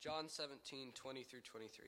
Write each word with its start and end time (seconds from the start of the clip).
John 0.00 0.28
17, 0.28 0.92
20 0.94 1.22
through 1.24 1.40
23. 1.40 1.84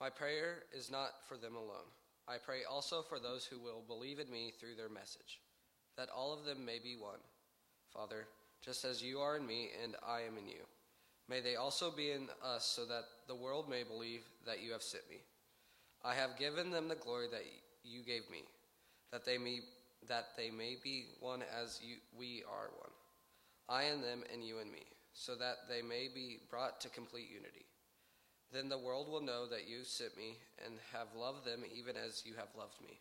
My 0.00 0.10
prayer 0.10 0.64
is 0.76 0.90
not 0.90 1.26
for 1.26 1.38
them 1.38 1.56
alone. 1.56 1.88
I 2.28 2.36
pray 2.36 2.60
also 2.70 3.00
for 3.00 3.18
those 3.18 3.46
who 3.46 3.58
will 3.58 3.82
believe 3.86 4.18
in 4.18 4.30
me 4.30 4.52
through 4.60 4.74
their 4.76 4.90
message, 4.90 5.40
that 5.96 6.10
all 6.14 6.34
of 6.34 6.44
them 6.44 6.66
may 6.66 6.78
be 6.78 6.94
one. 6.94 7.20
Father, 7.90 8.26
just 8.62 8.84
as 8.84 9.02
you 9.02 9.20
are 9.20 9.36
in 9.38 9.46
me 9.46 9.70
and 9.82 9.96
I 10.06 10.20
am 10.20 10.36
in 10.36 10.46
you, 10.46 10.66
may 11.26 11.40
they 11.40 11.56
also 11.56 11.90
be 11.90 12.10
in 12.10 12.28
us 12.44 12.66
so 12.66 12.84
that 12.84 13.04
the 13.28 13.34
world 13.34 13.70
may 13.70 13.82
believe 13.82 14.22
that 14.44 14.62
you 14.62 14.72
have 14.72 14.82
sent 14.82 15.08
me. 15.08 15.16
I 16.04 16.14
have 16.14 16.38
given 16.38 16.70
them 16.70 16.88
the 16.88 16.96
glory 16.96 17.28
that 17.32 17.44
you 17.82 18.02
gave 18.02 18.28
me, 18.30 18.42
that 19.10 19.24
they 19.24 19.38
may 19.38 19.60
that 20.08 20.36
they 20.36 20.50
may 20.50 20.76
be 20.84 21.06
one 21.20 21.42
as 21.60 21.80
you, 21.82 21.96
we 22.16 22.44
are 22.48 22.68
one. 22.78 22.90
I 23.68 23.84
and 23.84 24.04
them 24.04 24.22
and 24.32 24.44
you 24.44 24.58
and 24.58 24.70
me, 24.70 24.84
so 25.16 25.34
that 25.34 25.56
they 25.68 25.80
may 25.80 26.08
be 26.14 26.38
brought 26.50 26.80
to 26.82 26.90
complete 26.90 27.28
unity. 27.32 27.64
Then 28.52 28.68
the 28.68 28.78
world 28.78 29.10
will 29.10 29.22
know 29.22 29.46
that 29.46 29.66
you 29.66 29.78
sent 29.82 30.16
me 30.16 30.36
and 30.64 30.74
have 30.92 31.08
loved 31.16 31.46
them 31.46 31.60
even 31.74 31.96
as 31.96 32.22
you 32.24 32.34
have 32.36 32.48
loved 32.56 32.80
me. 32.82 33.00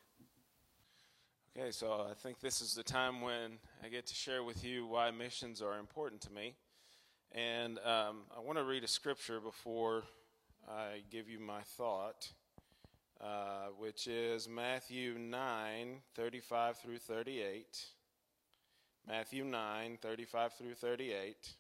Okay, 1.58 1.72
so 1.72 2.08
I 2.10 2.14
think 2.14 2.40
this 2.40 2.62
is 2.62 2.74
the 2.74 2.84
time 2.84 3.22
when 3.22 3.60
I 3.84 3.90
get 3.90 4.08
to 4.08 4.16
share 4.16 4.44
with 4.44 4.64
you 4.64 4.88
why 4.88 5.12
missions 5.12 5.62
are 5.62 5.78
important 5.78 6.22
to 6.22 6.32
me. 6.32 6.56
And 7.34 7.80
um, 7.80 8.24
I 8.36 8.40
want 8.40 8.58
to 8.58 8.64
read 8.64 8.84
a 8.84 8.88
scripture 8.88 9.40
before 9.40 10.04
I 10.70 11.04
give 11.12 11.30
you 11.30 11.40
my 11.40 11.62
thought. 11.78 12.32
Uh, 13.22 13.68
which 13.80 14.08
is 14.08 14.50
Matthew 14.50 15.18
9, 15.18 16.02
35 16.16 16.78
through 16.78 16.98
38. 16.98 17.86
Matthew 19.08 19.46
9, 19.46 19.98
35 20.02 20.54
through 20.54 20.74
38. 20.76 21.54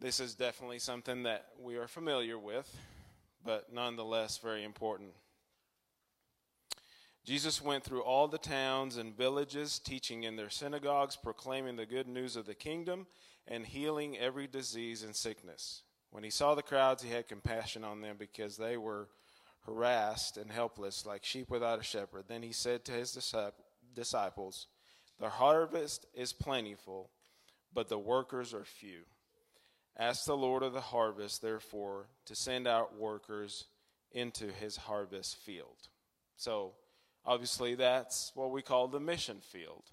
This 0.00 0.20
is 0.20 0.34
definitely 0.34 0.78
something 0.78 1.22
that 1.24 1.46
we 1.60 1.76
are 1.76 1.86
familiar 1.86 2.38
with, 2.38 2.74
but 3.44 3.72
nonetheless 3.72 4.38
very 4.38 4.64
important. 4.64 5.12
Jesus 7.24 7.62
went 7.62 7.84
through 7.84 8.02
all 8.02 8.26
the 8.26 8.38
towns 8.38 8.96
and 8.96 9.16
villages, 9.16 9.78
teaching 9.78 10.24
in 10.24 10.34
their 10.34 10.50
synagogues, 10.50 11.16
proclaiming 11.16 11.76
the 11.76 11.86
good 11.86 12.08
news 12.08 12.34
of 12.34 12.46
the 12.46 12.54
kingdom, 12.54 13.06
and 13.46 13.64
healing 13.64 14.18
every 14.18 14.48
disease 14.48 15.04
and 15.04 15.14
sickness. 15.14 15.82
When 16.10 16.24
he 16.24 16.30
saw 16.30 16.54
the 16.54 16.62
crowds, 16.62 17.02
he 17.02 17.10
had 17.10 17.28
compassion 17.28 17.84
on 17.84 18.00
them 18.00 18.16
because 18.18 18.56
they 18.56 18.76
were 18.76 19.08
harassed 19.66 20.36
and 20.36 20.50
helpless, 20.50 21.06
like 21.06 21.24
sheep 21.24 21.48
without 21.48 21.78
a 21.78 21.84
shepherd. 21.84 22.24
Then 22.26 22.42
he 22.42 22.52
said 22.52 22.84
to 22.84 22.92
his 22.92 23.12
disciples, 23.94 24.66
The 25.20 25.28
harvest 25.28 26.06
is 26.14 26.32
plentiful, 26.32 27.10
but 27.72 27.88
the 27.88 27.98
workers 27.98 28.52
are 28.52 28.64
few. 28.64 29.02
Ask 30.02 30.24
the 30.24 30.36
Lord 30.36 30.64
of 30.64 30.72
the 30.72 30.80
harvest, 30.80 31.42
therefore, 31.42 32.06
to 32.24 32.34
send 32.34 32.66
out 32.66 32.98
workers 32.98 33.66
into 34.10 34.46
his 34.46 34.76
harvest 34.76 35.36
field. 35.36 35.76
So, 36.36 36.72
obviously, 37.24 37.76
that's 37.76 38.32
what 38.34 38.50
we 38.50 38.62
call 38.62 38.88
the 38.88 38.98
mission 38.98 39.36
field. 39.40 39.84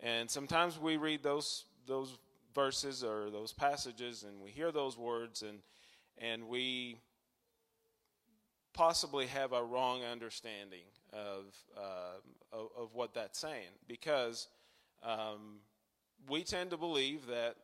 And 0.00 0.28
sometimes 0.28 0.80
we 0.80 0.96
read 0.96 1.22
those, 1.22 1.64
those 1.86 2.18
verses 2.56 3.04
or 3.04 3.30
those 3.30 3.52
passages 3.52 4.24
and 4.24 4.42
we 4.42 4.50
hear 4.50 4.72
those 4.72 4.98
words 4.98 5.42
and, 5.42 5.60
and 6.18 6.48
we 6.48 6.96
possibly 8.74 9.26
have 9.28 9.52
a 9.52 9.62
wrong 9.62 10.02
understanding 10.02 10.86
of, 11.12 11.44
uh, 11.78 12.18
of, 12.52 12.68
of, 12.76 12.94
what 12.94 13.14
that's 13.14 13.38
saying 13.38 13.70
because 13.86 14.48
um, 15.04 15.60
we 16.28 16.42
tend 16.42 16.70
to 16.70 16.76
believe 16.76 17.26
that, 17.28 17.54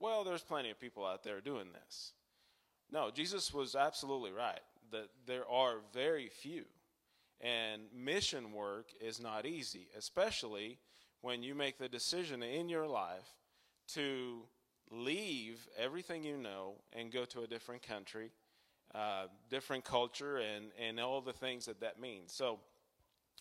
well, 0.00 0.24
there's 0.24 0.42
plenty 0.42 0.70
of 0.70 0.80
people 0.80 1.06
out 1.06 1.22
there 1.22 1.40
doing 1.40 1.68
this. 1.72 2.12
No, 2.90 3.10
Jesus 3.10 3.54
was 3.54 3.74
absolutely 3.74 4.32
right 4.32 4.60
that 4.90 5.08
there 5.26 5.48
are 5.48 5.76
very 5.94 6.28
few. 6.28 6.64
And 7.40 7.82
mission 7.94 8.52
work 8.52 8.88
is 9.00 9.20
not 9.20 9.46
easy, 9.46 9.88
especially 9.96 10.78
when 11.20 11.42
you 11.42 11.54
make 11.54 11.78
the 11.78 11.88
decision 11.88 12.42
in 12.42 12.68
your 12.68 12.86
life 12.86 13.36
to 13.94 14.42
leave 14.90 15.68
everything 15.78 16.24
you 16.24 16.36
know 16.36 16.74
and 16.92 17.12
go 17.12 17.24
to 17.26 17.42
a 17.42 17.46
different 17.46 17.82
country 17.82 18.32
uh, 18.94 19.26
different 19.48 19.84
culture 19.84 20.38
and, 20.38 20.72
and 20.76 20.98
all 20.98 21.20
the 21.20 21.32
things 21.32 21.66
that 21.66 21.80
that 21.80 22.00
means. 22.00 22.32
So, 22.32 22.58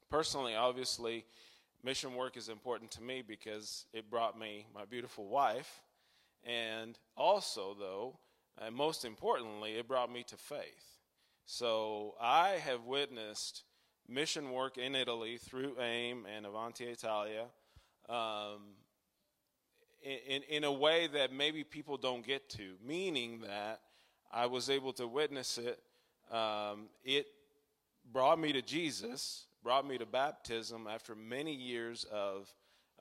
personally, 0.10 0.56
obviously, 0.56 1.26
mission 1.84 2.14
work 2.14 2.38
is 2.38 2.50
important 2.50 2.92
to 2.92 3.02
me 3.02 3.24
because 3.28 3.86
it 3.92 4.12
brought 4.12 4.40
me 4.40 4.68
my 4.76 4.86
beautiful 4.86 5.28
wife. 5.28 5.82
And 6.46 6.98
also, 7.18 7.76
though, 7.78 8.20
and 8.62 8.76
most 8.76 9.06
importantly, 9.06 9.76
it 9.76 9.88
brought 9.88 10.12
me 10.12 10.24
to 10.24 10.38
faith. 10.38 10.98
So, 11.46 12.16
I 12.22 12.60
have 12.64 12.84
witnessed 12.84 13.64
mission 14.08 14.52
work 14.52 14.78
in 14.78 14.96
Italy 14.96 15.38
through 15.38 15.80
AIM 15.80 16.26
and 16.26 16.46
Avanti 16.46 16.86
Italia. 16.86 17.46
Um, 18.08 18.76
in, 20.02 20.44
in 20.44 20.64
a 20.64 20.72
way 20.72 21.08
that 21.08 21.34
maybe 21.34 21.64
people 21.64 21.98
don't 21.98 22.26
get 22.26 22.50
to, 22.52 22.76
meaning 22.86 23.42
that 23.42 23.82
I 24.32 24.46
was 24.46 24.70
able 24.70 24.94
to 24.94 25.08
witness 25.08 25.58
it. 25.58 25.82
Um, 26.34 26.88
it 27.04 27.28
brought 28.12 28.40
me 28.40 28.54
to 28.54 28.62
Jesus, 28.62 29.48
brought 29.64 29.88
me 29.88 29.98
to 29.98 30.06
baptism 30.06 30.88
after 30.90 31.16
many 31.16 31.54
years 31.54 32.06
of 32.12 32.54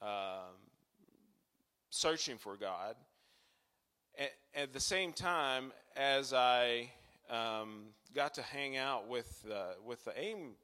um, 0.02 0.56
searching 1.90 2.38
for 2.38 2.56
God. 2.56 2.96
At, 4.58 4.72
the 4.72 4.80
same 4.80 5.12
time, 5.12 5.72
as 5.96 6.32
I 6.32 6.90
um, 7.30 7.90
got 8.12 8.34
to 8.34 8.42
hang 8.42 8.76
out 8.76 9.06
with 9.06 9.44
uh, 9.48 9.74
with 9.86 10.04
the 10.04 10.20
AIM 10.20 10.54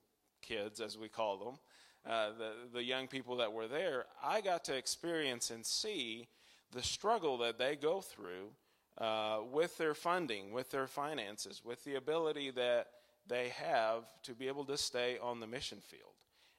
kids, 0.42 0.80
as 0.80 0.98
we 0.98 1.08
call 1.08 1.36
them, 1.36 1.54
uh, 2.04 2.30
the 2.36 2.52
the 2.72 2.82
young 2.82 3.06
people 3.06 3.36
that 3.36 3.52
were 3.52 3.68
there, 3.68 4.06
I 4.20 4.40
got 4.40 4.64
to 4.64 4.76
experience 4.76 5.50
and 5.50 5.64
see 5.64 6.26
the 6.72 6.82
struggle 6.82 7.38
that 7.38 7.56
they 7.56 7.76
go 7.76 8.00
through 8.00 8.50
uh, 8.98 9.42
with 9.52 9.78
their 9.78 9.94
funding, 9.94 10.52
with 10.52 10.72
their 10.72 10.88
finances, 10.88 11.62
with 11.64 11.84
the 11.84 11.94
ability 11.94 12.50
that 12.50 12.88
they 13.28 13.50
have 13.50 14.02
to 14.24 14.34
be 14.34 14.48
able 14.48 14.64
to 14.64 14.76
stay 14.76 15.18
on 15.22 15.38
the 15.38 15.46
mission 15.46 15.78
field. 15.80 16.14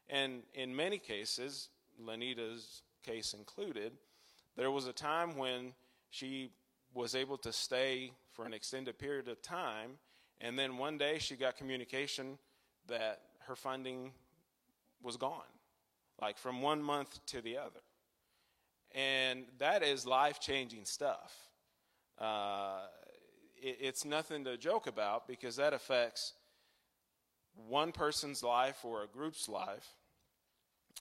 And 0.09 0.43
in 0.53 0.73
many 0.73 0.99
cases, 0.99 1.67
Lanita's 2.01 2.83
case 3.03 3.33
included, 3.33 3.91
there 4.55 4.71
was 4.71 4.87
a 4.87 4.93
time 4.93 5.35
when 5.35 5.73
she 6.09 6.51
was 6.95 7.13
able 7.13 7.37
to 7.37 7.53
stay 7.53 8.11
for 8.31 8.45
an 8.45 8.53
extended 8.53 8.97
period 8.97 9.27
of 9.27 9.39
time, 9.43 9.91
and 10.41 10.57
then 10.57 10.77
one 10.77 10.97
day 10.97 11.19
she 11.19 11.35
got 11.35 11.57
communication 11.57 12.39
that 12.87 13.21
her 13.47 13.55
funding 13.55 14.11
was 15.03 15.17
gone, 15.17 15.53
like 16.19 16.39
from 16.39 16.63
one 16.63 16.81
month 16.81 17.23
to 17.27 17.41
the 17.41 17.57
other. 17.57 17.81
And 18.95 19.45
that 19.59 19.83
is 19.83 20.07
life 20.07 20.39
changing 20.39 20.85
stuff 20.85 21.45
uh, 22.19 22.79
it, 23.61 23.77
it's 23.81 24.05
nothing 24.05 24.43
to 24.45 24.57
joke 24.57 24.87
about 24.87 25.27
because 25.27 25.55
that 25.57 25.73
affects 25.73 26.33
one 27.67 27.91
person's 27.91 28.43
life 28.43 28.83
or 28.83 29.03
a 29.03 29.07
group's 29.07 29.47
life. 29.49 29.87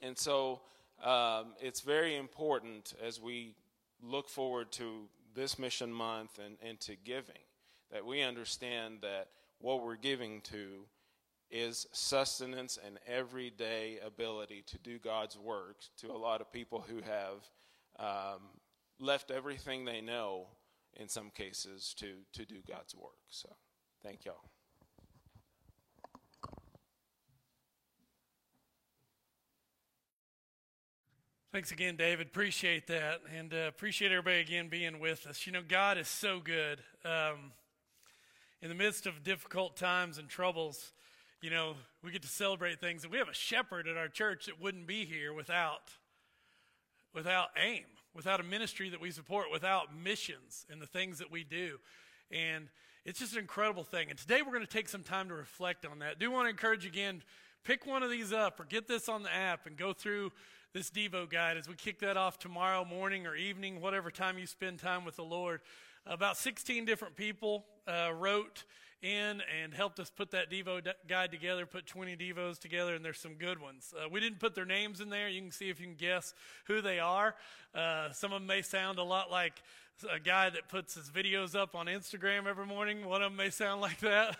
And 0.03 0.19
so 0.19 0.61
um, 1.03 1.55
it's 1.61 1.81
very 1.81 2.16
important 2.16 2.94
as 3.05 3.21
we 3.21 3.55
look 4.03 4.28
forward 4.28 4.71
to 4.72 5.09
this 5.34 5.59
mission 5.59 5.93
month 5.93 6.39
and, 6.45 6.56
and 6.62 6.81
to 6.81 6.97
giving 6.97 7.43
that 7.93 8.05
we 8.05 8.22
understand 8.22 8.99
that 9.03 9.28
what 9.61 9.84
we're 9.84 9.97
giving 9.97 10.41
to 10.43 10.87
is 11.50 11.87
sustenance 11.93 12.78
and 12.84 12.99
everyday 13.06 13.99
ability 14.05 14.65
to 14.67 14.78
do 14.78 14.99
God's 14.99 15.39
work 15.39 15.77
to 15.99 16.11
a 16.11 16.17
lot 16.17 16.41
of 16.41 16.53
people 16.53 16.84
who 16.89 16.97
have 17.03 17.49
um, 17.99 18.41
left 18.99 19.31
everything 19.31 19.84
they 19.84 20.00
know 20.00 20.49
in 20.97 21.09
some 21.09 21.31
cases 21.31 21.94
to, 21.99 22.15
to 22.33 22.44
do 22.44 22.56
God's 22.69 22.94
work. 22.94 23.12
So 23.29 23.49
thank 24.03 24.25
y'all. 24.25 24.54
Thanks 31.55 31.71
again, 31.71 31.95
David. 31.95 32.27
Appreciate 32.27 32.89
that. 32.89 33.21
And 33.33 33.55
uh, 33.55 33.69
appreciate 33.69 34.11
everybody 34.11 34.41
again 34.41 34.69
being 34.69 34.99
with 34.99 35.25
us. 35.25 35.47
You 35.47 35.53
know, 35.53 35.62
God 35.62 35.99
is 35.99 36.09
so 36.09 36.41
good. 36.41 36.81
Um, 37.05 37.53
in 38.61 38.69
the 38.69 38.75
midst 38.75 39.06
of 39.06 39.23
difficult 39.23 39.77
times 39.77 40.19
and 40.19 40.29
troubles, 40.29 40.91
you 41.41 41.51
know, 41.51 41.75
we 42.03 42.11
get 42.11 42.23
to 42.23 42.29
celebrate 42.29 42.81
things. 42.81 43.05
And 43.05 43.12
we 43.12 43.19
have 43.19 43.29
a 43.29 43.35
shepherd 43.35 43.87
at 43.87 43.97
our 43.97 44.09
church 44.09 44.47
that 44.47 44.61
wouldn't 44.61 44.89
be 44.89 45.05
here 45.05 45.33
without, 45.33 45.93
without 47.15 47.51
AIM 47.56 47.85
without 48.17 48.41
a 48.41 48.45
ministry 48.45 48.89
that 48.91 49.01
we 49.01 49.12
support, 49.12 49.47
without 49.53 49.97
missions 49.97 50.67
and 50.69 50.83
the 50.83 50.87
things 50.87 51.19
that 51.19 51.31
we 51.31 51.45
do. 51.45 51.79
And 52.33 52.67
it's 53.05 53.21
just 53.21 53.35
an 53.35 53.39
incredible 53.39 53.85
thing. 53.85 54.11
And 54.11 54.19
today 54.19 54.43
we're 54.43 54.53
going 54.53 54.67
to 54.67 54.73
take 54.73 54.89
some 54.89 55.05
time 55.05 55.29
to 55.29 55.35
reflect 55.35 55.87
on 55.87 56.01
that. 56.01 56.19
Do 56.19 56.33
want 56.33 56.47
to 56.47 56.51
encourage 56.51 56.85
you 56.85 56.91
again, 56.91 57.23
pick 57.65 57.87
one 57.87 58.03
of 58.03 58.11
these 58.11 58.33
up 58.33 58.59
or 58.59 58.65
get 58.65 58.89
this 58.89 59.09
on 59.09 59.23
the 59.23 59.33
app 59.33 59.67
and 59.67 59.77
go 59.77 59.93
through 59.93 60.33
this 60.75 60.91
Devo 60.91 61.31
guide 61.31 61.56
as 61.56 61.69
we 61.69 61.75
kick 61.76 62.00
that 62.00 62.17
off 62.17 62.37
tomorrow 62.37 62.85
morning 62.85 63.29
or 63.29 63.37
evening, 63.37 63.81
whatever 63.81 64.11
time 64.11 64.38
you 64.38 64.47
spend 64.47 64.81
time 64.81 65.05
with 65.05 65.15
the 65.15 65.23
Lord. 65.23 65.61
About 66.05 66.37
16 66.37 66.85
different 66.85 67.15
people 67.15 67.65
uh, 67.87 68.11
wrote 68.12 68.65
in 69.00 69.41
and 69.62 69.73
helped 69.73 70.00
us 70.00 70.11
put 70.11 70.32
that 70.32 70.50
Devo 70.50 70.82
guide 71.06 71.31
together, 71.31 71.65
put 71.65 71.87
20 71.87 72.17
Devos 72.17 72.59
together, 72.59 72.97
and 72.97 73.05
there's 73.05 73.21
some 73.21 73.35
good 73.35 73.61
ones. 73.61 73.94
Uh, 73.97 74.09
we 74.09 74.19
didn't 74.19 74.41
put 74.41 74.56
their 74.56 74.65
names 74.65 75.00
in 75.00 75.11
there. 75.11 75.29
You 75.29 75.43
can 75.43 75.53
see 75.53 75.71
if 75.71 75.79
you 75.79 75.87
can 75.87 75.94
guess 75.94 76.35
who 76.65 76.81
they 76.81 76.99
are. 76.99 77.37
Uh, 77.73 78.11
some 78.11 78.32
of 78.32 78.41
them 78.41 78.49
may 78.49 78.61
sound 78.61 78.99
a 78.99 79.05
lot 79.05 79.31
like 79.31 79.62
a 80.12 80.19
guy 80.19 80.50
that 80.50 80.69
puts 80.69 80.94
his 80.94 81.09
videos 81.09 81.55
up 81.55 81.77
on 81.77 81.87
Instagram 81.87 82.47
every 82.47 82.67
morning. 82.67 83.06
One 83.06 83.23
of 83.23 83.31
them 83.31 83.37
may 83.37 83.50
sound 83.50 83.81
like 83.81 84.00
that. 84.00 84.37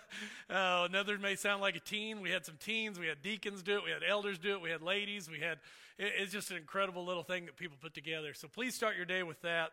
Uh, 0.49 0.85
another 0.89 1.17
may 1.17 1.35
sound 1.35 1.61
like 1.61 1.75
a 1.77 1.79
teen. 1.79 2.19
We 2.19 2.29
had 2.29 2.45
some 2.45 2.55
teens. 2.59 2.99
We 2.99 3.07
had 3.07 3.21
deacons 3.23 3.63
do 3.63 3.77
it. 3.77 3.83
We 3.85 3.91
had 3.91 4.03
elders 4.07 4.37
do 4.37 4.55
it. 4.55 4.61
We 4.61 4.69
had 4.69 4.81
ladies. 4.81 5.29
We 5.29 5.39
had, 5.39 5.59
it's 5.97 6.31
just 6.31 6.51
an 6.51 6.57
incredible 6.57 7.05
little 7.05 7.23
thing 7.23 7.45
that 7.45 7.55
people 7.55 7.77
put 7.81 7.93
together. 7.93 8.33
So 8.33 8.47
please 8.47 8.75
start 8.75 8.97
your 8.97 9.05
day 9.05 9.23
with 9.23 9.41
that 9.41 9.71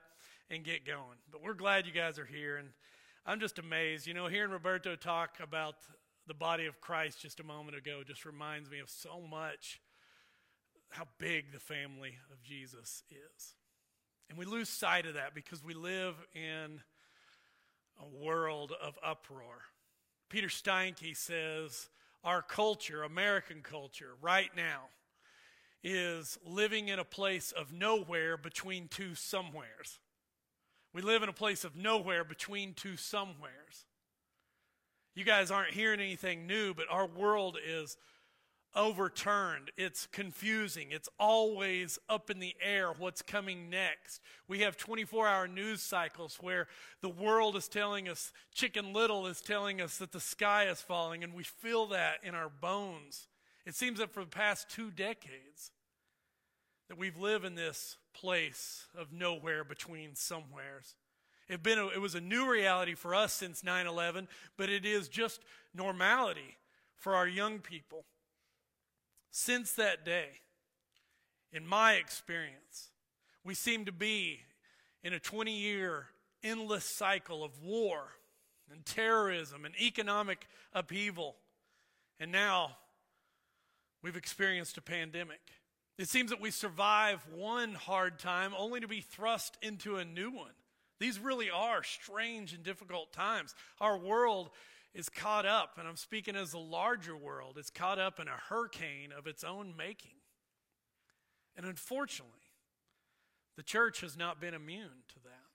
and 0.50 0.64
get 0.64 0.86
going. 0.86 1.18
But 1.30 1.42
we're 1.42 1.54
glad 1.54 1.86
you 1.86 1.92
guys 1.92 2.18
are 2.18 2.26
here. 2.26 2.56
And 2.56 2.68
I'm 3.26 3.40
just 3.40 3.58
amazed. 3.58 4.06
You 4.06 4.14
know, 4.14 4.26
hearing 4.26 4.50
Roberto 4.50 4.94
talk 4.94 5.38
about 5.42 5.74
the 6.26 6.34
body 6.34 6.66
of 6.66 6.80
Christ 6.80 7.20
just 7.20 7.40
a 7.40 7.44
moment 7.44 7.76
ago 7.76 8.02
just 8.06 8.24
reminds 8.24 8.70
me 8.70 8.78
of 8.78 8.88
so 8.88 9.20
much 9.28 9.80
how 10.90 11.04
big 11.18 11.52
the 11.52 11.58
family 11.58 12.14
of 12.30 12.42
Jesus 12.42 13.02
is. 13.10 13.54
And 14.28 14.38
we 14.38 14.44
lose 14.44 14.68
sight 14.68 15.06
of 15.06 15.14
that 15.14 15.34
because 15.34 15.64
we 15.64 15.74
live 15.74 16.14
in 16.34 16.80
a 18.00 18.24
world 18.24 18.72
of 18.80 18.98
uproar. 19.04 19.62
Peter 20.28 20.48
Steinke 20.48 21.16
says 21.16 21.88
our 22.24 22.42
culture, 22.42 23.02
American 23.02 23.62
culture, 23.62 24.12
right 24.20 24.50
now, 24.56 24.84
is 25.82 26.38
living 26.46 26.88
in 26.88 26.98
a 26.98 27.04
place 27.04 27.52
of 27.52 27.72
nowhere 27.72 28.36
between 28.36 28.88
two 28.88 29.14
somewheres. 29.14 29.98
We 30.94 31.02
live 31.02 31.22
in 31.22 31.28
a 31.28 31.34
place 31.34 31.64
of 31.64 31.76
nowhere 31.76 32.24
between 32.24 32.74
two 32.74 32.96
somewheres. 32.96 33.86
You 35.14 35.24
guys 35.24 35.50
aren't 35.50 35.72
hearing 35.72 36.00
anything 36.00 36.46
new, 36.46 36.74
but 36.74 36.86
our 36.90 37.06
world 37.06 37.58
is 37.64 37.96
overturned. 38.74 39.70
It's 39.76 40.06
confusing. 40.06 40.88
It's 40.90 41.08
always 41.18 41.98
up 42.08 42.30
in 42.30 42.38
the 42.38 42.54
air 42.62 42.92
what's 42.92 43.22
coming 43.22 43.68
next. 43.68 44.20
We 44.48 44.60
have 44.60 44.76
24 44.76 45.28
hour 45.28 45.48
news 45.48 45.82
cycles 45.82 46.38
where 46.40 46.68
the 47.00 47.08
world 47.08 47.56
is 47.56 47.68
telling 47.68 48.08
us, 48.08 48.32
Chicken 48.54 48.92
Little 48.92 49.26
is 49.26 49.40
telling 49.40 49.80
us 49.80 49.98
that 49.98 50.12
the 50.12 50.20
sky 50.20 50.68
is 50.68 50.80
falling, 50.80 51.22
and 51.22 51.34
we 51.34 51.44
feel 51.44 51.86
that 51.88 52.16
in 52.22 52.34
our 52.34 52.48
bones. 52.48 53.28
It 53.64 53.74
seems 53.74 53.98
that 53.98 54.10
for 54.10 54.20
the 54.20 54.30
past 54.30 54.68
two 54.68 54.90
decades, 54.90 55.70
that 56.88 56.98
we've 56.98 57.16
lived 57.16 57.46
in 57.46 57.54
this 57.54 57.96
place 58.12 58.86
of 58.94 59.14
nowhere 59.14 59.64
between 59.64 60.14
somewheres. 60.14 60.94
It, 61.48 61.62
been 61.62 61.78
a, 61.78 61.86
it 61.88 62.00
was 62.02 62.14
a 62.14 62.20
new 62.20 62.50
reality 62.50 62.94
for 62.94 63.14
us 63.14 63.32
since 63.32 63.64
9 63.64 63.86
11, 63.86 64.28
but 64.58 64.68
it 64.68 64.84
is 64.84 65.08
just 65.08 65.40
normality 65.74 66.58
for 66.96 67.14
our 67.14 67.26
young 67.26 67.60
people. 67.60 68.04
Since 69.30 69.72
that 69.72 70.04
day, 70.04 70.28
in 71.50 71.66
my 71.66 71.94
experience, 71.94 72.90
we 73.42 73.54
seem 73.54 73.86
to 73.86 73.92
be 73.92 74.40
in 75.02 75.14
a 75.14 75.18
20 75.18 75.50
year 75.50 76.08
endless 76.42 76.84
cycle 76.84 77.42
of 77.42 77.62
war 77.62 78.02
and 78.70 78.84
terrorism 78.84 79.64
and 79.64 79.74
economic 79.80 80.46
upheaval. 80.74 81.36
And 82.20 82.30
now 82.30 82.76
we've 84.02 84.16
experienced 84.16 84.76
a 84.78 84.82
pandemic. 84.82 85.40
It 85.98 86.08
seems 86.08 86.30
that 86.30 86.40
we 86.40 86.50
survive 86.50 87.26
one 87.34 87.74
hard 87.74 88.18
time 88.18 88.52
only 88.56 88.80
to 88.80 88.88
be 88.88 89.00
thrust 89.00 89.58
into 89.62 89.96
a 89.96 90.04
new 90.04 90.30
one. 90.30 90.52
These 90.98 91.18
really 91.18 91.50
are 91.50 91.82
strange 91.82 92.52
and 92.52 92.62
difficult 92.62 93.12
times. 93.12 93.54
Our 93.80 93.98
world 93.98 94.50
is 94.94 95.08
caught 95.08 95.46
up, 95.46 95.78
and 95.78 95.88
I'm 95.88 95.96
speaking 95.96 96.36
as 96.36 96.52
the 96.52 96.58
larger 96.58 97.16
world, 97.16 97.58
is 97.58 97.70
caught 97.70 97.98
up 97.98 98.20
in 98.20 98.28
a 98.28 98.40
hurricane 98.48 99.10
of 99.16 99.26
its 99.26 99.42
own 99.42 99.74
making. 99.76 100.16
And 101.56 101.66
unfortunately, 101.66 102.32
the 103.56 103.62
church 103.62 104.00
has 104.00 104.16
not 104.16 104.40
been 104.40 104.54
immune 104.54 105.04
to 105.08 105.20
that 105.24 105.52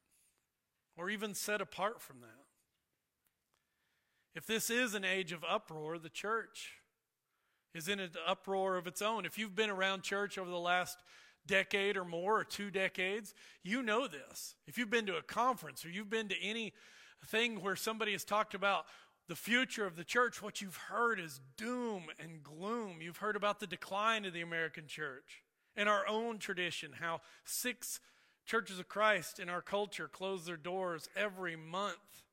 or 0.96 1.10
even 1.10 1.34
set 1.34 1.62
apart 1.62 2.02
from 2.02 2.22
that. 2.22 2.46
If 4.36 4.46
this 4.46 4.70
is 4.70 4.94
an 4.94 5.04
age 5.04 5.32
of 5.32 5.44
uproar, 5.48 5.98
the 5.98 6.10
church 6.10 6.74
is 7.74 7.88
in 7.88 8.00
an 8.00 8.12
uproar 8.26 8.78
of 8.78 8.88
its 8.88 9.02
own. 9.02 9.26
If 9.26 9.38
you've 9.38 9.56
been 9.56 9.70
around 9.70 10.04
church 10.04 10.38
over 10.38 10.50
the 10.50 10.58
last 10.58 10.98
decade 11.46 11.98
or 11.98 12.06
more, 12.06 12.40
or 12.40 12.44
two 12.44 12.70
decades, 12.70 13.34
you 13.64 13.82
know 13.82 14.08
this. 14.08 14.56
If 14.68 14.78
you've 14.78 14.90
been 14.90 15.06
to 15.08 15.18
a 15.18 15.22
conference 15.22 15.86
or 15.86 15.90
you've 15.90 16.10
been 16.10 16.28
to 16.28 16.42
any 16.42 16.74
thing 17.26 17.62
where 17.62 17.76
somebody 17.76 18.12
has 18.12 18.24
talked 18.24 18.54
about 18.54 18.86
the 19.28 19.36
future 19.36 19.86
of 19.86 19.96
the 19.96 20.04
church, 20.04 20.42
what 20.42 20.62
you've 20.62 20.78
heard 20.78 21.20
is 21.20 21.42
doom 21.58 22.04
and 22.20 22.44
gloom. 22.44 23.02
You've 23.02 23.18
heard 23.18 23.36
about 23.36 23.60
the 23.60 23.68
decline 23.68 24.26
of 24.26 24.34
the 24.34 24.42
American 24.42 24.88
church. 24.88 25.44
In 25.76 25.88
our 25.88 26.08
own 26.08 26.38
tradition, 26.38 26.92
how 27.00 27.22
six 27.44 28.00
churches 28.46 28.80
of 28.80 28.88
Christ 28.88 29.40
in 29.40 29.50
our 29.50 29.62
culture 29.62 30.08
close 30.08 30.46
their 30.46 30.58
doors 30.58 31.10
every 31.16 31.56
month. 31.56 32.24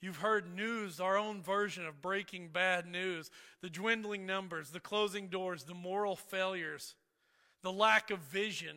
You've 0.00 0.18
heard 0.18 0.54
news, 0.54 1.00
our 1.00 1.18
own 1.18 1.42
version 1.42 1.84
of 1.84 2.00
breaking 2.00 2.48
bad 2.48 2.86
news, 2.86 3.30
the 3.60 3.70
dwindling 3.70 4.26
numbers, 4.26 4.70
the 4.70 4.80
closing 4.80 5.26
doors, 5.28 5.64
the 5.64 5.74
moral 5.74 6.14
failures, 6.14 6.94
the 7.62 7.72
lack 7.72 8.10
of 8.10 8.20
vision. 8.20 8.76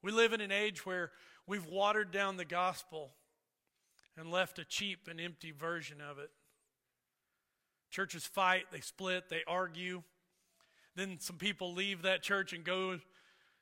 We 0.00 0.12
live 0.12 0.32
in 0.32 0.40
an 0.40 0.52
age 0.52 0.86
where 0.86 1.10
we've 1.46 1.66
watered 1.66 2.12
down 2.12 2.36
the 2.36 2.44
gospel 2.44 3.14
and 4.16 4.30
left 4.30 4.60
a 4.60 4.64
cheap 4.64 5.08
and 5.10 5.20
empty 5.20 5.50
version 5.50 6.00
of 6.00 6.18
it. 6.18 6.30
Churches 7.90 8.24
fight, 8.24 8.66
they 8.70 8.80
split, 8.80 9.28
they 9.28 9.42
argue. 9.48 10.02
Then 10.94 11.18
some 11.18 11.36
people 11.36 11.74
leave 11.74 12.02
that 12.02 12.22
church 12.22 12.52
and 12.52 12.62
go 12.62 12.98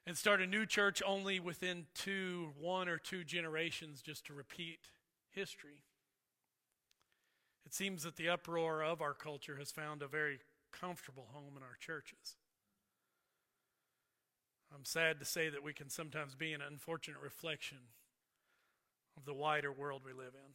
and 0.06 0.17
start 0.17 0.43
a 0.43 0.47
new 0.47 0.67
church 0.67 1.03
only 1.06 1.41
within 1.41 1.87
two, 1.95 2.53
one 2.61 2.89
or 2.89 2.99
two 2.99 3.25
generations 3.25 4.03
just 4.03 4.27
to 4.27 4.35
repeat 4.35 4.81
history. 5.31 5.79
It 7.67 7.75
seems 7.75 8.03
that 8.03 8.17
the 8.17 8.29
uproar 8.29 8.83
of 8.83 9.01
our 9.01 9.15
culture 9.15 9.57
has 9.57 9.71
found 9.71 10.03
a 10.03 10.09
very 10.09 10.41
comfortable 10.73 11.29
home 11.33 11.57
in 11.57 11.62
our 11.62 11.77
churches. 11.79 12.37
I'm 14.75 14.85
sad 14.85 15.19
to 15.19 15.25
say 15.25 15.49
that 15.49 15.62
we 15.62 15.73
can 15.73 15.89
sometimes 15.89 16.35
be 16.35 16.53
an 16.53 16.62
unfortunate 16.62 17.21
reflection 17.23 17.79
of 19.17 19.25
the 19.25 19.35
wider 19.35 19.73
world 19.73 20.03
we 20.05 20.12
live 20.12 20.35
in. 20.35 20.53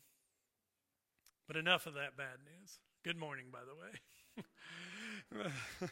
But 1.48 1.58
enough 1.58 1.86
of 1.86 1.94
that 1.96 2.18
bad 2.18 2.40
news. 2.44 2.80
Good 3.04 3.18
morning, 3.18 3.46
by 3.52 3.60
the 3.66 5.44
way. 5.44 5.90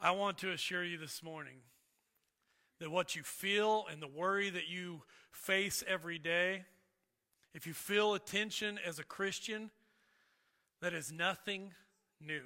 I 0.00 0.10
want 0.10 0.38
to 0.38 0.50
assure 0.50 0.82
you 0.82 0.98
this 0.98 1.22
morning 1.22 1.58
that 2.80 2.90
what 2.90 3.14
you 3.14 3.22
feel 3.22 3.84
and 3.90 4.02
the 4.02 4.08
worry 4.08 4.50
that 4.50 4.68
you 4.68 5.02
face 5.30 5.84
every 5.86 6.18
day, 6.18 6.64
if 7.54 7.66
you 7.66 7.72
feel 7.72 8.14
a 8.14 8.18
tension 8.18 8.80
as 8.84 8.98
a 8.98 9.04
Christian, 9.04 9.70
that 10.82 10.92
is 10.92 11.10
nothing 11.10 11.72
new. 12.20 12.42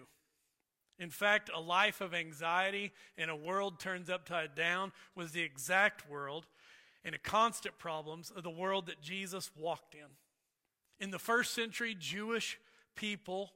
In 0.99 1.11
fact, 1.11 1.51
a 1.55 1.61
life 1.61 2.01
of 2.01 2.15
anxiety 2.15 2.93
and 3.19 3.31
a 3.31 3.37
world 3.37 3.81
turns 3.81 4.09
upside 4.09 4.55
down 4.55 4.93
was 5.15 5.33
the 5.33 5.43
exact 5.43 6.09
world 6.09 6.47
and 7.05 7.15
a 7.15 7.19
constant 7.19 7.79
problems 7.79 8.31
of 8.31 8.43
the 8.43 8.51
world 8.51 8.87
that 8.87 9.03
Jesus 9.03 9.51
walked 9.57 9.95
in. 9.95 10.07
In 11.01 11.11
the 11.11 11.19
first 11.19 11.55
century, 11.55 11.97
Jewish 11.99 12.59
people, 12.95 13.51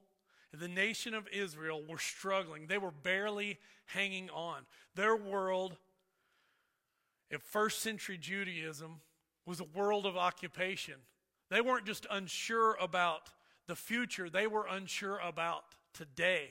the 0.53 0.67
nation 0.67 1.13
of 1.13 1.27
Israel, 1.31 1.81
were 1.87 1.97
struggling. 1.97 2.67
They 2.67 2.77
were 2.77 2.91
barely 2.91 3.57
hanging 3.85 4.29
on. 4.29 4.61
Their 4.95 5.15
world, 5.15 5.77
in 7.29 7.39
first 7.39 7.81
century 7.81 8.17
Judaism, 8.17 9.01
was 9.45 9.59
a 9.59 9.65
world 9.75 10.05
of 10.05 10.17
occupation. 10.17 10.95
They 11.49 11.61
weren't 11.61 11.85
just 11.85 12.05
unsure 12.09 12.77
about 12.79 13.29
the 13.71 13.75
future, 13.77 14.29
they 14.29 14.47
were 14.47 14.65
unsure 14.69 15.17
about 15.19 15.63
today. 15.93 16.49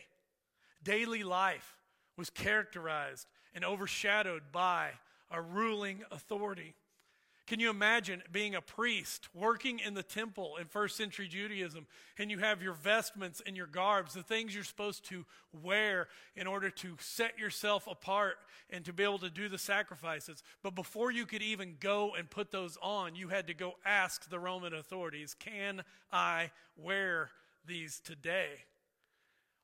Daily 0.83 1.23
life 1.23 1.77
was 2.17 2.31
characterized 2.31 3.27
and 3.55 3.62
overshadowed 3.62 4.41
by 4.53 4.93
a 5.31 5.43
ruling 5.43 6.03
authority. 6.11 6.73
Can 7.50 7.59
you 7.59 7.71
imagine 7.71 8.23
being 8.30 8.54
a 8.54 8.61
priest 8.61 9.28
working 9.35 9.80
in 9.80 9.95
the 9.95 10.04
temple 10.04 10.57
in 10.61 10.69
first 10.69 10.97
century 10.97 11.26
Judaism 11.26 11.88
and 12.16 12.30
you 12.30 12.38
have 12.38 12.62
your 12.62 12.75
vestments 12.75 13.42
and 13.45 13.57
your 13.57 13.66
garbs, 13.66 14.14
the 14.14 14.23
things 14.23 14.54
you're 14.54 14.62
supposed 14.62 15.04
to 15.07 15.26
wear 15.61 16.07
in 16.37 16.47
order 16.47 16.71
to 16.71 16.97
set 17.00 17.40
yourself 17.40 17.88
apart 17.88 18.37
and 18.71 18.85
to 18.85 18.92
be 18.92 19.02
able 19.02 19.19
to 19.19 19.30
do 19.30 19.49
the 19.49 19.59
sacrifices? 19.59 20.45
But 20.62 20.76
before 20.76 21.11
you 21.11 21.26
could 21.26 21.42
even 21.42 21.75
go 21.80 22.12
and 22.16 22.30
put 22.30 22.52
those 22.52 22.78
on, 22.80 23.16
you 23.16 23.26
had 23.26 23.49
to 23.49 23.54
go 23.54 23.73
ask 23.85 24.30
the 24.30 24.38
Roman 24.38 24.73
authorities, 24.73 25.35
Can 25.35 25.83
I 26.12 26.52
wear 26.76 27.30
these 27.66 27.99
today? 27.99 28.50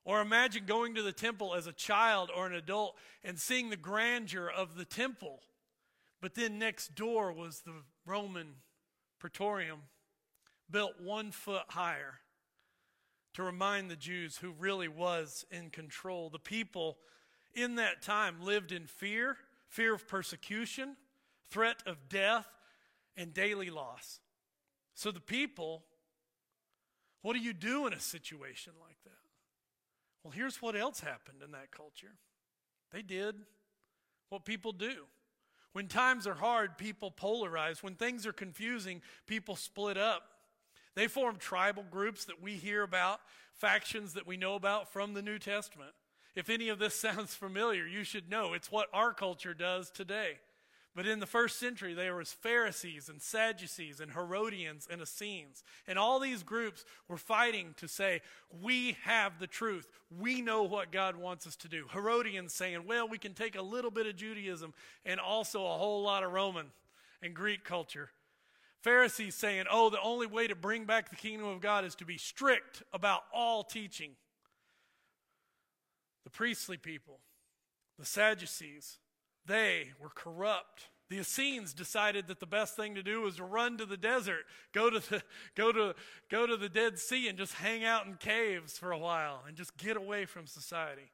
Or 0.05 0.21
imagine 0.21 0.65
going 0.67 0.97
to 0.97 1.03
the 1.03 1.13
temple 1.13 1.55
as 1.55 1.69
a 1.69 1.73
child 1.73 2.33
or 2.37 2.49
an 2.49 2.55
adult 2.55 2.97
and 3.23 3.39
seeing 3.39 3.71
the 3.71 3.77
grandeur 3.77 4.49
of 4.49 4.75
the 4.75 4.85
temple 4.85 5.39
but 6.21 6.35
then 6.35 6.59
next 6.59 6.95
door 6.95 7.33
was 7.33 7.61
the 7.61 7.83
Roman 8.05 8.55
Praetorium 9.19 9.81
built 10.71 11.01
one 11.01 11.31
foot 11.31 11.65
higher 11.69 12.21
to 13.35 13.43
remind 13.43 13.91
the 13.91 13.97
Jews 13.97 14.39
who 14.39 14.53
really 14.53 14.89
was 14.89 15.45
in 15.51 15.71
control. 15.71 16.31
The 16.31 16.39
people 16.39 16.99
in 17.55 17.77
that 17.77 18.03
time 18.03 18.41
lived 18.43 18.73
in 18.73 18.87
fear 18.87 19.37
fear 19.69 19.95
of 19.95 20.09
persecution, 20.09 20.97
threat 21.51 21.83
of 21.87 22.09
death, 22.09 22.47
and 23.17 23.35
daily 23.35 23.69
loss. 23.69 24.21
So 24.95 25.11
the 25.11 25.21
people, 25.21 25.85
what 27.23 27.35
do 27.35 27.41
you 27.41 27.53
do 27.53 27.87
in 27.87 27.93
a 27.93 28.01
situation 28.01 28.73
like 28.81 28.97
that? 29.05 29.11
Well, 30.23 30.33
here's 30.33 30.63
what 30.63 30.77
else 30.77 31.01
happened 31.01 31.43
in 31.45 31.53
that 31.53 31.71
culture 31.71 32.15
they 32.93 33.03
did 33.03 33.35
what 34.29 34.45
people 34.45 34.73
do. 34.73 35.05
When 35.77 35.89
times 35.89 36.27
are 36.27 36.33
hard, 36.33 36.79
people 36.79 37.11
polarize. 37.11 37.83
When 37.83 37.97
things 37.97 38.27
are 38.27 38.33
confusing, 38.33 39.03
people 39.27 39.57
split 39.57 39.99
up. 39.99 40.23
They 40.95 41.07
form 41.07 41.37
tribal 41.37 41.85
groups 41.91 42.25
that 42.25 42.41
we 42.41 42.55
hear 42.55 42.83
about, 42.83 43.21
factions 43.53 44.15
that 44.15 44.27
we 44.27 44.39
know 44.39 44.55
about 44.55 44.91
from 44.91 45.13
the 45.13 45.21
New 45.21 45.39
Testament. 45.39 45.91
If 46.35 46.49
any 46.49 46.71
of 46.71 46.79
this 46.79 46.95
sounds 46.99 47.35
familiar, 47.35 47.87
you 47.87 48.05
should 48.05 48.31
know 48.31 48.55
it's 48.55 48.73
what 48.73 48.89
our 48.95 49.13
culture 49.13 49.53
does 49.53 49.91
today. 49.91 50.39
But 50.97 51.07
in 51.07 51.21
the 51.21 51.27
first 51.27 51.61
century, 51.61 51.93
there 51.93 52.17
was 52.17 52.33
Pharisees 52.33 53.11
and 53.11 53.21
Sadducees 53.21 54.01
and 54.01 54.13
Herodians 54.13 54.89
and 54.91 55.03
Essenes. 55.03 55.63
And 55.87 55.99
all 55.99 56.19
these 56.19 56.43
groups 56.43 56.87
were 57.07 57.19
fighting 57.19 57.75
to 57.77 57.87
say, 57.87 58.23
we 58.63 58.97
have 59.03 59.39
the 59.39 59.47
truth. 59.47 59.91
We 60.19 60.41
know 60.41 60.63
what 60.63 60.91
God 60.91 61.17
wants 61.17 61.47
us 61.47 61.55
to 61.57 61.69
do. 61.69 61.85
Herodians 61.93 62.55
saying, 62.55 62.87
well, 62.87 63.07
we 63.07 63.19
can 63.19 63.35
take 63.35 63.57
a 63.57 63.63
little 63.63 63.91
bit 63.91 64.07
of 64.07 64.17
Judaism 64.17 64.73
and 65.05 65.21
also 65.21 65.67
a 65.67 65.77
whole 65.77 66.03
lot 66.03 66.23
of 66.23 66.33
Roman 66.33 66.69
and 67.21 67.35
Greek 67.35 67.63
culture. 67.63 68.09
Pharisees 68.81 69.35
saying, 69.35 69.67
oh, 69.71 69.91
the 69.91 70.01
only 70.01 70.27
way 70.27 70.47
to 70.47 70.55
bring 70.55 70.87
back 70.87 71.11
the 71.11 71.17
kingdom 71.17 71.47
of 71.47 71.61
God 71.61 71.85
is 71.85 71.95
to 71.97 72.07
be 72.07 72.17
strict 72.17 72.83
about 72.95 73.25
all 73.35 73.63
teaching. 73.63 74.13
The 76.25 76.31
priestly 76.31 76.79
people, 76.79 77.19
the 77.99 78.07
Sadducees, 78.07 78.97
they 79.47 79.93
were 80.01 80.11
corrupt. 80.15 80.89
The 81.09 81.21
Essenes 81.21 81.73
decided 81.73 82.27
that 82.27 82.41
the 82.41 82.47
best 82.47 82.75
thing 82.75 82.97
to 82.97 83.03
do 83.03 83.23
was 83.23 83.37
to 83.37 83.45
run 83.45 83.79
to 83.79 83.87
the 83.87 83.97
desert, 83.97 84.45
go 84.73 84.91
to 84.91 84.99
the, 84.99 85.23
go 85.55 85.71
to, 85.71 85.95
go 86.31 86.47
to 86.47 86.57
the 86.57 86.69
Dead 86.69 86.99
Sea 86.99 87.29
and 87.29 87.39
just 87.39 87.55
hang 87.55 87.85
out 87.85 88.07
in 88.07 88.15
caves 88.15 88.77
for 88.77 88.91
a 88.91 88.99
while 88.99 89.43
and 89.47 89.57
just 89.57 89.77
get 89.77 89.97
away 89.97 90.25
from 90.25 90.47
society. 90.47 91.13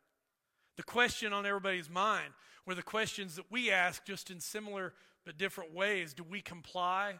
The 0.76 0.82
question 0.82 1.32
on 1.32 1.44
everybody's 1.44 1.90
mind 1.90 2.32
were 2.66 2.74
the 2.74 2.82
questions 2.82 3.36
that 3.36 3.50
we 3.50 3.70
ask 3.70 4.04
just 4.06 4.30
in 4.30 4.40
similar 4.40 4.94
but 5.26 5.36
different 5.36 5.74
ways. 5.74 6.14
Do 6.14 6.24
we 6.24 6.40
comply? 6.40 7.14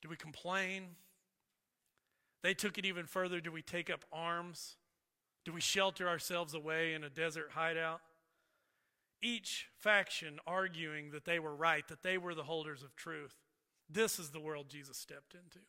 Do 0.00 0.08
we 0.08 0.16
complain? 0.16 0.84
They 2.42 2.54
took 2.54 2.78
it 2.78 2.86
even 2.86 3.06
further. 3.06 3.40
Do 3.40 3.52
we 3.52 3.62
take 3.62 3.90
up 3.90 4.04
arms? 4.12 4.76
Do 5.44 5.52
we 5.52 5.60
shelter 5.60 6.08
ourselves 6.08 6.54
away 6.54 6.94
in 6.94 7.04
a 7.04 7.10
desert 7.10 7.50
hideout? 7.52 8.00
Each 9.22 9.68
faction 9.78 10.38
arguing 10.46 11.10
that 11.10 11.24
they 11.24 11.38
were 11.38 11.54
right, 11.54 11.86
that 11.88 12.02
they 12.02 12.18
were 12.18 12.34
the 12.34 12.44
holders 12.44 12.82
of 12.82 12.96
truth. 12.96 13.34
This 13.88 14.18
is 14.18 14.30
the 14.30 14.40
world 14.40 14.68
Jesus 14.68 14.96
stepped 14.96 15.34
into. 15.34 15.60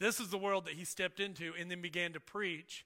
This 0.00 0.18
is 0.18 0.28
the 0.28 0.38
world 0.38 0.64
that 0.64 0.74
he 0.74 0.84
stepped 0.84 1.20
into 1.20 1.52
and 1.58 1.70
then 1.70 1.80
began 1.80 2.12
to 2.14 2.20
preach. 2.20 2.84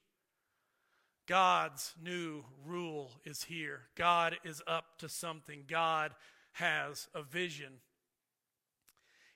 God's 1.27 1.93
new 2.01 2.43
rule 2.65 3.11
is 3.23 3.43
here. 3.43 3.81
God 3.95 4.37
is 4.43 4.61
up 4.67 4.97
to 4.99 5.09
something. 5.09 5.63
God 5.67 6.13
has 6.53 7.07
a 7.13 7.21
vision. 7.21 7.81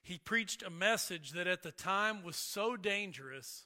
He 0.02 0.18
preached 0.18 0.62
a 0.62 0.70
message 0.70 1.32
that 1.32 1.46
at 1.46 1.62
the 1.62 1.72
time 1.72 2.22
was 2.22 2.36
so 2.36 2.76
dangerous. 2.76 3.64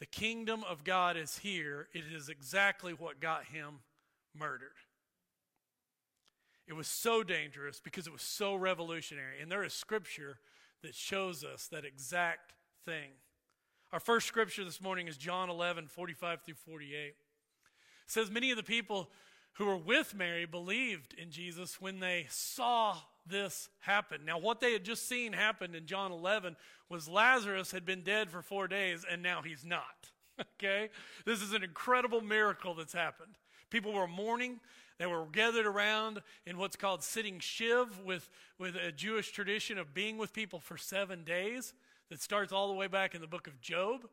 The 0.00 0.06
kingdom 0.06 0.64
of 0.68 0.84
God 0.84 1.16
is 1.16 1.38
here. 1.38 1.88
It 1.92 2.04
is 2.12 2.28
exactly 2.28 2.92
what 2.92 3.20
got 3.20 3.44
him 3.44 3.80
murdered. 4.34 4.72
It 6.66 6.74
was 6.74 6.86
so 6.86 7.22
dangerous 7.22 7.80
because 7.80 8.06
it 8.06 8.12
was 8.12 8.22
so 8.22 8.54
revolutionary. 8.54 9.40
And 9.40 9.50
there 9.50 9.64
is 9.64 9.72
scripture 9.72 10.38
that 10.82 10.94
shows 10.94 11.44
us 11.44 11.68
that 11.68 11.84
exact 11.84 12.52
thing. 12.84 13.10
Our 13.92 14.00
first 14.00 14.26
scripture 14.26 14.64
this 14.64 14.80
morning 14.80 15.08
is 15.08 15.16
John 15.16 15.50
11, 15.50 15.88
45 15.88 16.42
through 16.42 16.54
48. 16.54 17.08
It 17.08 17.14
says, 18.06 18.30
Many 18.30 18.50
of 18.50 18.56
the 18.56 18.62
people 18.62 19.10
who 19.54 19.66
were 19.66 19.76
with 19.76 20.14
Mary 20.14 20.46
believed 20.46 21.14
in 21.14 21.30
Jesus 21.30 21.80
when 21.80 22.00
they 22.00 22.26
saw 22.30 22.96
this 23.26 23.68
happen. 23.80 24.24
Now, 24.24 24.38
what 24.38 24.60
they 24.60 24.72
had 24.72 24.84
just 24.84 25.08
seen 25.08 25.32
happen 25.32 25.74
in 25.74 25.86
John 25.86 26.10
11 26.10 26.56
was 26.88 27.08
Lazarus 27.08 27.70
had 27.70 27.84
been 27.84 28.02
dead 28.02 28.30
for 28.30 28.40
four 28.42 28.66
days 28.66 29.04
and 29.08 29.22
now 29.22 29.42
he's 29.42 29.64
not. 29.64 30.10
okay? 30.40 30.88
This 31.24 31.42
is 31.42 31.52
an 31.52 31.62
incredible 31.62 32.20
miracle 32.20 32.74
that's 32.74 32.92
happened. 32.92 33.36
People 33.70 33.92
were 33.92 34.08
mourning. 34.08 34.60
They 35.02 35.08
were 35.08 35.26
gathered 35.26 35.66
around 35.66 36.22
in 36.46 36.58
what's 36.58 36.76
called 36.76 37.02
sitting 37.02 37.40
shiva 37.40 37.88
with, 38.04 38.30
with 38.56 38.76
a 38.76 38.92
Jewish 38.92 39.32
tradition 39.32 39.76
of 39.76 39.92
being 39.92 40.16
with 40.16 40.32
people 40.32 40.60
for 40.60 40.76
seven 40.76 41.24
days 41.24 41.74
that 42.08 42.22
starts 42.22 42.52
all 42.52 42.68
the 42.68 42.74
way 42.74 42.86
back 42.86 43.12
in 43.12 43.20
the 43.20 43.26
book 43.26 43.48
of 43.48 43.60
Job. 43.60 44.08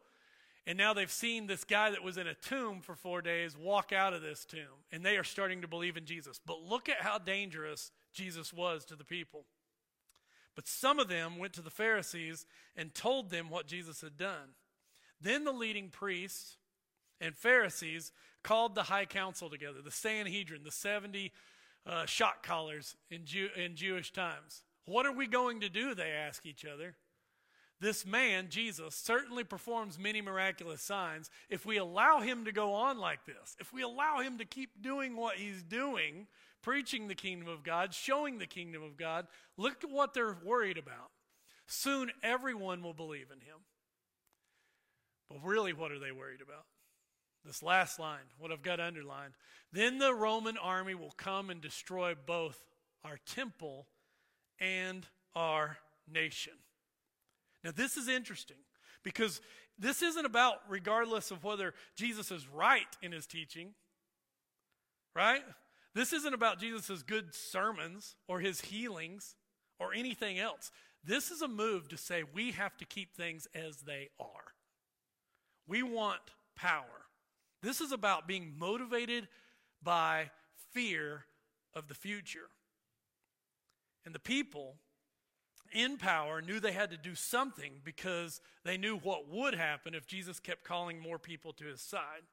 And 0.66 0.80
now 0.80 0.96
they've 0.96 1.12
seen 1.12 1.46
this 1.46 1.64
guy 1.64 1.92
that 1.92 2.02
was 2.02 2.18
in 2.18 2.26
a 2.26 2.34
tomb 2.34 2.82
for 2.82 2.96
four 2.96 3.22
days 3.22 3.56
walk 3.56 3.94
out 3.94 4.14
of 4.14 4.24
this 4.24 4.46
tomb, 4.46 4.82
and 4.92 5.06
they 5.06 5.18
are 5.18 5.24
starting 5.24 5.62
to 5.62 5.68
believe 5.68 5.96
in 5.96 6.06
Jesus. 6.06 6.40
But 6.44 6.64
look 6.64 6.90
at 6.90 7.02
how 7.02 7.20
dangerous 7.20 7.92
Jesus 8.12 8.52
was 8.52 8.84
to 8.86 8.96
the 8.96 9.04
people. 9.04 9.46
But 10.56 10.68
some 10.68 10.98
of 10.98 11.08
them 11.08 11.38
went 11.38 11.54
to 11.54 11.62
the 11.62 11.70
Pharisees 11.70 12.48
and 12.76 12.96
told 12.96 13.30
them 13.30 13.52
what 13.52 13.68
Jesus 13.68 14.02
had 14.02 14.18
done. 14.18 14.56
Then 15.22 15.44
the 15.44 15.52
leading 15.52 15.90
priests 15.90 16.58
and 17.22 17.36
Pharisees 17.36 18.12
called 18.44 18.76
the 18.76 18.84
high 18.84 19.06
council 19.06 19.50
together, 19.50 19.82
the 19.84 19.92
Sanhedrin, 19.92 20.64
the 20.64 20.72
70 20.72 21.32
uh, 21.86 22.06
shot 22.06 22.44
callers 22.44 22.96
in, 23.10 23.26
Jew- 23.26 23.50
in 23.56 23.76
Jewish 23.76 24.12
times. 24.12 24.64
What 24.86 25.06
are 25.06 25.12
we 25.12 25.28
going 25.28 25.62
to 25.62 25.70
do? 25.70 25.94
They 25.94 26.12
ask 26.12 26.46
each 26.46 26.66
other. 26.66 26.96
This 27.82 28.06
man, 28.06 28.48
Jesus, 28.50 28.94
certainly 28.96 29.46
performs 29.46 29.98
many 29.98 30.22
miraculous 30.22 30.82
signs. 30.82 31.30
If 31.50 31.66
we 31.66 31.78
allow 31.78 32.20
him 32.20 32.44
to 32.46 32.52
go 32.52 32.74
on 32.74 32.98
like 32.98 33.26
this, 33.26 33.56
if 33.60 33.72
we 33.72 33.84
allow 33.84 34.20
him 34.20 34.38
to 34.40 34.46
keep 34.46 34.82
doing 34.82 35.16
what 35.16 35.38
he's 35.38 35.64
doing, 35.64 36.28
preaching 36.62 37.08
the 37.08 37.16
kingdom 37.16 37.48
of 37.48 37.64
God, 37.64 37.94
showing 37.94 38.38
the 38.38 38.46
kingdom 38.46 38.84
of 38.84 38.98
God, 38.98 39.28
look 39.56 39.84
at 39.84 39.90
what 39.90 40.14
they're 40.14 40.38
worried 40.44 40.78
about. 40.78 41.12
Soon 41.68 42.12
everyone 42.22 42.84
will 42.84 42.94
believe 42.94 43.28
in 43.32 43.40
him. 43.40 43.60
But 45.30 45.44
really, 45.44 45.72
what 45.72 45.92
are 45.92 46.00
they 46.00 46.12
worried 46.12 46.42
about? 46.42 46.66
This 47.46 47.64
last 47.64 48.00
line, 48.00 48.26
what 48.38 48.52
I've 48.52 48.62
got 48.62 48.80
underlined. 48.80 49.34
Then 49.72 49.98
the 49.98 50.14
Roman 50.14 50.58
army 50.58 50.96
will 50.96 51.14
come 51.16 51.50
and 51.50 51.62
destroy 51.62 52.14
both 52.26 52.64
our 53.04 53.18
temple 53.26 53.88
and 54.60 55.06
our 55.36 55.78
nation. 56.12 56.54
Now, 57.64 57.72
this 57.76 57.98
is 57.98 58.08
interesting 58.08 58.58
because 59.04 59.42
this 59.78 60.02
isn't 60.02 60.26
about, 60.26 60.58
regardless 60.68 61.32
of 61.32 61.44
whether 61.44 61.74
Jesus 61.96 62.32
is 62.32 62.48
right 62.48 62.88
in 63.02 63.12
his 63.12 63.26
teaching, 63.26 63.74
right? 65.16 65.44
This 65.96 66.14
isn't 66.14 66.34
about 66.34 66.60
Jesus' 66.60 67.04
good 67.04 67.34
sermons 67.34 68.16
or 68.28 68.40
his 68.40 68.62
healings 68.62 69.36
or 69.80 69.94
anything 69.94 70.38
else. 70.40 70.72
This 71.04 71.32
is 71.32 71.42
a 71.42 71.48
move 71.48 71.88
to 71.90 71.98
say 71.98 72.24
we 72.24 72.52
have 72.52 72.76
to 72.78 72.86
keep 72.86 73.16
things 73.16 73.48
as 73.56 73.78
they 73.82 74.10
are. 74.20 74.54
We 75.68 75.84
want 75.84 76.22
power. 76.56 76.99
This 77.62 77.82
is 77.82 77.92
about 77.92 78.28
being 78.28 78.54
motivated 78.58 79.28
by 79.84 80.32
fear 80.72 81.26
of 81.74 81.88
the 81.88 81.94
future. 81.94 82.50
And 84.06 84.16
the 84.16 84.20
people 84.20 84.76
in 85.72 85.98
power 85.98 86.42
knew 86.42 86.60
they 86.60 86.72
had 86.72 86.92
to 86.92 86.98
do 86.98 87.16
something 87.16 87.74
because 87.84 88.42
they 88.64 88.78
knew 88.78 88.98
what 88.98 89.30
would 89.30 89.54
happen 89.54 89.94
if 89.94 90.08
Jesus 90.08 90.40
kept 90.40 90.64
calling 90.64 91.00
more 91.00 91.20
people 91.20 91.54
to 91.54 91.66
his 91.66 91.82
side. 91.82 92.24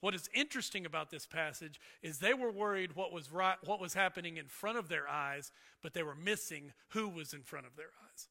What 0.00 0.14
is 0.14 0.30
interesting 0.32 0.86
about 0.86 1.10
this 1.10 1.26
passage 1.26 1.80
is 2.02 2.18
they 2.18 2.34
were 2.34 2.52
worried 2.52 2.94
what 2.94 3.12
was 3.12 3.32
right, 3.32 3.56
what 3.64 3.80
was 3.80 3.94
happening 3.94 4.36
in 4.36 4.46
front 4.46 4.78
of 4.78 4.88
their 4.88 5.08
eyes, 5.08 5.50
but 5.82 5.92
they 5.92 6.04
were 6.04 6.14
missing 6.14 6.72
who 6.90 7.08
was 7.08 7.32
in 7.32 7.42
front 7.42 7.66
of 7.66 7.76
their 7.76 7.90
eyes. 8.10 8.28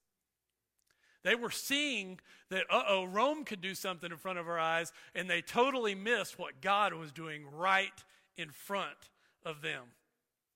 They 1.28 1.36
were 1.36 1.52
seeing 1.52 2.22
that, 2.52 2.64
uh 2.70 2.84
oh, 2.88 3.04
Rome 3.04 3.44
could 3.44 3.60
do 3.60 3.76
something 3.76 4.10
in 4.10 4.18
front 4.18 4.40
of 4.40 4.48
our 4.48 4.58
eyes, 4.58 4.94
and 5.14 5.30
they 5.30 5.42
totally 5.42 5.94
missed 5.94 6.40
what 6.40 6.62
God 6.62 6.94
was 6.94 7.12
doing 7.12 7.44
right 7.52 7.92
in 8.38 8.50
front 8.50 9.10
of 9.44 9.62
them. 9.62 9.84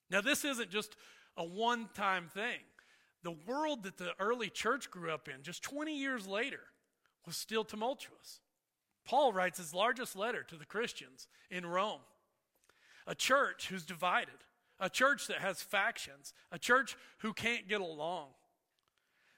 Now, 0.09 0.21
this 0.21 0.45
isn't 0.45 0.69
just 0.69 0.95
a 1.35 1.43
one 1.43 1.89
time 1.93 2.29
thing. 2.33 2.61
The 3.21 3.35
world 3.45 3.83
that 3.83 3.97
the 3.97 4.13
early 4.17 4.49
church 4.49 4.89
grew 4.89 5.11
up 5.11 5.27
in, 5.27 5.43
just 5.43 5.61
20 5.61 5.93
years 5.93 6.25
later, 6.25 6.61
was 7.25 7.35
still 7.35 7.65
tumultuous. 7.65 8.39
Paul 9.03 9.33
writes 9.33 9.57
his 9.57 9.73
largest 9.73 10.15
letter 10.15 10.43
to 10.43 10.55
the 10.55 10.63
Christians 10.63 11.27
in 11.49 11.65
Rome. 11.65 11.99
A 13.05 13.13
church 13.13 13.67
who's 13.67 13.83
divided, 13.83 14.45
a 14.79 14.89
church 14.89 15.27
that 15.27 15.39
has 15.39 15.61
factions, 15.61 16.33
a 16.49 16.57
church 16.57 16.95
who 17.17 17.33
can't 17.33 17.67
get 17.67 17.81
along. 17.81 18.29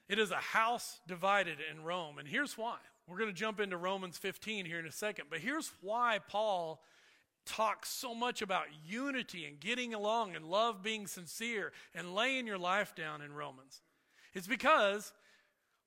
It 0.08 0.18
is 0.18 0.30
a 0.30 0.36
house 0.36 1.00
divided 1.06 1.58
in 1.70 1.82
Rome. 1.82 2.18
And 2.18 2.28
here's 2.28 2.58
why. 2.58 2.76
We're 3.06 3.18
going 3.18 3.30
to 3.30 3.36
jump 3.36 3.60
into 3.60 3.76
Romans 3.76 4.18
15 4.18 4.64
here 4.64 4.78
in 4.78 4.86
a 4.86 4.92
second. 4.92 5.26
But 5.30 5.40
here's 5.40 5.72
why 5.80 6.20
Paul 6.28 6.82
talks 7.46 7.90
so 7.90 8.14
much 8.14 8.40
about 8.40 8.66
unity 8.86 9.44
and 9.44 9.60
getting 9.60 9.92
along 9.92 10.34
and 10.34 10.46
love 10.46 10.82
being 10.82 11.06
sincere 11.06 11.72
and 11.94 12.14
laying 12.14 12.46
your 12.46 12.58
life 12.58 12.94
down 12.94 13.20
in 13.20 13.32
Romans. 13.32 13.82
It's 14.32 14.46
because 14.46 15.12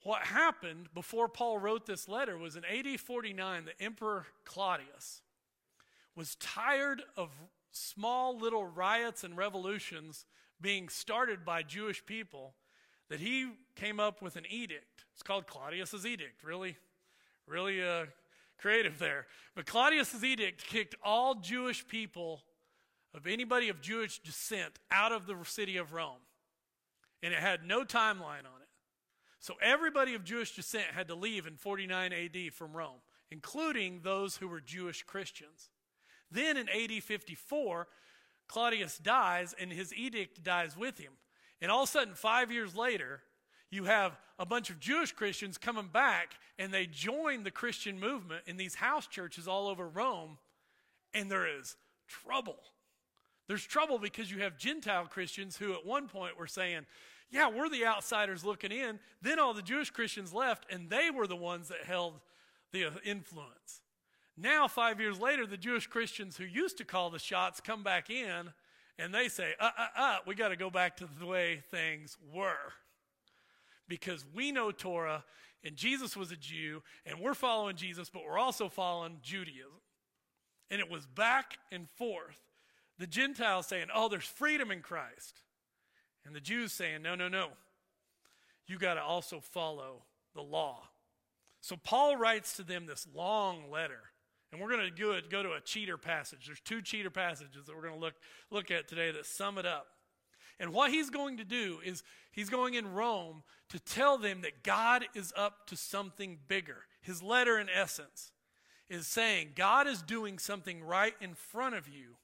what 0.04 0.22
happened 0.22 0.90
before 0.94 1.28
Paul 1.28 1.58
wrote 1.58 1.86
this 1.86 2.08
letter 2.08 2.38
was 2.38 2.56
in 2.56 2.64
AD 2.66 3.00
49, 3.00 3.66
the 3.66 3.84
Emperor 3.84 4.26
Claudius 4.46 5.22
was 6.16 6.36
tired 6.36 7.02
of 7.16 7.30
small 7.72 8.38
little 8.38 8.66
riots 8.66 9.24
and 9.24 9.38
revolutions 9.38 10.26
being 10.60 10.90
started 10.90 11.46
by 11.46 11.62
Jewish 11.62 12.06
people 12.06 12.56
that 13.10 13.20
he 13.20 13.50
came 13.76 14.00
up 14.00 14.22
with 14.22 14.36
an 14.36 14.46
edict. 14.50 15.06
It's 15.14 15.24
called 15.24 15.48
Claudius's 15.48 16.06
edict. 16.06 16.44
Really, 16.44 16.78
really 17.48 17.82
uh, 17.82 18.06
creative 18.58 19.00
there. 19.00 19.26
But 19.56 19.66
Claudius's 19.66 20.24
edict 20.24 20.66
kicked 20.66 20.96
all 21.04 21.36
Jewish 21.36 21.88
people 21.88 22.42
of 23.14 23.28
anybody 23.28 23.70
of 23.70 23.82
Jewish 23.82 24.20
descent 24.20 24.80
out 24.92 25.12
of 25.12 25.26
the 25.26 25.36
city 25.44 25.78
of 25.78 25.94
Rome. 25.94 26.22
And 27.24 27.34
it 27.34 27.40
had 27.40 27.66
no 27.66 27.84
timeline 27.84 28.46
on 28.46 28.62
it. 28.62 28.68
So 29.40 29.56
everybody 29.62 30.14
of 30.14 30.24
Jewish 30.24 30.56
descent 30.56 30.86
had 30.94 31.08
to 31.08 31.16
leave 31.16 31.48
in 31.48 31.56
49 31.56 32.12
AD 32.14 32.54
from 32.54 32.74
Rome, 32.74 33.00
including 33.32 34.02
those 34.04 34.38
who 34.38 34.48
were 34.48 34.60
Jewish 34.60 35.04
Christians. 35.04 35.70
Then 36.30 36.58
in 36.58 36.68
AD 36.70 37.04
54, 37.04 37.88
Claudius 38.48 38.98
dies 38.98 39.56
and 39.60 39.72
his 39.72 39.94
edict 39.94 40.44
dies 40.44 40.76
with 40.76 40.98
him. 40.98 41.14
And 41.62 41.72
all 41.72 41.84
of 41.84 41.90
a 41.90 41.92
sudden, 41.92 42.14
five 42.14 42.52
years 42.52 42.76
later, 42.76 43.22
you 43.70 43.86
have 43.86 44.18
a 44.40 44.46
bunch 44.46 44.70
of 44.70 44.80
Jewish 44.80 45.12
Christians 45.12 45.58
coming 45.58 45.88
back 45.88 46.36
and 46.60 46.74
they 46.74 46.86
join 46.86 47.44
the 47.44 47.52
Christian 47.52 48.00
movement 48.00 48.44
in 48.48 48.58
these 48.58 48.76
house 48.76 49.08
churches 49.08 49.48
all 49.48 49.68
over 49.68 49.88
Rome, 49.88 50.38
and 51.14 51.30
there 51.30 51.48
is 51.60 51.76
trouble. 52.08 52.58
There's 53.48 53.66
trouble 53.66 54.00
because 54.00 54.32
you 54.32 54.40
have 54.40 54.58
Gentile 54.58 55.06
Christians 55.06 55.58
who 55.58 55.74
at 55.74 55.86
one 55.86 56.08
point 56.08 56.38
were 56.38 56.48
saying, 56.48 56.86
Yeah, 57.30 57.50
we're 57.50 57.70
the 57.70 57.86
outsiders 57.86 58.44
looking 58.44 58.72
in. 58.72 59.00
Then 59.22 59.40
all 59.40 59.54
the 59.54 59.62
Jewish 59.62 59.90
Christians 59.90 60.34
left, 60.34 60.66
and 60.72 60.90
they 60.90 61.10
were 61.12 61.28
the 61.28 61.36
ones 61.36 61.70
that 61.70 61.86
held 61.86 62.20
the 62.72 62.92
influence. 63.06 63.82
Now, 64.36 64.68
five 64.68 65.00
years 65.00 65.20
later, 65.20 65.48
the 65.48 65.58
Jewish 65.58 65.88
Christians 65.88 66.38
who 66.38 66.44
used 66.44 66.78
to 66.78 66.86
call 66.86 67.10
the 67.10 67.20
shots 67.20 67.62
come 67.62 67.84
back 67.84 68.10
in 68.10 68.50
and 69.00 69.14
they 69.14 69.28
say, 69.28 69.54
uh, 69.60 69.70
uh, 69.78 69.88
uh, 69.96 70.18
we 70.26 70.36
got 70.36 70.50
to 70.50 70.56
go 70.56 70.70
back 70.70 70.98
to 70.98 71.08
the 71.20 71.26
way 71.26 71.62
things 71.70 72.18
were. 72.34 72.74
Because 73.88 74.26
we 74.34 74.52
know 74.52 74.72
Torah, 74.72 75.24
and 75.64 75.76
Jesus 75.76 76.18
was 76.18 76.32
a 76.32 76.36
Jew, 76.36 76.82
and 77.06 77.20
we're 77.20 77.34
following 77.34 77.76
Jesus, 77.76 78.10
but 78.10 78.24
we're 78.26 78.40
also 78.40 78.70
following 78.70 79.20
Judaism. 79.22 79.72
And 80.70 80.82
it 80.82 80.90
was 80.90 81.06
back 81.06 81.58
and 81.72 81.88
forth. 81.98 82.40
The 83.00 83.08
Gentiles 83.08 83.68
saying, 83.68 83.88
oh, 83.94 84.10
there's 84.10 84.26
freedom 84.26 84.72
in 84.72 84.82
Christ. 84.82 85.42
And 86.26 86.36
the 86.36 86.42
Jews 86.42 86.74
saying, 86.74 87.04
no, 87.04 87.16
no, 87.16 87.28
no. 87.28 87.50
You 88.66 88.78
got 88.78 88.96
to 88.96 89.02
also 89.02 89.40
follow 89.40 90.04
the 90.36 90.42
law. 90.42 90.82
So 91.62 91.78
Paul 91.78 92.18
writes 92.18 92.58
to 92.58 92.64
them 92.64 92.86
this 92.86 93.08
long 93.16 93.72
letter. 93.72 94.02
And 94.52 94.62
we're 94.62 94.70
going 94.70 94.86
to 94.86 95.02
go, 95.02 95.20
go 95.30 95.44
to 95.44 95.54
a 95.54 95.62
cheater 95.62 95.98
passage. 95.98 96.46
There's 96.46 96.62
two 96.62 96.82
cheater 96.82 97.10
passages 97.10 97.66
that 97.66 97.76
we're 97.76 97.82
going 97.82 97.96
to 97.96 98.00
look, 98.00 98.16
look 98.50 98.72
at 98.72 98.88
today 98.88 99.12
that 99.12 99.26
sum 99.26 99.58
it 99.58 99.66
up. 99.66 99.88
And 100.60 100.74
what 100.74 100.92
he's 100.92 101.10
going 101.10 101.38
to 101.38 101.44
do 101.44 101.80
is 101.86 102.04
he's 102.32 102.50
going 102.50 102.74
in 102.74 102.94
Rome 102.94 103.44
to 103.70 103.80
tell 103.80 104.18
them 104.18 104.42
that 104.42 104.64
God 104.64 105.06
is 105.14 105.34
up 105.36 105.68
to 105.68 105.76
something 105.76 106.40
bigger. 106.48 106.78
His 107.02 107.22
letter, 107.22 107.60
in 107.60 107.70
essence, 107.70 108.32
is 108.90 109.06
saying 109.06 109.50
God 109.56 109.88
is 109.88 110.02
doing 110.02 110.40
something 110.40 110.82
right 110.84 111.14
in 111.22 111.36
front 111.36 111.76
of 111.76 111.88
you, 111.88 112.16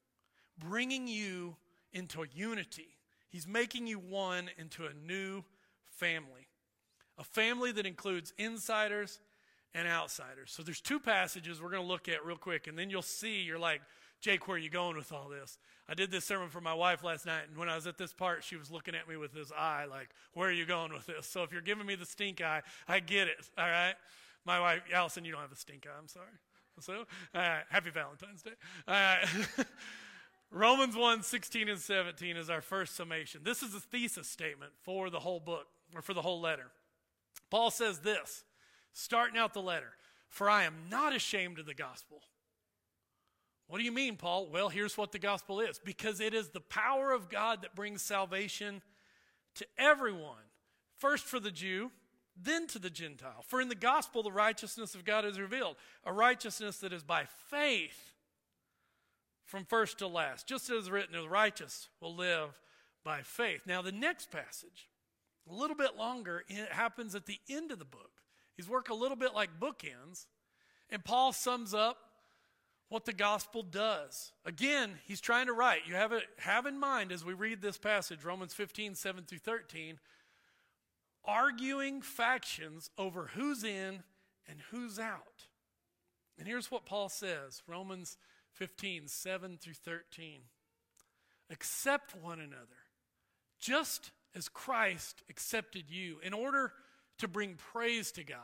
bringing 0.58 1.08
you 1.08 1.58
into 1.92 2.26
unity. 2.34 2.98
He's 3.30 3.48
making 3.48 3.88
you 3.88 4.00
one 4.00 4.50
into 4.58 4.86
a 4.86 4.94
new 4.94 5.44
family, 5.90 6.48
a 7.18 7.24
family 7.24 7.72
that 7.74 7.86
includes 7.86 8.34
insiders 8.38 9.20
and 9.74 9.88
outsiders. 9.88 10.52
So 10.52 10.64
there's 10.64 10.82
two 10.82 11.00
passages 11.00 11.62
we're 11.62 11.70
going 11.70 11.82
to 11.82 11.88
look 11.88 12.08
at 12.08 12.26
real 12.26 12.38
quick, 12.38 12.68
and 12.68 12.78
then 12.78 12.90
you'll 12.90 13.02
see, 13.02 13.42
you're 13.42 13.60
like, 13.60 13.82
Jake, 14.22 14.48
where 14.48 14.56
are 14.56 14.60
you 14.60 14.70
going 14.70 14.96
with 14.96 15.12
all 15.12 15.28
this? 15.28 15.58
I 15.90 15.96
did 15.96 16.12
this 16.12 16.26
sermon 16.26 16.50
for 16.50 16.62
my 16.62 16.74
wife 16.74 17.04
last 17.04 17.26
night, 17.26 17.44
and 17.50 17.58
when 17.58 17.70
I 17.70 17.76
was 17.76 17.88
at 17.88 17.98
this 17.98 18.14
part, 18.14 18.44
she 18.44 18.56
was 18.56 18.72
looking 18.72 18.96
at 18.96 19.08
me 19.10 19.18
with 19.18 19.34
this 19.34 19.52
eye, 19.52 19.86
like, 19.90 20.10
where 20.34 20.48
are 20.48 20.54
you 20.54 20.66
going 20.66 20.94
with 20.94 21.06
this? 21.06 21.28
So 21.28 21.44
if 21.44 21.52
you're 21.52 21.62
giving 21.62 21.86
me 21.86 21.96
the 21.96 22.06
stink 22.06 22.42
eye, 22.42 22.62
I 22.88 23.00
get 23.00 23.28
it, 23.28 23.50
all 23.58 23.66
right? 23.66 23.96
My 24.46 24.60
wife, 24.60 24.82
Allison, 24.94 25.26
you 25.26 25.32
don't 25.32 25.42
have 25.42 25.52
a 25.52 25.58
stink 25.58 25.86
eye, 25.88 25.98
I'm 26.00 26.08
sorry. 26.08 26.26
So, 26.80 27.06
happy 27.34 27.92
Valentine's 27.92 28.42
Day. 28.42 28.52
All 28.88 28.94
right. 28.94 29.26
Romans 30.52 30.96
1 30.96 31.24
16 31.24 31.70
and 31.70 31.80
17 31.80 32.38
is 32.38 32.50
our 32.50 32.62
first 32.62 32.96
summation. 32.96 33.42
This 33.44 33.64
is 33.64 33.74
a 33.74 33.80
thesis 33.80 34.28
statement 34.28 34.72
for 34.84 35.10
the 35.10 35.20
whole 35.20 35.40
book, 35.40 35.68
or 35.96 36.02
for 36.02 36.14
the 36.14 36.22
whole 36.22 36.40
letter. 36.40 36.72
Paul 37.50 37.72
says 37.72 38.00
this 38.00 38.44
starting 38.94 39.38
out 39.38 39.54
the 39.54 39.62
letter. 39.62 39.94
For 40.30 40.50
I 40.50 40.64
am 40.64 40.76
not 40.90 41.16
ashamed 41.16 41.60
of 41.60 41.66
the 41.66 41.74
gospel. 41.74 42.22
What 43.68 43.78
do 43.78 43.84
you 43.84 43.92
mean, 43.92 44.18
Paul? 44.18 44.48
Well, 44.48 44.70
here's 44.70 44.98
what 44.98 45.12
the 45.12 45.20
gospel 45.20 45.60
is 45.60 45.80
because 45.84 46.20
it 46.20 46.34
is 46.34 46.50
the 46.50 46.60
power 46.60 47.12
of 47.12 47.30
God 47.30 47.62
that 47.62 47.76
brings 47.76 48.02
salvation 48.02 48.82
to 49.56 49.66
everyone. 49.78 50.44
First 50.98 51.26
for 51.26 51.40
the 51.40 51.52
Jew, 51.52 51.92
then 52.36 52.68
to 52.68 52.80
the 52.80 52.90
Gentile. 52.90 53.44
For 53.48 53.62
in 53.62 53.70
the 53.70 53.76
gospel, 53.76 54.24
the 54.24 54.32
righteousness 54.32 54.96
of 54.96 55.06
God 55.06 55.26
is 55.26 55.40
revealed, 55.40 55.76
a 56.04 56.12
righteousness 56.12 56.78
that 56.78 56.94
is 56.94 57.04
by 57.04 57.26
faith 57.50 58.14
from 59.46 59.66
first 59.66 60.00
to 60.00 60.08
last. 60.08 60.48
Just 60.48 60.70
as 60.70 60.90
written, 60.90 61.14
the 61.14 61.30
righteous 61.30 61.90
will 62.02 62.16
live 62.16 62.60
by 63.04 63.22
faith. 63.22 63.62
Now, 63.68 63.82
the 63.82 63.92
next 63.92 64.32
passage, 64.32 64.90
a 65.50 65.54
little 65.54 65.76
bit 65.76 65.96
longer, 65.98 66.44
it 66.48 66.72
happens 66.72 67.14
at 67.16 67.26
the 67.26 67.40
end 67.50 67.72
of 67.72 67.80
the 67.80 67.86
book. 67.86 68.23
He's 68.56 68.70
work 68.70 68.90
a 68.90 68.94
little 68.94 69.18
bit 69.18 69.34
like 69.34 69.60
bookends. 69.60 70.26
And 70.90 71.04
Paul 71.04 71.34
sums 71.34 71.74
up 71.74 71.98
what 72.90 73.06
the 73.06 73.14
gospel 73.14 73.64
does. 73.64 74.32
Again, 74.46 75.00
he's 75.06 75.20
trying 75.20 75.48
to 75.48 75.54
write. 75.54 75.88
You 75.88 75.96
have 75.96 76.12
it 76.12 76.24
have 76.38 76.68
in 76.68 76.80
mind 76.80 77.12
as 77.12 77.26
we 77.26 77.34
read 77.34 77.62
this 77.62 77.78
passage, 77.78 78.24
Romans 78.24 78.54
15, 78.54 78.94
7 78.94 79.24
through 79.24 79.40
13, 79.40 79.98
arguing 81.26 82.02
factions 82.02 82.92
over 82.98 83.32
who's 83.34 83.64
in 83.64 84.04
and 84.48 84.60
who's 84.70 85.00
out. 85.00 85.48
And 86.38 86.48
here's 86.48 86.70
what 86.70 86.86
Paul 86.86 87.10
says 87.10 87.64
Romans 87.68 88.18
15, 88.52 89.08
7 89.08 89.58
through 89.58 89.74
13. 89.74 90.42
Accept 91.50 92.16
one 92.16 92.40
another, 92.40 92.86
just 93.60 94.12
as 94.36 94.50
Christ 94.50 95.24
accepted 95.30 95.86
you, 95.90 96.18
in 96.24 96.34
order 96.34 96.74
to 97.24 97.28
bring 97.28 97.56
praise 97.56 98.12
to 98.14 98.24
God. 98.24 98.38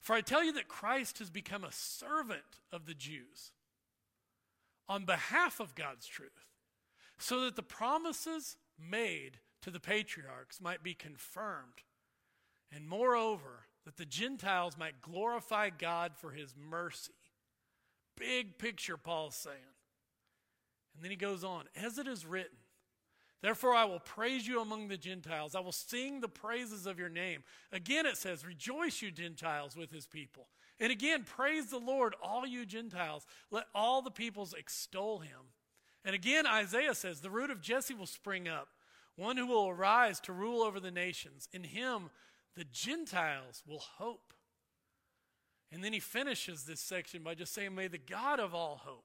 For 0.00 0.14
I 0.14 0.20
tell 0.20 0.44
you 0.44 0.52
that 0.54 0.68
Christ 0.68 1.18
has 1.18 1.30
become 1.30 1.64
a 1.64 1.72
servant 1.72 2.60
of 2.72 2.84
the 2.86 2.94
Jews 2.94 3.52
on 4.88 5.06
behalf 5.06 5.60
of 5.60 5.74
God's 5.74 6.06
truth, 6.06 6.44
so 7.16 7.40
that 7.40 7.56
the 7.56 7.62
promises 7.62 8.56
made 8.78 9.38
to 9.62 9.70
the 9.70 9.80
patriarchs 9.80 10.60
might 10.60 10.82
be 10.82 10.92
confirmed, 10.92 11.84
and 12.70 12.86
moreover, 12.86 13.66
that 13.86 13.96
the 13.96 14.04
Gentiles 14.04 14.76
might 14.76 15.00
glorify 15.00 15.70
God 15.70 16.12
for 16.16 16.32
his 16.32 16.54
mercy. 16.54 17.12
Big 18.18 18.58
picture, 18.58 18.96
Paul's 18.96 19.36
saying. 19.36 19.56
And 20.94 21.02
then 21.02 21.10
he 21.10 21.16
goes 21.16 21.44
on, 21.44 21.64
as 21.74 21.98
it 21.98 22.06
is 22.06 22.26
written, 22.26 22.58
Therefore, 23.44 23.74
I 23.74 23.84
will 23.84 24.00
praise 24.00 24.48
you 24.48 24.62
among 24.62 24.88
the 24.88 24.96
Gentiles. 24.96 25.54
I 25.54 25.60
will 25.60 25.70
sing 25.70 26.22
the 26.22 26.28
praises 26.28 26.86
of 26.86 26.98
your 26.98 27.10
name. 27.10 27.42
Again, 27.72 28.06
it 28.06 28.16
says, 28.16 28.42
Rejoice, 28.42 29.02
you 29.02 29.10
Gentiles, 29.10 29.76
with 29.76 29.90
his 29.90 30.06
people. 30.06 30.46
And 30.80 30.90
again, 30.90 31.24
praise 31.24 31.66
the 31.66 31.76
Lord, 31.76 32.14
all 32.22 32.46
you 32.46 32.64
Gentiles. 32.64 33.26
Let 33.50 33.66
all 33.74 34.00
the 34.00 34.10
peoples 34.10 34.54
extol 34.54 35.18
him. 35.18 35.52
And 36.06 36.14
again, 36.14 36.46
Isaiah 36.46 36.94
says, 36.94 37.20
The 37.20 37.28
root 37.28 37.50
of 37.50 37.60
Jesse 37.60 37.92
will 37.92 38.06
spring 38.06 38.48
up, 38.48 38.68
one 39.14 39.36
who 39.36 39.46
will 39.46 39.68
arise 39.68 40.20
to 40.20 40.32
rule 40.32 40.62
over 40.62 40.80
the 40.80 40.90
nations. 40.90 41.46
In 41.52 41.64
him, 41.64 42.08
the 42.56 42.64
Gentiles 42.64 43.62
will 43.68 43.82
hope. 43.98 44.32
And 45.70 45.84
then 45.84 45.92
he 45.92 46.00
finishes 46.00 46.64
this 46.64 46.80
section 46.80 47.22
by 47.22 47.34
just 47.34 47.52
saying, 47.52 47.74
May 47.74 47.88
the 47.88 47.98
God 47.98 48.40
of 48.40 48.54
all 48.54 48.80
hope 48.82 49.04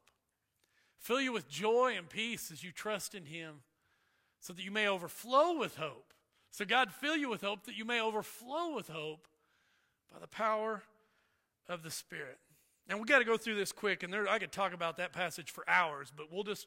fill 0.97 1.19
you 1.19 1.33
with 1.33 1.49
joy 1.49 1.95
and 1.97 2.09
peace 2.09 2.51
as 2.53 2.63
you 2.63 2.71
trust 2.71 3.13
in 3.13 3.25
him 3.25 3.63
so 4.39 4.53
that 4.53 4.63
you 4.63 4.71
may 4.71 4.87
overflow 4.87 5.57
with 5.57 5.75
hope. 5.75 6.13
So, 6.51 6.65
God, 6.65 6.91
fill 6.91 7.15
you 7.15 7.29
with 7.29 7.41
hope 7.41 7.65
that 7.65 7.77
you 7.77 7.85
may 7.85 8.01
overflow 8.01 8.75
with 8.75 8.87
hope 8.87 9.27
by 10.11 10.19
the 10.19 10.27
power 10.27 10.83
of 11.67 11.83
the 11.83 11.91
Spirit. 11.91 12.37
And 12.87 12.99
we 12.99 13.05
got 13.05 13.19
to 13.19 13.25
go 13.25 13.37
through 13.37 13.55
this 13.55 13.71
quick, 13.71 14.01
and 14.01 14.11
there, 14.11 14.27
I 14.27 14.39
could 14.39 14.51
talk 14.51 14.73
about 14.73 14.97
that 14.97 15.13
passage 15.13 15.51
for 15.51 15.63
hours, 15.69 16.11
but 16.15 16.31
we'll 16.31 16.43
just 16.43 16.65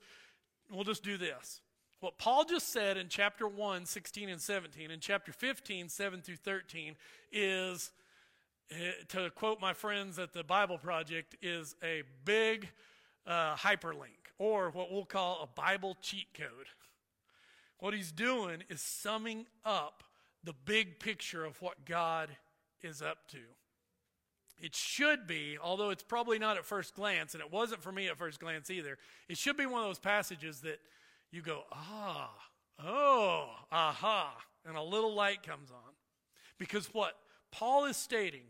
we'll 0.71 0.85
just 0.85 1.03
do 1.03 1.19
this. 1.19 1.61
What 2.01 2.19
Paul 2.19 2.45
just 2.45 2.73
said 2.73 2.97
in 2.97 3.09
chapter 3.09 3.47
1, 3.47 3.87
16 3.87 4.29
and 4.29 4.41
17, 4.41 4.91
and 4.91 5.01
chapter 5.01 5.33
15, 5.33 5.89
7 5.89 6.21
through 6.21 6.37
13, 6.37 6.97
is, 7.31 7.93
eh, 8.71 8.91
to 9.09 9.31
quote 9.31 9.61
my 9.61 9.73
friends 9.73 10.19
at 10.19 10.33
the 10.33 10.43
Bible 10.43 10.79
Project, 10.79 11.37
is 11.43 11.77
a 11.83 12.03
big 12.25 12.69
uh, 13.25 13.55
hyperlink, 13.55 14.33
or 14.39 14.71
what 14.71 14.91
we'll 14.91 15.05
call 15.05 15.43
a 15.43 15.61
Bible 15.61 15.97
cheat 16.01 16.27
code. 16.35 16.67
What 17.83 17.95
he's 17.95 18.13
doing 18.13 18.63
is 18.69 18.81
summing 18.81 19.45
up 19.65 20.05
the 20.45 20.53
big 20.53 21.01
picture 21.01 21.45
of 21.45 21.61
what 21.61 21.85
God 21.85 22.29
is 22.81 23.03
up 23.03 23.27
to. 23.31 23.39
It 24.57 24.77
should 24.77 25.27
be, 25.27 25.59
although 25.61 25.91
it's 25.91 26.05
probably 26.05 26.39
not 26.39 26.57
at 26.57 26.65
first 26.65 26.95
glance, 26.95 27.35
and 27.35 27.43
it 27.43 27.51
wasn't 27.51 27.83
for 27.83 27.91
me 27.91 28.07
at 28.07 28.17
first 28.17 28.39
glance 28.39 28.71
either, 28.71 28.99
it 29.29 29.37
should 29.37 29.57
be 29.57 29.67
one 29.67 29.83
of 29.83 29.89
those 29.89 29.99
passages 29.99 30.61
that 30.61 30.79
you 31.33 31.43
go, 31.43 31.65
ah, 31.73 32.31
oh, 32.85 33.49
aha, 33.73 34.33
and 34.65 34.77
a 34.77 34.83
little 34.83 35.13
light 35.13 35.43
comes 35.43 35.73
on. 35.73 35.93
Because 36.59 36.87
what 36.95 37.15
Paul 37.51 37.87
is 37.87 37.97
stating, 37.97 38.47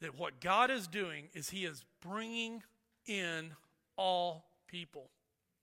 that 0.00 0.18
what 0.18 0.40
God 0.40 0.72
is 0.72 0.88
doing 0.88 1.28
is 1.32 1.50
he 1.50 1.64
is 1.64 1.84
bringing 2.02 2.64
in 3.06 3.52
all 3.96 4.46
people, 4.66 5.10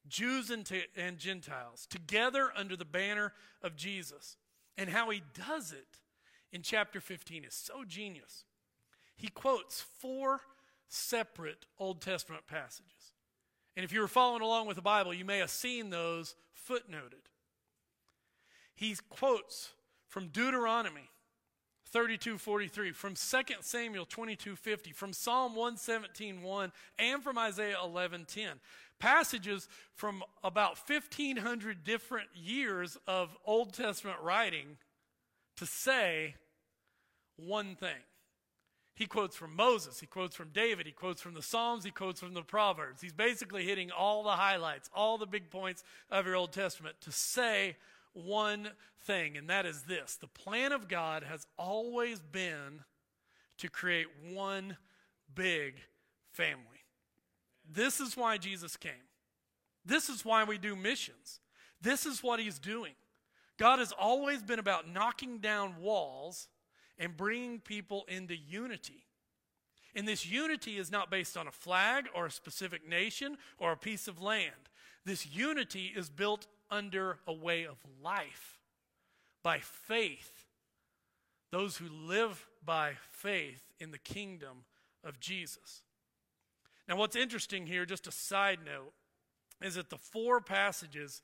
Jews 0.07 0.49
and, 0.49 0.65
t- 0.65 0.83
and 0.95 1.17
Gentiles, 1.17 1.87
together 1.89 2.51
under 2.55 2.75
the 2.75 2.85
banner 2.85 3.33
of 3.61 3.75
Jesus. 3.75 4.37
And 4.77 4.89
how 4.89 5.09
he 5.09 5.21
does 5.47 5.71
it 5.71 5.99
in 6.51 6.61
chapter 6.61 6.99
15 6.99 7.45
is 7.45 7.53
so 7.53 7.83
genius. 7.85 8.45
He 9.15 9.27
quotes 9.27 9.81
four 9.81 10.41
separate 10.87 11.65
Old 11.79 12.01
Testament 12.01 12.47
passages. 12.47 13.13
And 13.75 13.83
if 13.83 13.91
you 13.91 14.01
were 14.01 14.07
following 14.07 14.41
along 14.41 14.67
with 14.67 14.75
the 14.75 14.81
Bible, 14.81 15.13
you 15.13 15.25
may 15.25 15.39
have 15.39 15.49
seen 15.49 15.89
those 15.89 16.35
footnoted. 16.69 17.25
He 18.75 18.95
quotes 19.09 19.71
from 20.07 20.27
Deuteronomy 20.27 21.09
32:43, 21.93 22.91
from 22.91 23.15
2 23.15 23.61
Samuel 23.61 24.05
22:50, 24.05 24.91
from 24.91 25.13
Psalm 25.13 25.55
117:1, 25.55 26.71
and 26.97 27.23
from 27.23 27.37
Isaiah 27.37 27.77
11:10. 27.77 28.59
Passages 28.99 29.67
from 29.93 30.23
about 30.43 30.77
1500 30.77 31.83
different 31.83 32.35
years 32.35 32.97
of 33.05 33.37
Old 33.45 33.73
Testament 33.73 34.19
writing 34.21 34.77
to 35.57 35.65
say 35.65 36.35
one 37.35 37.75
thing. 37.75 38.01
He 38.95 39.07
quotes 39.07 39.35
from 39.35 39.55
Moses, 39.55 39.99
he 39.99 40.05
quotes 40.05 40.35
from 40.35 40.49
David, 40.49 40.85
he 40.85 40.91
quotes 40.91 41.21
from 41.21 41.33
the 41.33 41.41
Psalms, 41.41 41.83
he 41.83 41.91
quotes 41.91 42.19
from 42.19 42.35
the 42.35 42.43
Proverbs. 42.43 43.01
He's 43.01 43.11
basically 43.13 43.65
hitting 43.65 43.91
all 43.91 44.23
the 44.23 44.35
highlights, 44.35 44.89
all 44.93 45.17
the 45.17 45.25
big 45.25 45.49
points 45.49 45.83
of 46.11 46.27
your 46.27 46.35
Old 46.35 46.53
Testament 46.53 47.01
to 47.01 47.11
say 47.11 47.75
one 48.13 48.69
thing, 49.05 49.37
and 49.37 49.49
that 49.49 49.65
is 49.65 49.83
this 49.83 50.15
the 50.15 50.27
plan 50.27 50.71
of 50.71 50.87
God 50.87 51.23
has 51.23 51.45
always 51.57 52.19
been 52.19 52.81
to 53.57 53.69
create 53.69 54.07
one 54.31 54.77
big 55.33 55.75
family. 56.31 56.57
This 57.69 57.99
is 57.99 58.17
why 58.17 58.37
Jesus 58.37 58.77
came. 58.77 58.91
This 59.85 60.09
is 60.09 60.23
why 60.23 60.43
we 60.43 60.57
do 60.57 60.75
missions. 60.75 61.39
This 61.81 62.05
is 62.05 62.23
what 62.23 62.39
he's 62.39 62.59
doing. 62.59 62.93
God 63.57 63.79
has 63.79 63.91
always 63.91 64.41
been 64.41 64.59
about 64.59 64.87
knocking 64.87 65.39
down 65.39 65.75
walls 65.79 66.47
and 66.97 67.15
bringing 67.15 67.59
people 67.59 68.05
into 68.07 68.35
unity. 68.35 69.05
And 69.95 70.07
this 70.07 70.25
unity 70.25 70.77
is 70.77 70.91
not 70.91 71.11
based 71.11 71.37
on 71.37 71.47
a 71.47 71.51
flag 71.51 72.05
or 72.15 72.25
a 72.25 72.31
specific 72.31 72.87
nation 72.87 73.37
or 73.59 73.71
a 73.71 73.77
piece 73.77 74.07
of 74.07 74.21
land. 74.21 74.69
This 75.05 75.27
unity 75.27 75.91
is 75.95 76.09
built 76.09 76.47
under 76.69 77.19
a 77.27 77.33
way 77.33 77.65
of 77.65 77.77
life 78.01 78.59
by 79.43 79.59
faith. 79.59 80.47
Those 81.51 81.77
who 81.77 81.87
live 81.89 82.47
by 82.65 82.93
faith 83.11 83.61
in 83.79 83.91
the 83.91 83.97
kingdom 83.97 84.65
of 85.03 85.19
Jesus. 85.19 85.83
Now, 86.87 86.95
what's 86.95 87.15
interesting 87.15 87.67
here, 87.67 87.85
just 87.85 88.07
a 88.07 88.11
side 88.11 88.59
note, 88.65 88.93
is 89.61 89.75
that 89.75 89.89
the 89.89 89.97
four 89.97 90.41
passages 90.41 91.21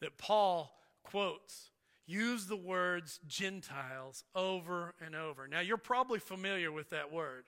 that 0.00 0.18
Paul 0.18 0.74
quotes 1.02 1.70
use 2.06 2.46
the 2.46 2.56
words 2.56 3.20
Gentiles 3.26 4.24
over 4.34 4.94
and 5.04 5.14
over. 5.14 5.46
Now, 5.46 5.60
you're 5.60 5.76
probably 5.76 6.18
familiar 6.18 6.72
with 6.72 6.90
that 6.90 7.12
word. 7.12 7.44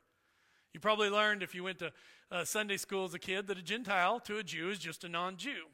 You 0.72 0.80
probably 0.80 1.10
learned 1.10 1.42
if 1.42 1.54
you 1.54 1.64
went 1.64 1.78
to 1.80 1.92
uh, 2.30 2.44
Sunday 2.44 2.76
school 2.76 3.04
as 3.04 3.14
a 3.14 3.18
kid 3.18 3.46
that 3.48 3.58
a 3.58 3.62
Gentile 3.62 4.20
to 4.20 4.38
a 4.38 4.42
Jew 4.42 4.70
is 4.70 4.78
just 4.78 5.02
a 5.02 5.08
non 5.08 5.36
Jew. 5.36 5.64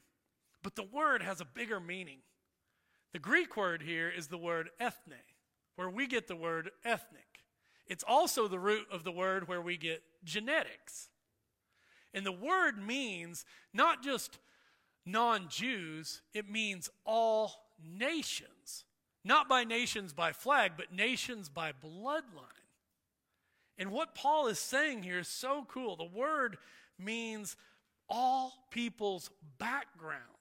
But 0.67 0.75
the 0.75 0.83
word 0.83 1.23
has 1.23 1.41
a 1.41 1.45
bigger 1.45 1.79
meaning. 1.79 2.19
The 3.13 3.21
Greek 3.21 3.57
word 3.57 3.83
here 3.83 4.11
is 4.11 4.27
the 4.27 4.37
word 4.37 4.71
ethne, 4.81 5.23
where 5.77 5.89
we 5.89 6.09
get 6.09 6.27
the 6.27 6.35
word 6.35 6.73
ethnic. 6.85 7.45
It's 7.87 8.03
also 8.03 8.49
the 8.49 8.59
root 8.59 8.89
of 8.91 9.05
the 9.05 9.13
word 9.13 9.47
where 9.47 9.63
we 9.63 9.77
get 9.77 10.03
genetics. 10.25 11.09
And 12.13 12.27
the 12.27 12.33
word 12.33 12.85
means 12.85 13.45
not 13.73 14.03
just 14.03 14.41
non 15.05 15.47
Jews, 15.49 16.23
it 16.35 16.51
means 16.51 16.91
all 17.05 17.53
nations. 17.81 18.83
Not 19.23 19.49
by 19.49 19.63
nations 19.63 20.13
by 20.13 20.33
flag, 20.33 20.73
but 20.77 20.93
nations 20.93 21.49
by 21.49 21.71
bloodline. 21.71 22.67
And 23.79 23.93
what 23.93 24.17
Paul 24.17 24.49
is 24.49 24.59
saying 24.59 25.05
here 25.05 25.21
is 25.21 25.29
so 25.29 25.65
cool. 25.69 25.95
The 25.95 26.03
word 26.03 26.59
means 26.99 27.57
all 28.09 28.53
people's 28.73 29.31
backgrounds. 29.59 30.36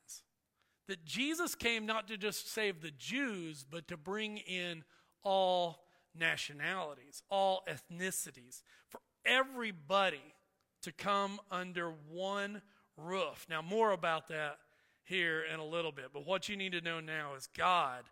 That 0.87 1.03
Jesus 1.05 1.55
came 1.55 1.85
not 1.85 2.07
to 2.09 2.17
just 2.17 2.51
save 2.53 2.81
the 2.81 2.91
Jews, 2.91 3.65
but 3.69 3.87
to 3.87 3.97
bring 3.97 4.37
in 4.37 4.83
all 5.23 5.85
nationalities, 6.17 7.23
all 7.29 7.63
ethnicities, 7.67 8.61
for 8.87 9.01
everybody 9.25 10.21
to 10.83 10.91
come 10.91 11.39
under 11.49 11.91
one 12.11 12.61
roof. 12.97 13.47
Now, 13.49 13.61
more 13.61 13.91
about 13.91 14.27
that 14.27 14.57
here 15.03 15.43
in 15.51 15.59
a 15.59 15.65
little 15.65 15.91
bit. 15.91 16.07
But 16.13 16.25
what 16.25 16.49
you 16.49 16.55
need 16.55 16.73
to 16.73 16.81
know 16.81 16.99
now 16.99 17.33
is 17.35 17.47
God 17.55 18.03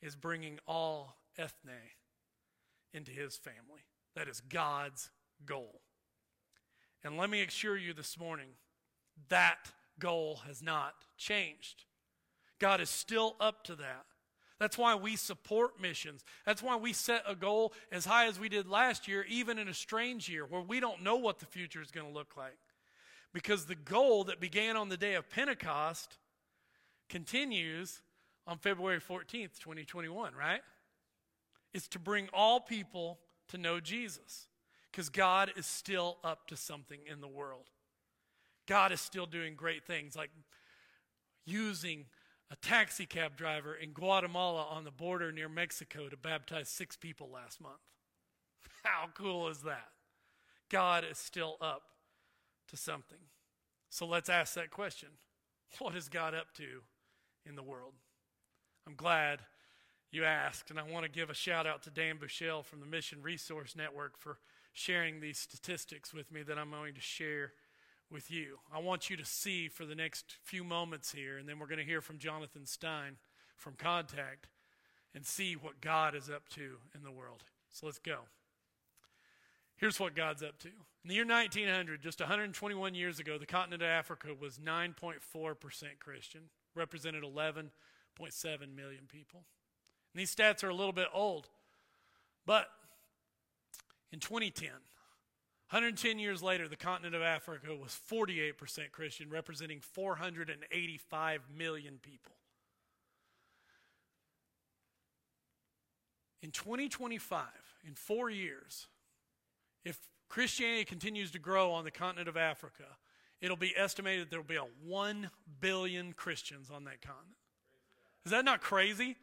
is 0.00 0.16
bringing 0.16 0.58
all 0.66 1.16
ethne 1.38 1.72
into 2.92 3.10
his 3.10 3.36
family. 3.36 3.82
That 4.14 4.28
is 4.28 4.40
God's 4.40 5.10
goal. 5.44 5.80
And 7.02 7.16
let 7.16 7.30
me 7.30 7.42
assure 7.42 7.76
you 7.76 7.92
this 7.92 8.18
morning 8.18 8.48
that 9.28 9.72
goal 9.98 10.40
has 10.46 10.62
not 10.62 10.94
changed. 11.16 11.84
God 12.64 12.80
is 12.80 12.88
still 12.88 13.36
up 13.40 13.62
to 13.64 13.74
that. 13.74 14.06
That's 14.58 14.78
why 14.78 14.94
we 14.94 15.16
support 15.16 15.78
missions. 15.78 16.24
That's 16.46 16.62
why 16.62 16.76
we 16.76 16.94
set 16.94 17.22
a 17.28 17.34
goal 17.34 17.74
as 17.92 18.06
high 18.06 18.26
as 18.26 18.40
we 18.40 18.48
did 18.48 18.66
last 18.66 19.06
year, 19.06 19.26
even 19.28 19.58
in 19.58 19.68
a 19.68 19.74
strange 19.74 20.30
year 20.30 20.46
where 20.46 20.62
we 20.62 20.80
don't 20.80 21.02
know 21.02 21.16
what 21.16 21.40
the 21.40 21.44
future 21.44 21.82
is 21.82 21.90
going 21.90 22.06
to 22.06 22.12
look 22.12 22.38
like. 22.38 22.56
Because 23.34 23.66
the 23.66 23.74
goal 23.74 24.24
that 24.24 24.40
began 24.40 24.78
on 24.78 24.88
the 24.88 24.96
day 24.96 25.12
of 25.12 25.28
Pentecost 25.28 26.16
continues 27.10 28.00
on 28.46 28.56
February 28.56 28.98
14th, 28.98 29.58
2021, 29.58 30.32
right? 30.34 30.62
Is 31.74 31.86
to 31.88 31.98
bring 31.98 32.30
all 32.32 32.60
people 32.60 33.18
to 33.48 33.58
know 33.58 33.78
Jesus. 33.78 34.48
Because 34.90 35.10
God 35.10 35.50
is 35.54 35.66
still 35.66 36.16
up 36.24 36.46
to 36.46 36.56
something 36.56 37.00
in 37.06 37.20
the 37.20 37.28
world. 37.28 37.68
God 38.66 38.90
is 38.90 39.02
still 39.02 39.26
doing 39.26 39.54
great 39.54 39.84
things 39.84 40.16
like 40.16 40.30
using 41.44 42.06
a 42.50 42.56
taxi 42.56 43.06
cab 43.06 43.36
driver 43.36 43.74
in 43.74 43.92
Guatemala 43.92 44.66
on 44.70 44.84
the 44.84 44.90
border 44.90 45.32
near 45.32 45.48
Mexico 45.48 46.08
to 46.08 46.16
baptize 46.16 46.68
six 46.68 46.96
people 46.96 47.28
last 47.32 47.60
month. 47.60 47.80
How 48.84 49.08
cool 49.14 49.48
is 49.48 49.62
that? 49.62 49.88
God 50.70 51.04
is 51.10 51.18
still 51.18 51.56
up 51.60 51.82
to 52.68 52.76
something. 52.76 53.18
So 53.90 54.06
let's 54.06 54.28
ask 54.28 54.54
that 54.54 54.70
question 54.70 55.08
What 55.78 55.94
is 55.94 56.08
God 56.08 56.34
up 56.34 56.52
to 56.54 56.82
in 57.46 57.56
the 57.56 57.62
world? 57.62 57.94
I'm 58.86 58.94
glad 58.94 59.40
you 60.10 60.24
asked, 60.24 60.70
and 60.70 60.78
I 60.78 60.82
want 60.82 61.04
to 61.04 61.10
give 61.10 61.30
a 61.30 61.34
shout 61.34 61.66
out 61.66 61.82
to 61.84 61.90
Dan 61.90 62.18
Bouchelle 62.18 62.64
from 62.64 62.80
the 62.80 62.86
Mission 62.86 63.22
Resource 63.22 63.74
Network 63.74 64.16
for 64.18 64.38
sharing 64.72 65.20
these 65.20 65.38
statistics 65.38 66.12
with 66.12 66.30
me 66.30 66.42
that 66.42 66.58
I'm 66.58 66.70
going 66.70 66.94
to 66.94 67.00
share 67.00 67.52
with 68.10 68.30
you. 68.30 68.58
I 68.72 68.80
want 68.80 69.10
you 69.10 69.16
to 69.16 69.24
see 69.24 69.68
for 69.68 69.84
the 69.84 69.94
next 69.94 70.36
few 70.42 70.64
moments 70.64 71.12
here, 71.12 71.38
and 71.38 71.48
then 71.48 71.58
we're 71.58 71.66
going 71.66 71.78
to 71.78 71.84
hear 71.84 72.00
from 72.00 72.18
Jonathan 72.18 72.66
Stein 72.66 73.16
from 73.56 73.74
Contact 73.74 74.48
and 75.14 75.24
see 75.24 75.54
what 75.54 75.80
God 75.80 76.14
is 76.14 76.28
up 76.28 76.48
to 76.50 76.78
in 76.94 77.02
the 77.02 77.10
world. 77.10 77.44
So 77.70 77.86
let's 77.86 77.98
go. 77.98 78.20
Here's 79.76 79.98
what 79.98 80.14
God's 80.14 80.42
up 80.42 80.58
to. 80.60 80.68
In 80.68 81.08
the 81.08 81.14
year 81.14 81.26
1900, 81.26 82.00
just 82.00 82.20
121 82.20 82.94
years 82.94 83.18
ago, 83.18 83.38
the 83.38 83.46
continent 83.46 83.82
of 83.82 83.88
Africa 83.88 84.28
was 84.38 84.58
9.4% 84.58 85.18
Christian, 85.98 86.42
represented 86.74 87.24
11.7 87.24 87.70
million 88.74 89.02
people. 89.08 89.44
And 90.12 90.20
these 90.20 90.34
stats 90.34 90.62
are 90.62 90.68
a 90.68 90.74
little 90.74 90.92
bit 90.92 91.08
old, 91.12 91.48
but 92.46 92.68
in 94.12 94.20
2010, 94.20 94.70
110 95.70 96.18
years 96.18 96.42
later, 96.42 96.68
the 96.68 96.76
continent 96.76 97.14
of 97.14 97.22
Africa 97.22 97.74
was 97.74 97.98
48% 98.10 98.92
Christian, 98.92 99.30
representing 99.30 99.80
485 99.80 101.40
million 101.56 101.98
people. 102.02 102.32
In 106.42 106.50
2025, 106.50 107.46
in 107.86 107.94
four 107.94 108.28
years, 108.28 108.86
if 109.84 109.98
Christianity 110.28 110.84
continues 110.84 111.30
to 111.30 111.38
grow 111.38 111.72
on 111.72 111.84
the 111.84 111.90
continent 111.90 112.28
of 112.28 112.36
Africa, 112.36 112.84
it'll 113.40 113.56
be 113.56 113.74
estimated 113.76 114.28
there 114.30 114.40
will 114.40 114.46
be 114.46 114.56
a 114.56 114.66
1 114.86 115.30
billion 115.60 116.12
Christians 116.12 116.70
on 116.70 116.84
that 116.84 117.00
continent. 117.00 117.38
Is 118.26 118.32
that 118.32 118.44
not 118.44 118.60
crazy? 118.60 119.16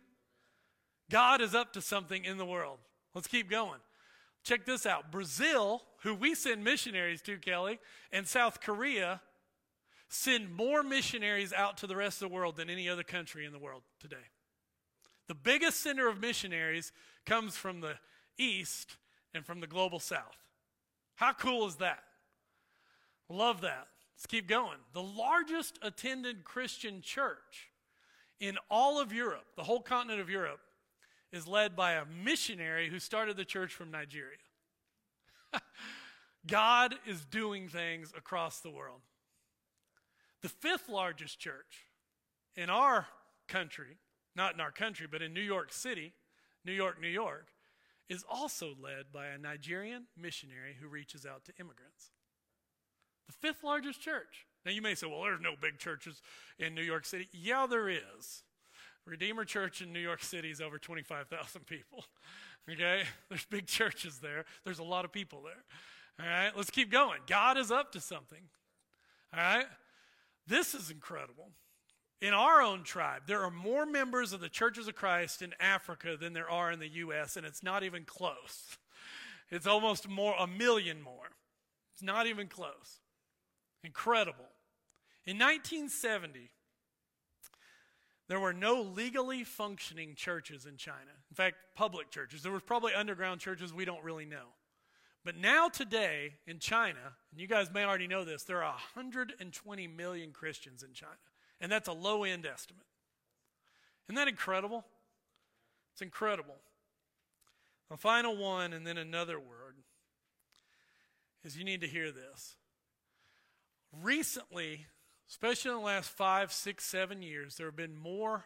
God 1.11 1.41
is 1.41 1.53
up 1.53 1.73
to 1.73 1.81
something 1.81 2.25
in 2.25 2.37
the 2.37 2.45
world. 2.45 2.79
Let's 3.13 3.27
keep 3.27 3.49
going. 3.49 3.79
Check 4.43 4.65
this 4.65 4.85
out 4.85 5.11
Brazil, 5.11 5.83
who 6.03 6.15
we 6.15 6.35
send 6.35 6.63
missionaries 6.63 7.21
to, 7.23 7.37
Kelly, 7.37 7.79
and 8.11 8.27
South 8.27 8.61
Korea 8.61 9.21
send 10.09 10.51
more 10.51 10.83
missionaries 10.83 11.53
out 11.53 11.77
to 11.77 11.87
the 11.87 11.95
rest 11.95 12.21
of 12.21 12.29
the 12.29 12.35
world 12.35 12.57
than 12.57 12.69
any 12.69 12.89
other 12.89 13.03
country 13.03 13.45
in 13.45 13.53
the 13.53 13.59
world 13.59 13.83
today. 13.99 14.27
The 15.27 15.35
biggest 15.35 15.79
center 15.79 16.09
of 16.09 16.19
missionaries 16.19 16.91
comes 17.25 17.55
from 17.55 17.79
the 17.79 17.95
east 18.37 18.97
and 19.33 19.45
from 19.45 19.61
the 19.61 19.67
global 19.67 19.99
south. 19.99 20.37
How 21.15 21.31
cool 21.31 21.65
is 21.67 21.77
that? 21.77 22.03
Love 23.29 23.61
that. 23.61 23.87
Let's 24.17 24.25
keep 24.25 24.47
going. 24.47 24.79
The 24.93 25.01
largest 25.01 25.79
attended 25.81 26.43
Christian 26.43 27.01
church 27.01 27.69
in 28.39 28.57
all 28.69 28.99
of 28.99 29.13
Europe, 29.13 29.45
the 29.55 29.63
whole 29.63 29.81
continent 29.81 30.19
of 30.19 30.29
Europe, 30.29 30.59
is 31.31 31.47
led 31.47 31.75
by 31.75 31.93
a 31.93 32.05
missionary 32.05 32.89
who 32.89 32.99
started 32.99 33.37
the 33.37 33.45
church 33.45 33.73
from 33.73 33.91
Nigeria. 33.91 34.37
God 36.47 36.95
is 37.05 37.25
doing 37.25 37.67
things 37.67 38.13
across 38.17 38.59
the 38.59 38.69
world. 38.69 39.01
The 40.41 40.49
fifth 40.49 40.89
largest 40.89 41.39
church 41.39 41.87
in 42.55 42.69
our 42.69 43.07
country, 43.47 43.97
not 44.35 44.53
in 44.53 44.59
our 44.59 44.71
country, 44.71 45.07
but 45.09 45.21
in 45.21 45.33
New 45.33 45.41
York 45.41 45.71
City, 45.71 46.13
New 46.65 46.73
York, 46.73 46.99
New 46.99 47.07
York, 47.07 47.47
is 48.09 48.25
also 48.29 48.75
led 48.81 49.05
by 49.13 49.27
a 49.27 49.37
Nigerian 49.37 50.05
missionary 50.17 50.75
who 50.79 50.87
reaches 50.87 51.25
out 51.25 51.45
to 51.45 51.53
immigrants. 51.59 52.11
The 53.27 53.33
fifth 53.33 53.63
largest 53.63 54.01
church. 54.01 54.47
Now 54.65 54.71
you 54.71 54.81
may 54.81 54.95
say, 54.95 55.07
well, 55.07 55.21
there's 55.21 55.41
no 55.41 55.53
big 55.59 55.79
churches 55.79 56.21
in 56.59 56.75
New 56.75 56.81
York 56.81 57.05
City. 57.05 57.29
Yeah, 57.31 57.67
there 57.67 57.87
is. 57.87 58.43
Redeemer 59.05 59.45
Church 59.45 59.81
in 59.81 59.91
New 59.91 59.99
York 59.99 60.23
City 60.23 60.51
is 60.51 60.61
over 60.61 60.77
25,000 60.77 61.65
people. 61.65 62.05
Okay? 62.71 63.01
There's 63.27 63.45
big 63.45 63.65
churches 63.65 64.19
there. 64.19 64.45
There's 64.63 64.77
a 64.77 64.83
lot 64.83 65.03
of 65.03 65.11
people 65.11 65.41
there. 65.41 65.63
All 66.19 66.31
right? 66.31 66.55
Let's 66.55 66.69
keep 66.69 66.91
going. 66.91 67.19
God 67.25 67.57
is 67.57 67.71
up 67.71 67.91
to 67.93 67.99
something. 67.99 68.43
All 69.33 69.39
right? 69.39 69.65
This 70.45 70.75
is 70.75 70.91
incredible. 70.91 71.49
In 72.21 72.35
our 72.35 72.61
own 72.61 72.83
tribe, 72.83 73.23
there 73.25 73.41
are 73.41 73.49
more 73.49 73.87
members 73.87 74.31
of 74.31 74.41
the 74.41 74.47
churches 74.47 74.87
of 74.87 74.93
Christ 74.93 75.41
in 75.41 75.55
Africa 75.59 76.15
than 76.19 76.33
there 76.33 76.49
are 76.49 76.71
in 76.71 76.79
the 76.79 76.87
U.S., 76.87 77.35
and 77.35 77.47
it's 77.47 77.63
not 77.63 77.83
even 77.83 78.03
close. 78.03 78.77
It's 79.49 79.65
almost 79.65 80.07
more, 80.07 80.35
a 80.37 80.45
million 80.45 81.01
more. 81.01 81.31
It's 81.93 82.03
not 82.03 82.27
even 82.27 82.47
close. 82.47 83.01
Incredible. 83.83 84.49
In 85.25 85.37
1970, 85.37 86.51
there 88.31 88.39
were 88.39 88.53
no 88.53 88.81
legally 88.81 89.43
functioning 89.43 90.15
churches 90.15 90.65
in 90.65 90.77
China. 90.77 91.11
In 91.29 91.35
fact, 91.35 91.57
public 91.75 92.11
churches. 92.11 92.41
There 92.41 92.51
was 92.53 92.61
probably 92.61 92.93
underground 92.93 93.41
churches 93.41 93.73
we 93.73 93.83
don't 93.83 94.01
really 94.05 94.23
know. 94.23 94.55
But 95.25 95.35
now, 95.35 95.67
today, 95.67 96.35
in 96.47 96.59
China, 96.59 96.99
and 97.31 97.41
you 97.41 97.45
guys 97.45 97.73
may 97.73 97.83
already 97.83 98.07
know 98.07 98.23
this, 98.23 98.43
there 98.43 98.63
are 98.63 98.71
120 98.71 99.85
million 99.87 100.31
Christians 100.31 100.81
in 100.81 100.93
China. 100.93 101.11
And 101.59 101.69
that's 101.69 101.89
a 101.89 101.91
low 101.91 102.23
end 102.23 102.45
estimate. 102.45 102.85
Isn't 104.07 104.15
that 104.15 104.29
incredible? 104.29 104.85
It's 105.91 106.01
incredible. 106.01 106.55
The 107.89 107.97
final 107.97 108.37
one, 108.37 108.71
and 108.71 108.87
then 108.87 108.97
another 108.97 109.39
word, 109.39 109.75
is 111.43 111.57
you 111.57 111.65
need 111.65 111.81
to 111.81 111.87
hear 111.87 112.13
this. 112.13 112.55
Recently, 114.01 114.85
especially 115.31 115.71
in 115.71 115.77
the 115.77 115.83
last 115.83 116.09
five, 116.09 116.51
six, 116.51 116.83
seven 116.83 117.21
years, 117.21 117.55
there 117.55 117.67
have 117.67 117.75
been 117.75 117.95
more 117.95 118.43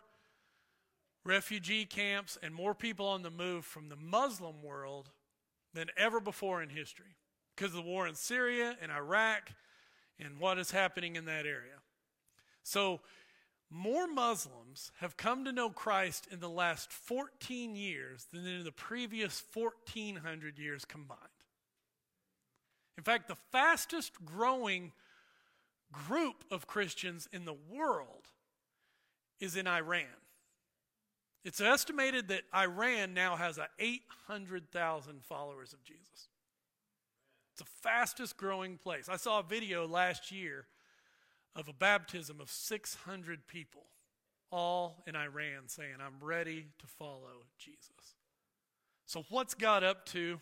refugee 1.23 1.83
camps 1.83 2.37
and 2.43 2.53
more 2.53 2.75
people 2.75 3.07
on 3.07 3.23
the 3.23 3.31
move 3.31 3.65
from 3.65 3.89
the 3.89 3.95
Muslim 3.95 4.61
world 4.61 5.09
than 5.73 5.87
ever 5.97 6.19
before 6.19 6.61
in 6.61 6.69
history 6.69 7.17
because 7.55 7.71
of 7.71 7.83
the 7.83 7.89
war 7.89 8.07
in 8.07 8.13
Syria 8.13 8.77
and 8.83 8.91
Iraq 8.91 9.49
and 10.19 10.39
what 10.39 10.59
is 10.59 10.69
happening 10.69 11.15
in 11.15 11.25
that 11.25 11.47
area. 11.47 11.79
So, 12.61 13.01
more 13.71 14.07
Muslims 14.07 14.91
have 14.99 15.17
come 15.17 15.43
to 15.45 15.51
know 15.51 15.71
Christ 15.71 16.27
in 16.31 16.39
the 16.39 16.47
last 16.47 16.91
14 16.91 17.75
years 17.75 18.27
than 18.31 18.45
in 18.45 18.63
the 18.63 18.71
previous 18.71 19.41
1400 19.55 20.59
years 20.59 20.85
combined. 20.85 21.19
In 22.95 23.03
fact, 23.03 23.27
the 23.27 23.35
fastest 23.51 24.23
growing 24.23 24.91
group 25.91 26.43
of 26.51 26.67
Christians 26.67 27.27
in 27.31 27.45
the 27.45 27.55
world 27.71 28.27
is 29.39 29.55
in 29.55 29.67
Iran. 29.67 30.05
It's 31.43 31.61
estimated 31.61 32.29
that 32.29 32.41
Iran 32.55 33.13
now 33.13 33.35
has 33.35 33.57
a 33.57 33.67
800,000 33.77 35.23
followers 35.23 35.73
of 35.73 35.83
Jesus. 35.83 36.29
It's 37.53 37.61
the 37.61 37.87
fastest 37.87 38.35
growing 38.35 38.77
place. 38.77 39.07
I 39.07 39.17
saw 39.17 39.39
a 39.39 39.43
video 39.43 39.87
last 39.87 40.31
year 40.31 40.65
of 41.55 41.69
a 41.69 41.73
baptism 41.73 42.41
of 42.41 42.49
600 42.49 43.47
people, 43.47 43.83
all 44.51 45.03
in 45.07 45.15
Iran, 45.15 45.67
saying, 45.67 45.95
I'm 46.05 46.25
ready 46.25 46.67
to 46.79 46.87
follow 46.87 47.45
Jesus. 47.57 48.15
So, 49.05 49.23
what's 49.29 49.53
God 49.53 49.83
up 49.83 50.05
to 50.07 50.39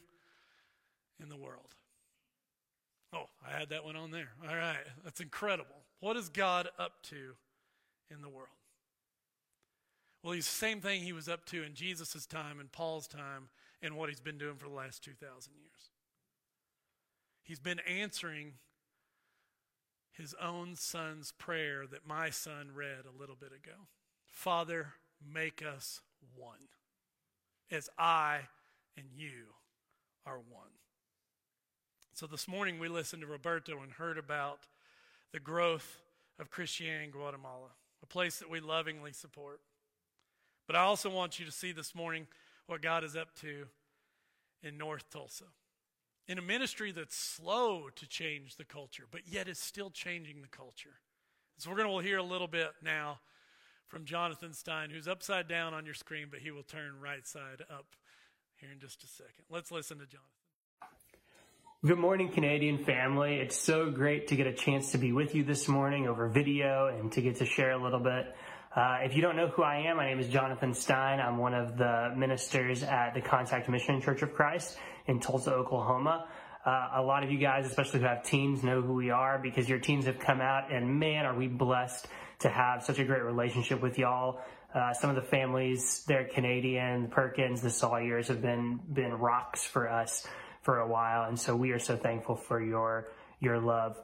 in 1.21 1.29
the 1.29 1.37
world? 1.37 1.75
Oh, 3.13 3.29
I 3.47 3.57
had 3.57 3.69
that 3.69 3.85
one 3.85 3.95
on 3.95 4.11
there. 4.11 4.29
All 4.47 4.55
right, 4.55 4.77
that's 5.03 5.21
incredible. 5.21 5.75
What 5.99 6.17
is 6.17 6.29
God 6.29 6.67
up 6.79 7.03
to 7.03 7.35
in 8.09 8.21
the 8.21 8.29
world? 8.29 8.47
Well, 10.23 10.33
he's 10.33 10.45
the 10.45 10.51
same 10.51 10.79
thing 10.79 11.01
he 11.01 11.13
was 11.13 11.27
up 11.27 11.45
to 11.47 11.63
in 11.63 11.73
Jesus' 11.75 12.25
time 12.25 12.59
and 12.59 12.71
Paul's 12.71 13.07
time 13.07 13.49
and 13.81 13.95
what 13.95 14.09
he's 14.09 14.21
been 14.21 14.37
doing 14.37 14.55
for 14.55 14.67
the 14.67 14.73
last 14.73 15.03
2,000 15.03 15.53
years. 15.53 15.89
He's 17.43 17.59
been 17.59 17.79
answering 17.79 18.53
his 20.11 20.33
own 20.41 20.75
son's 20.75 21.33
prayer 21.33 21.85
that 21.91 22.07
my 22.07 22.29
son 22.29 22.69
read 22.73 23.05
a 23.05 23.19
little 23.19 23.35
bit 23.35 23.51
ago 23.51 23.87
Father, 24.25 24.93
make 25.31 25.63
us 25.63 26.01
one, 26.35 26.69
as 27.69 27.87
I 27.99 28.39
and 28.97 29.05
you 29.13 29.53
are 30.25 30.39
one. 30.39 30.71
So 32.15 32.27
this 32.27 32.47
morning 32.47 32.77
we 32.77 32.89
listened 32.89 33.23
to 33.23 33.27
Roberto 33.27 33.81
and 33.81 33.91
heard 33.91 34.19
about 34.19 34.59
the 35.31 35.39
growth 35.39 35.99
of 36.39 36.51
Christianity 36.51 37.05
in 37.05 37.09
Guatemala, 37.09 37.69
a 38.03 38.05
place 38.05 38.37
that 38.37 38.51
we 38.51 38.59
lovingly 38.59 39.11
support. 39.11 39.61
But 40.67 40.75
I 40.75 40.81
also 40.81 41.09
want 41.09 41.39
you 41.39 41.45
to 41.47 41.51
see 41.51 41.71
this 41.71 41.95
morning 41.95 42.27
what 42.67 42.83
God 42.83 43.03
is 43.03 43.15
up 43.15 43.33
to 43.41 43.65
in 44.61 44.77
North 44.77 45.09
Tulsa. 45.09 45.45
In 46.27 46.37
a 46.37 46.41
ministry 46.43 46.91
that's 46.91 47.15
slow 47.15 47.89
to 47.95 48.07
change 48.07 48.57
the 48.57 48.63
culture, 48.63 49.05
but 49.09 49.21
yet 49.27 49.47
is 49.47 49.57
still 49.57 49.89
changing 49.89 50.43
the 50.43 50.47
culture. 50.47 50.99
So 51.57 51.71
we're 51.71 51.77
going 51.77 51.97
to 51.97 52.07
hear 52.07 52.19
a 52.19 52.23
little 52.23 52.47
bit 52.47 52.69
now 52.83 53.21
from 53.87 54.05
Jonathan 54.05 54.53
Stein, 54.53 54.91
who's 54.91 55.07
upside 55.07 55.47
down 55.47 55.73
on 55.73 55.83
your 55.83 55.95
screen, 55.95 56.27
but 56.29 56.41
he 56.41 56.51
will 56.51 56.61
turn 56.61 57.01
right 57.01 57.25
side 57.25 57.63
up 57.71 57.87
here 58.57 58.69
in 58.71 58.79
just 58.79 59.03
a 59.03 59.07
second. 59.07 59.45
Let's 59.49 59.71
listen 59.71 59.97
to 59.97 60.05
Jonathan. 60.05 60.42
Good 61.85 61.99
morning, 61.99 62.29
Canadian 62.29 62.85
family. 62.85 63.39
It's 63.41 63.57
so 63.57 63.91
great 63.91 64.29
to 64.29 64.37
get 64.37 64.47
a 64.47 64.53
chance 64.53 64.93
to 64.93 64.97
be 64.97 65.11
with 65.11 65.35
you 65.35 65.43
this 65.43 65.67
morning 65.67 66.07
over 66.07 66.29
video 66.29 66.87
and 66.87 67.11
to 67.11 67.21
get 67.21 67.35
to 67.39 67.45
share 67.45 67.71
a 67.71 67.83
little 67.83 67.99
bit. 67.99 68.33
Uh, 68.73 68.99
if 69.01 69.17
you 69.17 69.21
don't 69.21 69.35
know 69.35 69.49
who 69.49 69.63
I 69.63 69.79
am, 69.87 69.97
my 69.97 70.05
name 70.05 70.17
is 70.17 70.29
Jonathan 70.29 70.73
Stein. 70.73 71.19
I'm 71.19 71.37
one 71.37 71.53
of 71.53 71.77
the 71.77 72.13
ministers 72.15 72.83
at 72.83 73.13
the 73.15 73.19
Contact 73.19 73.67
Mission 73.67 73.99
Church 73.99 74.21
of 74.21 74.33
Christ 74.33 74.77
in 75.07 75.19
Tulsa, 75.19 75.51
Oklahoma. 75.51 76.25
Uh, 76.65 76.91
a 76.95 77.01
lot 77.01 77.25
of 77.25 77.31
you 77.31 77.37
guys, 77.37 77.65
especially 77.65 77.99
who 77.99 78.05
have 78.05 78.23
teens, 78.23 78.63
know 78.63 78.81
who 78.81 78.93
we 78.93 79.09
are 79.09 79.37
because 79.37 79.67
your 79.67 79.79
teens 79.79 80.05
have 80.05 80.19
come 80.19 80.39
out, 80.39 80.71
and 80.71 81.01
man, 81.01 81.25
are 81.25 81.35
we 81.35 81.49
blessed 81.49 82.07
to 82.39 82.49
have 82.49 82.81
such 82.85 82.99
a 82.99 83.03
great 83.03 83.23
relationship 83.23 83.81
with 83.81 83.99
y'all. 83.99 84.39
Uh, 84.73 84.93
some 84.93 85.09
of 85.09 85.17
the 85.17 85.21
families, 85.21 86.05
they're 86.07 86.29
Canadian, 86.29 87.09
Perkins, 87.09 87.61
the 87.61 87.69
Sawyers 87.69 88.29
have 88.29 88.41
been 88.41 88.79
been 88.93 89.11
rocks 89.11 89.65
for 89.65 89.89
us 89.89 90.25
for 90.63 90.79
a 90.79 90.87
while, 90.87 91.27
and 91.27 91.39
so 91.39 91.55
we 91.55 91.71
are 91.71 91.79
so 91.79 91.95
thankful 91.95 92.35
for 92.35 92.61
your 92.61 93.07
your 93.39 93.59
love. 93.59 93.97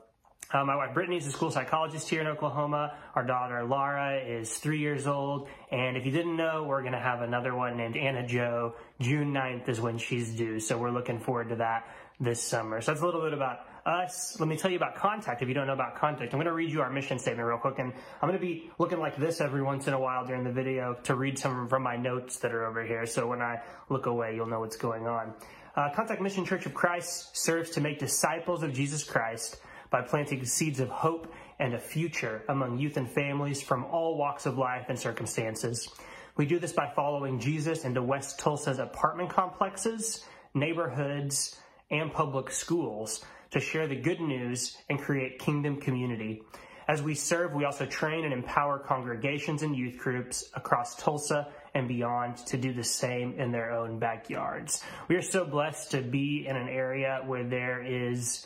Uh, 0.52 0.66
my 0.66 0.76
wife 0.76 0.96
Brittany 0.96 1.18
is 1.18 1.28
a 1.28 1.32
school 1.32 1.52
psychologist 1.52 2.10
here 2.10 2.22
in 2.22 2.28
Oklahoma. 2.28 2.98
Our 3.14 3.24
daughter 3.24 3.64
Laura 3.66 4.18
is 4.18 4.52
three 4.58 4.80
years 4.80 5.06
old. 5.06 5.48
And 5.72 5.96
if 5.96 6.08
you 6.08 6.12
didn't 6.12 6.36
know, 6.36 6.64
we're 6.64 6.82
going 6.82 6.94
to 6.94 7.00
have 7.00 7.22
another 7.22 7.56
one 7.56 7.78
named 7.78 7.96
Anna 7.96 8.26
Joe. 8.26 8.74
June 9.00 9.32
9th 9.32 9.70
is 9.70 9.80
when 9.80 10.00
she's 10.00 10.36
due. 10.36 10.60
So 10.60 10.76
we're 10.76 10.90
looking 10.90 11.20
forward 11.20 11.50
to 11.50 11.58
that 11.58 11.86
this 12.20 12.42
summer. 12.42 12.82
So 12.82 12.92
that's 12.92 13.04
a 13.04 13.06
little 13.06 13.22
bit 13.22 13.34
about 13.34 13.60
us. 13.86 14.40
Let 14.40 14.50
me 14.50 14.58
tell 14.58 14.72
you 14.72 14.78
about 14.78 14.96
Contact 14.96 15.44
if 15.44 15.48
you 15.48 15.54
don't 15.54 15.68
know 15.68 15.74
about 15.74 15.98
Contact. 15.98 16.34
I'm 16.34 16.40
going 16.40 16.48
to 16.48 16.54
read 16.54 16.72
you 16.72 16.82
our 16.82 16.90
mission 16.90 17.20
statement 17.20 17.48
real 17.48 17.60
quick. 17.60 17.78
And 17.78 17.94
I'm 18.20 18.28
going 18.28 18.40
to 18.40 18.46
be 18.46 18.72
looking 18.80 19.00
like 19.00 19.18
this 19.18 19.42
every 19.42 19.62
once 19.62 19.88
in 19.88 19.94
a 19.94 20.00
while 20.00 20.26
during 20.26 20.44
the 20.44 20.52
video 20.52 20.96
to 21.04 21.14
read 21.14 21.38
some 21.38 21.70
from 21.70 21.84
my 21.84 21.96
notes 21.96 22.38
that 22.40 22.54
are 22.54 22.66
over 22.66 22.84
here. 22.84 23.06
So 23.06 23.28
when 23.28 23.44
I 23.44 23.62
look 23.90 24.08
away, 24.08 24.34
you'll 24.34 24.48
know 24.48 24.62
what's 24.62 24.78
going 24.78 25.06
on. 25.06 25.36
Uh, 25.80 25.90
Contact 25.92 26.22
Mission 26.22 26.44
Church 26.44 26.66
of 26.66 26.74
Christ 26.74 27.38
serves 27.38 27.70
to 27.70 27.80
make 27.80 28.00
disciples 28.00 28.64
of 28.64 28.74
Jesus 28.74 29.02
Christ 29.02 29.62
by 29.90 30.02
planting 30.02 30.44
seeds 30.44 30.82
of 30.82 30.90
hope 30.90 31.32
and 31.58 31.74
a 31.74 31.80
future 31.80 32.44
among 32.50 32.78
youth 32.78 32.98
and 32.98 33.10
families 33.10 33.62
from 33.62 33.86
all 33.86 34.18
walks 34.18 34.46
of 34.46 34.58
life 34.58 34.88
and 34.90 35.00
circumstances. 35.00 35.88
We 36.36 36.46
do 36.46 36.60
this 36.60 36.74
by 36.74 36.92
following 36.94 37.40
Jesus 37.40 37.86
into 37.86 38.04
West 38.04 38.40
Tulsa's 38.40 38.78
apartment 38.78 39.30
complexes, 39.30 40.26
neighborhoods, 40.54 41.58
and 41.90 42.12
public 42.12 42.52
schools 42.52 43.24
to 43.52 43.62
share 43.62 43.88
the 43.88 43.96
good 43.96 44.20
news 44.20 44.76
and 44.90 45.00
create 45.00 45.40
kingdom 45.40 45.80
community. 45.80 46.42
As 46.90 47.02
we 47.02 47.16
serve, 47.16 47.54
we 47.54 47.64
also 47.64 47.86
train 47.86 48.26
and 48.26 48.34
empower 48.34 48.80
congregations 48.80 49.64
and 49.64 49.74
youth 49.74 49.98
groups 49.98 50.50
across 50.56 50.98
Tulsa 50.98 51.54
and 51.74 51.88
beyond 51.88 52.38
to 52.38 52.58
do 52.58 52.74
the 52.74 52.84
same 52.84 53.40
in 53.40 53.52
their 53.52 53.72
own 53.72 54.00
backyards. 54.00 54.84
We 55.08 55.16
are 55.16 55.22
so 55.22 55.46
blessed 55.46 55.92
to 55.92 56.02
be 56.02 56.46
in 56.48 56.56
an 56.56 56.68
area 56.68 57.22
where 57.26 57.44
there 57.44 57.84
is 57.84 58.46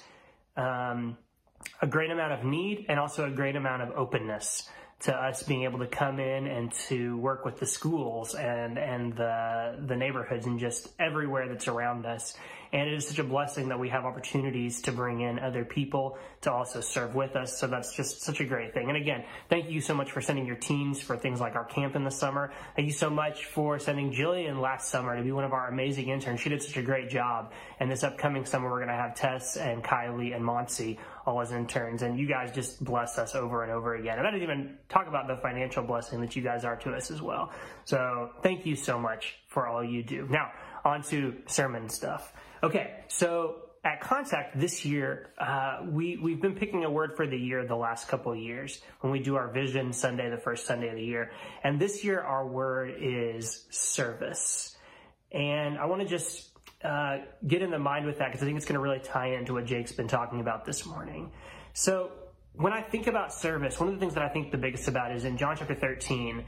um, 0.58 1.18
a 1.82 1.88
great 1.88 2.12
amount 2.12 2.34
of 2.34 2.44
need 2.44 2.86
and 2.90 3.00
also 3.00 3.26
a 3.26 3.32
great 3.32 3.56
amount 3.56 3.82
of 3.82 3.92
openness 3.96 4.70
to 5.02 5.14
us 5.14 5.44
being 5.44 5.64
able 5.64 5.80
to 5.80 5.88
come 5.88 6.20
in 6.20 6.48
and 6.48 6.72
to 6.72 7.18
work 7.18 7.44
with 7.44 7.60
the 7.60 7.66
schools 7.66 8.36
and 8.36 8.78
and 8.78 9.14
the 9.18 9.84
the 9.88 9.96
neighborhoods 9.96 10.46
and 10.46 10.60
just 10.60 10.90
everywhere 11.00 11.50
that's 11.50 11.68
around 11.68 12.06
us. 12.06 12.38
And 12.74 12.90
it 12.90 12.94
is 12.96 13.08
such 13.08 13.20
a 13.20 13.24
blessing 13.24 13.70
that 13.70 13.80
we 13.80 13.88
have 13.90 14.04
opportunities 14.04 14.82
to 14.82 14.92
bring 14.92 15.22
in 15.22 15.38
other 15.38 15.64
people 15.64 16.18
to 16.42 16.52
also 16.52 16.82
serve 16.82 17.14
with 17.14 17.36
us. 17.36 17.60
So 17.60 17.68
that's 17.68 17.96
just 17.96 18.22
such 18.22 18.40
a 18.40 18.46
great 18.46 18.74
thing. 18.74 18.90
And 18.90 18.98
again, 18.98 19.24
thank 19.48 19.70
you 19.70 19.80
so 19.80 19.94
much 19.94 20.12
for 20.12 20.22
sending 20.22 20.48
your 20.48 20.56
teams 20.56 21.00
for 21.00 21.16
things 21.16 21.40
like 21.40 21.56
our 21.56 21.66
camp 21.66 21.96
in 21.96 22.04
the 22.04 22.12
summer. 22.12 22.52
Thank 22.76 22.88
you 22.88 22.94
so 22.94 23.12
much 23.12 23.46
for 23.46 23.78
sending 23.78 24.12
Jillian 24.12 24.60
last 24.60 24.90
summer 24.90 25.16
to 25.16 25.22
be 25.22 25.32
one 25.32 25.44
of 25.44 25.54
our 25.54 25.68
amazing 25.70 26.10
interns. 26.10 26.40
She 26.40 26.50
did 26.50 26.64
such 26.64 26.76
a 26.76 26.82
great 26.82 27.12
job. 27.12 27.54
And 27.80 27.92
this 27.92 28.04
upcoming 28.04 28.44
summer, 28.44 28.72
we're 28.72 28.80
going 28.80 28.88
to 28.88 28.96
have 28.96 29.14
Tess 29.14 29.56
and 29.56 29.84
Kylie 29.84 30.36
and 30.36 30.44
Monty 30.44 31.00
all 31.28 31.42
as 31.42 31.52
interns. 31.52 32.02
And 32.02 32.18
you 32.18 32.28
guys 32.28 32.52
just 32.52 32.84
bless 32.84 33.20
us 33.20 33.36
over 33.36 33.62
and 33.62 33.72
over 33.72 33.96
again. 33.96 34.18
And 34.18 34.28
I 34.28 34.32
didn't 34.32 34.44
even 34.44 34.78
talk 34.90 35.08
about 35.08 35.28
the 35.28 35.38
financial 35.38 35.84
blessing 35.84 36.22
that 36.22 36.36
you 36.36 36.42
guys 36.42 36.66
are 36.66 36.76
to 36.78 36.94
us 36.94 37.12
as 37.12 37.22
well. 37.22 37.52
So 37.86 38.32
thank 38.42 38.66
you 38.66 38.76
so 38.76 38.98
much 38.98 39.36
for 39.48 39.68
all 39.68 39.84
you 39.84 40.02
do. 40.04 40.28
Now, 40.28 40.52
on 40.84 41.04
to 41.04 41.36
sermon 41.46 41.88
stuff. 41.88 42.34
Okay, 42.64 42.92
so 43.10 43.56
at 43.84 44.00
Contact 44.00 44.58
this 44.58 44.86
year, 44.86 45.32
uh, 45.38 45.80
we 45.86 46.16
we've 46.16 46.42
been 46.42 46.56
picking 46.56 46.86
a 46.86 46.90
word 46.90 47.18
for 47.18 47.28
the 47.28 47.36
year 47.38 47.68
the 47.68 47.76
last 47.76 48.08
couple 48.08 48.34
years 48.34 48.80
when 49.02 49.12
we 49.12 49.20
do 49.20 49.36
our 49.36 49.50
Vision 49.52 49.92
Sunday, 49.92 50.30
the 50.30 50.38
first 50.38 50.66
Sunday 50.66 50.88
of 50.88 50.96
the 50.96 51.04
year, 51.04 51.32
and 51.66 51.78
this 51.78 52.06
year 52.06 52.22
our 52.22 52.48
word 52.48 52.96
is 53.02 53.66
service. 53.70 54.78
And 55.34 55.78
I 55.78 55.88
want 55.88 56.04
to 56.04 56.08
just 56.08 56.52
uh, 56.86 57.18
get 57.46 57.62
in 57.62 57.70
the 57.70 57.80
mind 57.80 58.06
with 58.06 58.20
that 58.20 58.28
because 58.28 58.42
I 58.42 58.46
think 58.46 58.56
it's 58.56 58.66
going 58.66 58.76
to 58.76 58.80
really 58.80 59.00
tie 59.00 59.36
into 59.36 59.56
what 59.56 59.66
Jake's 59.66 59.92
been 59.92 60.08
talking 60.08 60.40
about 60.40 60.64
this 60.64 60.86
morning. 60.86 61.34
So 61.74 62.12
when 62.54 62.72
I 62.72 62.82
think 62.82 63.08
about 63.08 63.34
service, 63.34 63.78
one 63.78 63.90
of 63.90 63.96
the 63.96 64.00
things 64.00 64.14
that 64.14 64.24
I 64.24 64.30
think 64.30 64.52
the 64.52 64.58
biggest 64.58 64.88
about 64.88 65.12
is 65.12 65.26
in 65.26 65.36
John 65.36 65.58
chapter 65.58 65.76
13, 65.76 66.46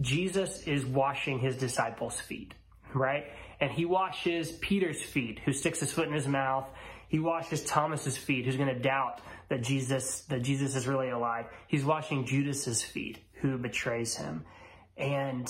Jesus 0.00 0.62
is 0.62 0.86
washing 0.86 1.40
his 1.40 1.56
disciples' 1.56 2.20
feet, 2.20 2.54
right? 2.94 3.24
And 3.60 3.70
he 3.70 3.84
washes 3.84 4.52
Peter's 4.52 5.02
feet, 5.02 5.40
who 5.44 5.52
sticks 5.52 5.80
his 5.80 5.92
foot 5.92 6.08
in 6.08 6.14
his 6.14 6.26
mouth. 6.26 6.66
He 7.08 7.18
washes 7.18 7.64
Thomas's 7.64 8.16
feet, 8.16 8.44
who's 8.44 8.56
going 8.56 8.74
to 8.74 8.80
doubt 8.80 9.20
that 9.48 9.62
Jesus 9.62 10.22
that 10.22 10.42
Jesus 10.42 10.76
is 10.76 10.86
really 10.86 11.10
alive. 11.10 11.46
He's 11.68 11.84
washing 11.84 12.24
Judas's 12.24 12.82
feet, 12.82 13.18
who 13.34 13.58
betrays 13.58 14.16
him, 14.16 14.44
and 14.96 15.48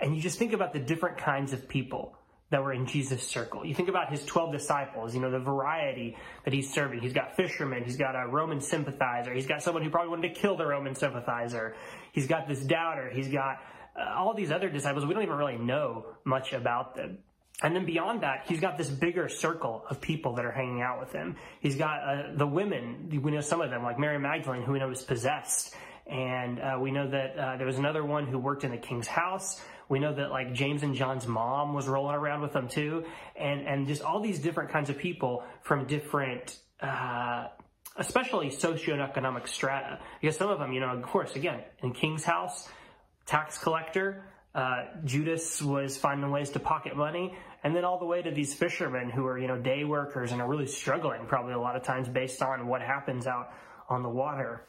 and 0.00 0.16
you 0.16 0.22
just 0.22 0.38
think 0.38 0.52
about 0.52 0.72
the 0.72 0.80
different 0.80 1.18
kinds 1.18 1.52
of 1.52 1.68
people 1.68 2.16
that 2.50 2.62
were 2.62 2.72
in 2.72 2.86
Jesus' 2.86 3.26
circle. 3.26 3.64
You 3.64 3.74
think 3.74 3.88
about 3.88 4.10
his 4.10 4.24
12 4.24 4.52
disciples, 4.52 5.14
you 5.14 5.20
know, 5.20 5.30
the 5.30 5.38
variety 5.38 6.16
that 6.44 6.52
he's 6.52 6.72
serving. 6.72 7.00
He's 7.00 7.12
got 7.12 7.36
fishermen, 7.36 7.84
he's 7.84 7.96
got 7.96 8.14
a 8.14 8.28
Roman 8.28 8.60
sympathizer, 8.60 9.32
he's 9.32 9.46
got 9.46 9.62
someone 9.62 9.82
who 9.82 9.90
probably 9.90 10.10
wanted 10.10 10.34
to 10.34 10.40
kill 10.40 10.56
the 10.56 10.66
Roman 10.66 10.94
sympathizer, 10.94 11.74
he's 12.12 12.26
got 12.26 12.46
this 12.46 12.60
doubter, 12.60 13.10
he's 13.10 13.28
got 13.28 13.60
all 13.96 14.34
these 14.34 14.50
other 14.50 14.68
disciples, 14.68 15.06
we 15.06 15.14
don't 15.14 15.22
even 15.22 15.36
really 15.36 15.58
know 15.58 16.06
much 16.24 16.52
about 16.52 16.94
them. 16.94 17.18
And 17.62 17.74
then 17.74 17.86
beyond 17.86 18.22
that, 18.22 18.44
he's 18.48 18.60
got 18.60 18.76
this 18.76 18.90
bigger 18.90 19.28
circle 19.28 19.84
of 19.88 20.00
people 20.00 20.34
that 20.34 20.44
are 20.44 20.50
hanging 20.50 20.82
out 20.82 20.98
with 20.98 21.12
him. 21.12 21.36
He's 21.60 21.76
got 21.76 22.00
uh, 22.00 22.22
the 22.36 22.46
women, 22.46 23.08
we 23.22 23.30
know 23.30 23.40
some 23.40 23.60
of 23.60 23.70
them, 23.70 23.84
like 23.84 23.98
Mary 23.98 24.18
Magdalene, 24.18 24.62
who 24.62 24.72
we 24.72 24.80
know 24.80 24.90
is 24.90 25.02
possessed. 25.02 25.74
And 26.06 26.60
uh, 26.60 26.78
we 26.80 26.90
know 26.90 27.08
that 27.08 27.38
uh, 27.38 27.56
there 27.56 27.66
was 27.66 27.78
another 27.78 28.04
one 28.04 28.26
who 28.26 28.38
worked 28.38 28.64
in 28.64 28.72
the 28.72 28.76
king's 28.76 29.06
house. 29.06 29.62
We 29.88 30.00
know 30.00 30.14
that 30.14 30.30
like 30.30 30.52
James 30.52 30.82
and 30.82 30.94
John's 30.94 31.26
mom 31.26 31.74
was 31.74 31.86
rolling 31.86 32.16
around 32.16 32.42
with 32.42 32.52
them 32.52 32.68
too. 32.68 33.04
And, 33.36 33.66
and 33.66 33.86
just 33.86 34.02
all 34.02 34.20
these 34.20 34.40
different 34.40 34.70
kinds 34.70 34.90
of 34.90 34.98
people 34.98 35.44
from 35.62 35.86
different, 35.86 36.58
uh, 36.80 37.46
especially 37.96 38.48
socioeconomic 38.48 39.46
strata. 39.46 40.00
Because 40.20 40.36
some 40.36 40.50
of 40.50 40.58
them, 40.58 40.72
you 40.72 40.80
know, 40.80 40.88
of 40.88 41.02
course, 41.02 41.36
again, 41.36 41.60
in 41.82 41.92
king's 41.92 42.24
house, 42.24 42.68
tax 43.26 43.58
collector. 43.58 44.24
Uh, 44.54 44.84
Judas 45.04 45.60
was 45.60 45.96
finding 45.96 46.30
ways 46.30 46.50
to 46.50 46.60
pocket 46.60 46.96
money, 46.96 47.34
and 47.64 47.74
then 47.74 47.84
all 47.84 47.98
the 47.98 48.04
way 48.04 48.22
to 48.22 48.30
these 48.30 48.54
fishermen 48.54 49.10
who 49.10 49.26
are, 49.26 49.38
you 49.38 49.48
know, 49.48 49.58
day 49.58 49.84
workers 49.84 50.30
and 50.30 50.40
are 50.40 50.48
really 50.48 50.66
struggling 50.66 51.26
probably 51.26 51.54
a 51.54 51.58
lot 51.58 51.74
of 51.74 51.82
times 51.82 52.08
based 52.08 52.40
on 52.40 52.68
what 52.68 52.80
happens 52.80 53.26
out 53.26 53.50
on 53.88 54.02
the 54.02 54.08
water. 54.08 54.64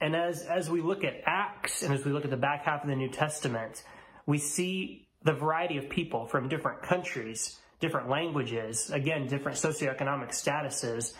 And 0.00 0.16
as, 0.16 0.42
as 0.42 0.68
we 0.68 0.80
look 0.80 1.04
at 1.04 1.22
Acts 1.26 1.82
and 1.82 1.92
as 1.92 2.04
we 2.04 2.12
look 2.12 2.24
at 2.24 2.30
the 2.30 2.36
back 2.36 2.64
half 2.64 2.82
of 2.82 2.88
the 2.88 2.96
New 2.96 3.08
Testament, 3.08 3.84
we 4.26 4.38
see 4.38 5.06
the 5.22 5.32
variety 5.32 5.76
of 5.76 5.88
people 5.88 6.26
from 6.26 6.48
different 6.48 6.82
countries, 6.82 7.58
different 7.78 8.08
languages, 8.08 8.90
again, 8.90 9.26
different 9.26 9.58
socioeconomic 9.58 10.30
statuses, 10.30 11.14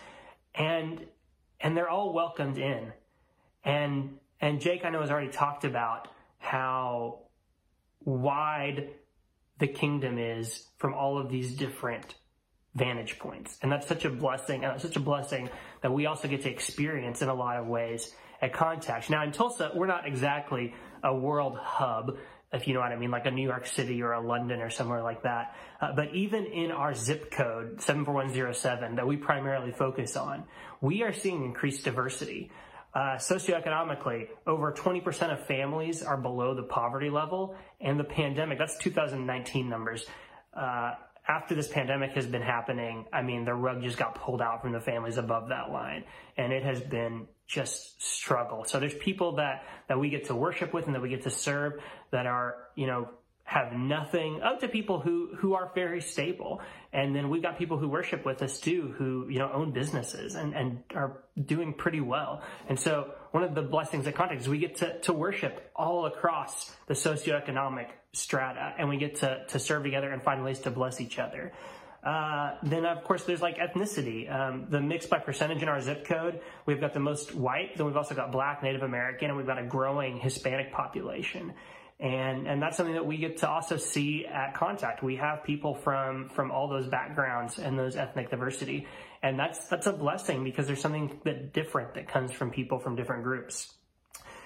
and, 0.55 1.05
and 1.61 1.77
they're 1.77 1.89
all 1.89 2.13
welcomed 2.13 2.57
in. 2.57 2.91
And, 3.63 4.17
and 4.41 4.59
Jake, 4.59 4.83
I 4.83 4.89
know, 4.89 5.01
has 5.01 5.11
already 5.11 5.31
talked 5.31 5.63
about 5.63 6.09
how 6.43 7.19
wide 8.03 8.89
the 9.59 9.67
kingdom 9.67 10.17
is 10.17 10.67
from 10.77 10.93
all 10.93 11.17
of 11.17 11.29
these 11.29 11.55
different 11.55 12.15
vantage 12.75 13.17
points. 13.17 13.57
And 13.61 13.71
that's 13.71 13.87
such 13.87 14.03
a 14.03 14.09
blessing, 14.09 14.65
and 14.65 14.81
such 14.81 14.97
a 14.97 14.99
blessing 14.99 15.49
that 15.81 15.93
we 15.93 16.05
also 16.05 16.27
get 16.27 16.41
to 16.41 16.49
experience 16.49 17.21
in 17.21 17.29
a 17.29 17.33
lot 17.33 17.57
of 17.57 17.67
ways 17.67 18.13
at 18.41 18.51
Contact. 18.51 19.09
Now 19.09 19.23
in 19.23 19.31
Tulsa, 19.31 19.71
we're 19.73 19.87
not 19.87 20.05
exactly 20.05 20.73
a 21.01 21.15
world 21.15 21.57
hub, 21.57 22.17
if 22.51 22.67
you 22.67 22.73
know 22.73 22.81
what 22.81 22.91
I 22.91 22.97
mean, 22.97 23.09
like 23.09 23.25
a 23.25 23.31
New 23.31 23.47
York 23.47 23.65
City 23.65 24.01
or 24.01 24.11
a 24.11 24.21
London 24.21 24.61
or 24.61 24.69
somewhere 24.69 25.01
like 25.01 25.23
that. 25.23 25.55
Uh, 25.79 25.93
but 25.95 26.13
even 26.13 26.45
in 26.45 26.71
our 26.71 26.93
zip 26.93 27.31
code, 27.31 27.81
74107, 27.81 28.95
that 28.95 29.07
we 29.07 29.15
primarily 29.15 29.71
focus 29.71 30.17
on, 30.17 30.43
we 30.81 31.03
are 31.03 31.13
seeing 31.13 31.45
increased 31.45 31.85
diversity. 31.85 32.51
Uh, 32.93 33.15
socioeconomically, 33.17 34.27
over 34.45 34.71
20% 34.71 35.33
of 35.33 35.45
families 35.47 36.03
are 36.03 36.17
below 36.17 36.53
the 36.53 36.63
poverty 36.63 37.09
level, 37.09 37.55
and 37.81 37.99
the 37.99 38.03
pandemic, 38.03 38.59
that's 38.59 38.77
2019 38.77 39.67
numbers. 39.67 40.05
Uh, 40.55 40.91
after 41.27 41.55
this 41.55 41.67
pandemic 41.67 42.11
has 42.11 42.27
been 42.27 42.41
happening, 42.41 43.05
I 43.11 43.21
mean, 43.21 43.45
the 43.45 43.53
rug 43.53 43.81
just 43.81 43.97
got 43.97 44.15
pulled 44.15 44.41
out 44.41 44.61
from 44.61 44.73
the 44.73 44.79
families 44.79 45.17
above 45.17 45.49
that 45.49 45.71
line, 45.71 46.03
and 46.37 46.53
it 46.53 46.63
has 46.63 46.81
been 46.81 47.27
just 47.47 48.01
struggle. 48.01 48.63
So 48.65 48.79
there's 48.79 48.93
people 48.95 49.37
that, 49.37 49.63
that 49.87 49.99
we 49.99 50.09
get 50.09 50.25
to 50.25 50.35
worship 50.35 50.73
with 50.73 50.85
and 50.85 50.95
that 50.95 51.01
we 51.01 51.09
get 51.09 51.23
to 51.23 51.29
serve 51.29 51.73
that 52.11 52.25
are, 52.25 52.55
you 52.75 52.87
know, 52.87 53.09
have 53.45 53.73
nothing 53.73 54.41
up 54.41 54.61
to 54.61 54.67
people 54.67 54.99
who 54.99 55.35
who 55.35 55.53
are 55.53 55.71
very 55.75 56.01
stable. 56.01 56.61
And 56.93 57.15
then 57.15 57.29
we've 57.29 57.41
got 57.41 57.57
people 57.57 57.77
who 57.77 57.89
worship 57.89 58.25
with 58.25 58.41
us 58.41 58.59
too 58.59 58.93
who 58.97 59.27
you 59.29 59.39
know 59.39 59.51
own 59.51 59.71
businesses 59.71 60.35
and 60.35 60.55
and 60.55 60.83
are 60.95 61.23
doing 61.45 61.73
pretty 61.73 61.99
well. 61.99 62.41
And 62.69 62.79
so 62.79 63.11
one 63.31 63.43
of 63.43 63.53
the 63.53 63.61
blessings 63.61 64.07
at 64.07 64.15
Contact 64.15 64.41
is 64.41 64.47
we 64.47 64.59
get 64.59 64.77
to, 64.77 64.99
to 65.01 65.13
worship 65.13 65.71
all 65.75 66.05
across 66.05 66.73
the 66.87 66.93
socioeconomic 66.93 67.87
strata 68.13 68.73
and 68.77 68.87
we 68.87 68.97
get 68.97 69.15
to 69.17 69.45
to 69.49 69.59
serve 69.59 69.83
together 69.83 70.09
and 70.11 70.23
find 70.23 70.43
ways 70.43 70.59
to 70.61 70.71
bless 70.71 71.01
each 71.01 71.19
other. 71.19 71.51
Uh, 72.01 72.55
then 72.63 72.85
of 72.85 73.03
course 73.03 73.23
there's 73.23 73.41
like 73.41 73.57
ethnicity. 73.57 74.33
Um, 74.33 74.67
the 74.69 74.79
mix 74.79 75.05
by 75.05 75.19
percentage 75.19 75.61
in 75.61 75.69
our 75.69 75.81
zip 75.81 76.05
code 76.05 76.41
we've 76.65 76.79
got 76.79 76.93
the 76.93 76.99
most 76.99 77.35
white 77.35 77.77
then 77.77 77.85
we've 77.85 77.95
also 77.95 78.13
got 78.13 78.31
black 78.31 78.61
native 78.61 78.83
american 78.83 79.29
and 79.29 79.37
we've 79.37 79.47
got 79.47 79.57
a 79.57 79.63
growing 79.63 80.19
hispanic 80.19 80.73
population 80.73 81.53
And, 82.03 82.47
and 82.47 82.61
that's 82.61 82.75
something 82.75 82.95
that 82.95 83.05
we 83.05 83.15
get 83.15 83.37
to 83.37 83.49
also 83.49 83.77
see 83.77 84.25
at 84.25 84.55
contact. 84.55 85.03
We 85.03 85.15
have 85.15 85.45
people 85.45 85.73
from, 85.73 86.27
from 86.27 86.51
all 86.51 86.67
those 86.67 86.85
backgrounds 86.85 87.57
and 87.59 87.79
those 87.79 87.95
ethnic 87.95 88.29
diversity. 88.29 88.87
And 89.23 89.39
that's, 89.39 89.69
that's 89.69 89.87
a 89.87 89.93
blessing 89.93 90.43
because 90.43 90.67
there's 90.67 90.81
something 90.81 91.17
that 91.23 91.53
different 91.53 91.93
that 91.93 92.09
comes 92.09 92.33
from 92.33 92.51
people 92.51 92.77
from 92.77 92.97
different 92.97 93.23
groups. 93.23 93.73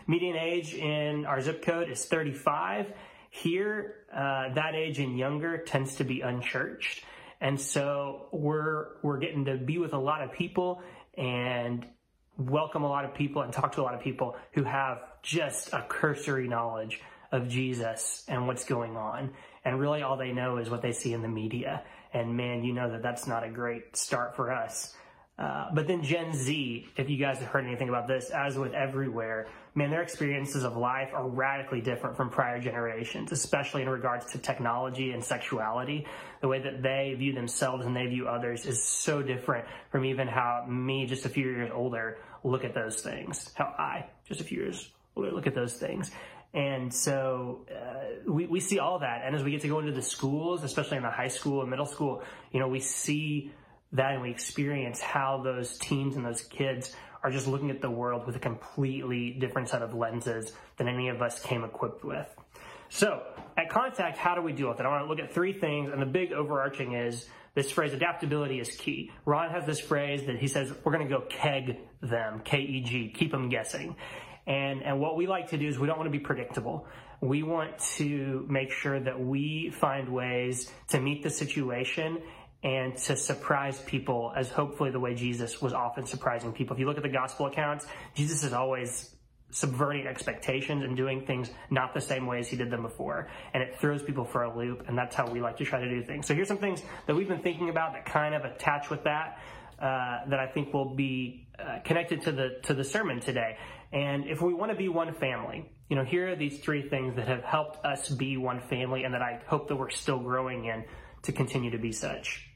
Median 0.06 0.38
age 0.38 0.76
in 0.76 1.26
our 1.26 1.42
zip 1.42 1.64
code 1.64 1.90
is 1.90 2.06
35. 2.06 2.94
Here, 3.32 4.06
uh, 4.14 4.54
that 4.54 4.76
age 4.76 5.00
and 5.00 5.18
younger 5.18 5.58
tends 5.58 5.96
to 5.96 6.04
be 6.04 6.22
unchurched. 6.22 7.04
And 7.42 7.60
so 7.60 8.28
we're, 8.32 9.00
we're 9.02 9.18
getting 9.18 9.46
to 9.46 9.58
be 9.58 9.80
with 9.80 9.94
a 9.94 10.00
lot 10.00 10.22
of 10.22 10.32
people 10.32 10.84
and 11.18 11.88
welcome 12.38 12.84
a 12.84 12.88
lot 12.88 13.04
of 13.04 13.16
people 13.16 13.42
and 13.42 13.52
talk 13.52 13.72
to 13.74 13.82
a 13.82 13.84
lot 13.84 13.96
of 13.96 14.02
people 14.02 14.36
who 14.52 14.64
have 14.64 15.00
just 15.24 15.74
a 15.74 15.84
cursory 15.90 16.48
knowledge 16.48 17.02
of 17.32 17.48
Jesus 17.48 18.24
and 18.28 18.48
what's 18.48 18.66
going 18.66 18.96
on. 18.96 19.32
And 19.66 19.80
really 19.80 20.02
all 20.02 20.18
they 20.18 20.32
know 20.32 20.58
is 20.58 20.70
what 20.70 20.82
they 20.82 20.92
see 20.92 21.14
in 21.14 21.22
the 21.22 21.28
media. 21.28 21.84
And 22.14 22.38
man, 22.38 22.64
you 22.64 22.74
know 22.74 22.92
that 22.92 23.04
that's 23.04 23.28
not 23.28 23.44
a 23.44 23.50
great 23.50 23.96
start 23.96 24.36
for 24.36 24.52
us. 24.52 24.96
Uh, 25.38 25.68
but 25.72 25.88
then 25.88 26.02
Gen 26.02 26.34
Z, 26.34 26.88
if 26.98 27.10
you 27.10 27.18
guys 27.18 27.38
have 27.38 27.50
heard 27.50 27.66
anything 27.66 27.90
about 27.90 28.08
this, 28.08 28.32
as 28.32 28.58
with 28.58 28.74
everywhere, 28.74 29.48
man, 29.76 29.92
their 29.92 30.02
experiences 30.02 30.64
of 30.64 30.76
life 30.76 31.10
are 31.14 31.28
radically 31.28 31.80
different 31.80 32.18
from 32.18 32.32
prior 32.32 32.60
generations, 32.60 33.32
especially 33.32 33.84
in 33.84 33.90
regards 33.90 34.26
to 34.32 34.40
technology 34.40 35.12
and 35.12 35.24
sexuality. 35.24 36.08
The 36.42 36.48
way 36.48 36.60
that 36.64 36.82
they 36.82 37.14
view 37.16 37.34
themselves 37.34 37.86
and 37.86 37.96
they 37.96 38.08
view 38.08 38.28
others 38.28 38.66
is 38.66 38.82
so 38.82 39.22
different 39.22 39.68
from 39.92 40.06
even 40.06 40.28
how 40.28 40.66
me, 40.68 41.06
just 41.06 41.26
a 41.26 41.30
few 41.30 41.46
years 41.46 41.70
older, 41.72 42.18
look 42.44 42.64
at 42.64 42.74
those 42.74 43.02
things. 43.02 43.52
How 43.54 43.76
I, 43.78 44.08
just 44.28 44.42
a 44.42 44.44
few 44.44 44.58
years 44.58 44.90
older, 45.16 45.32
look 45.32 45.46
at 45.46 45.54
those 45.54 45.76
things. 45.76 46.10
And 46.58 46.92
so 46.92 47.68
uh, 47.72 48.32
we, 48.32 48.48
we 48.48 48.60
see 48.60 48.80
all 48.80 48.98
that. 49.00 49.22
And 49.24 49.36
as 49.36 49.44
we 49.44 49.52
get 49.52 49.62
to 49.62 49.68
go 49.68 49.78
into 49.78 49.92
the 49.92 50.02
schools, 50.02 50.64
especially 50.64 50.98
in 50.98 51.04
the 51.04 51.12
high 51.12 51.28
school 51.28 51.62
and 51.62 51.70
middle 51.70 51.86
school, 51.86 52.24
you 52.52 52.60
know, 52.60 52.68
we 52.68 52.80
see 52.80 53.52
that 53.92 54.14
and 54.14 54.24
we 54.24 54.32
experience 54.32 55.00
how 55.00 55.42
those 55.44 55.78
teens 55.78 56.16
and 56.16 56.26
those 56.26 56.42
kids 56.42 56.96
are 57.22 57.30
just 57.30 57.48
looking 57.48 57.70
at 57.70 57.80
the 57.80 57.92
world 57.92 58.26
with 58.26 58.36
a 58.36 58.40
completely 58.40 59.38
different 59.40 59.70
set 59.70 59.84
of 59.84 59.94
lenses 59.94 60.52
than 60.78 60.88
any 60.88 61.10
of 61.10 61.22
us 61.22 61.40
came 61.40 61.64
equipped 61.64 62.04
with. 62.04 62.28
So, 62.90 63.22
at 63.56 63.70
Contact, 63.70 64.18
how 64.18 64.34
do 64.34 64.42
we 64.42 64.54
deal 64.54 64.70
with 64.70 64.80
it? 64.80 64.86
I 64.86 64.90
want 64.90 65.04
to 65.04 65.10
look 65.10 65.20
at 65.20 65.34
three 65.34 65.54
things, 65.54 65.92
and 65.92 66.02
the 66.02 66.06
big 66.06 66.32
overarching 66.32 66.94
is 66.94 67.28
this 67.54 67.70
phrase 67.70 67.94
adaptability 67.94 68.60
is 68.60 68.70
key. 68.76 69.12
Ron 69.26 69.50
has 69.52 69.66
this 69.66 69.80
phrase 69.80 70.26
that 70.26 70.38
he 70.38 70.48
says 70.48 70.74
we're 70.84 70.94
going 70.94 71.08
to 71.08 71.14
go 71.14 71.22
keg 71.22 71.78
them, 72.02 72.42
K 72.46 72.60
E 72.60 72.82
G, 72.82 73.14
keep 73.14 73.32
them 73.32 73.50
guessing. 73.50 73.96
And, 74.48 74.82
and 74.82 75.00
what 75.00 75.18
we 75.18 75.28
like 75.28 75.50
to 75.50 75.58
do 75.58 75.68
is 75.68 75.78
we 75.78 75.88
don't 75.88 75.98
want 75.98 76.08
to 76.12 76.18
be 76.18 76.24
predictable. 76.24 76.88
We 77.20 77.44
want 77.44 77.78
to 77.98 78.46
make 78.50 78.72
sure 78.72 79.00
that 79.00 79.20
we 79.20 79.72
find 79.72 80.10
ways 80.10 80.72
to 80.90 81.02
meet 81.02 81.22
the 81.22 81.30
situation 81.30 82.22
and 82.64 82.98
to 82.98 83.16
surprise 83.16 83.80
people 83.86 84.34
as 84.36 84.50
hopefully 84.50 84.90
the 84.90 85.00
way 85.00 85.14
Jesus 85.14 85.62
was 85.62 85.74
often 85.74 86.06
surprising 86.06 86.54
people. 86.54 86.76
If 86.76 86.80
you 86.80 86.88
look 86.88 86.98
at 86.98 87.04
the 87.04 87.10
gospel 87.10 87.46
accounts, 87.48 87.86
Jesus 88.16 88.44
is 88.44 88.54
always 88.54 89.14
subverting 89.52 90.08
expectations 90.08 90.84
and 90.84 90.98
doing 90.98 91.26
things 91.26 91.50
not 91.70 91.94
the 91.94 92.02
same 92.02 92.26
way 92.26 92.40
as 92.40 92.48
he 92.48 92.58
did 92.58 92.70
them 92.70 92.82
before. 92.82 93.30
And 93.54 93.64
it 93.64 93.80
throws 93.80 94.02
people 94.02 94.26
for 94.26 94.44
a 94.44 94.58
loop, 94.58 94.86
and 94.88 94.98
that's 94.98 95.16
how 95.16 95.30
we 95.30 95.42
like 95.42 95.58
to 95.58 95.66
try 95.66 95.80
to 95.80 95.90
do 95.90 96.04
things. 96.04 96.26
So 96.26 96.34
here's 96.34 96.48
some 96.48 96.58
things 96.58 96.82
that 97.06 97.16
we've 97.16 97.28
been 97.28 97.42
thinking 97.42 97.70
about 97.70 97.94
that 97.94 98.06
kind 98.06 98.34
of 98.34 98.44
attach 98.44 98.90
with 98.90 99.04
that, 99.04 99.40
uh, 99.80 100.28
that 100.30 100.40
I 100.40 100.48
think 100.48 100.74
will 100.74 100.96
be 100.96 101.48
uh, 101.60 101.80
connected 101.84 102.22
to 102.24 102.32
the 102.32 102.60
to 102.64 102.74
the 102.74 102.84
sermon 102.84 103.20
today. 103.20 103.58
And 103.92 104.26
if 104.28 104.42
we 104.42 104.54
want 104.54 104.72
to 104.72 104.78
be 104.78 104.90
one 104.90 105.14
family, 105.14 105.70
you 105.90 105.96
know, 105.96 106.04
here 106.04 106.32
are 106.32 106.36
these 106.36 106.60
three 106.60 106.90
things 106.90 107.16
that 107.16 107.28
have 107.28 107.44
helped 107.44 107.86
us 107.86 108.10
be 108.10 108.38
one 108.38 108.60
family, 108.60 109.04
and 109.04 109.14
that 109.14 109.22
I 109.22 109.40
hope 109.48 109.70
that 109.70 109.76
we're 109.76 109.90
still 109.90 110.20
growing 110.20 110.66
in 110.66 110.84
to 111.24 111.32
continue 111.32 111.72
to 111.72 111.78
be 111.78 111.92
such. 111.92 112.50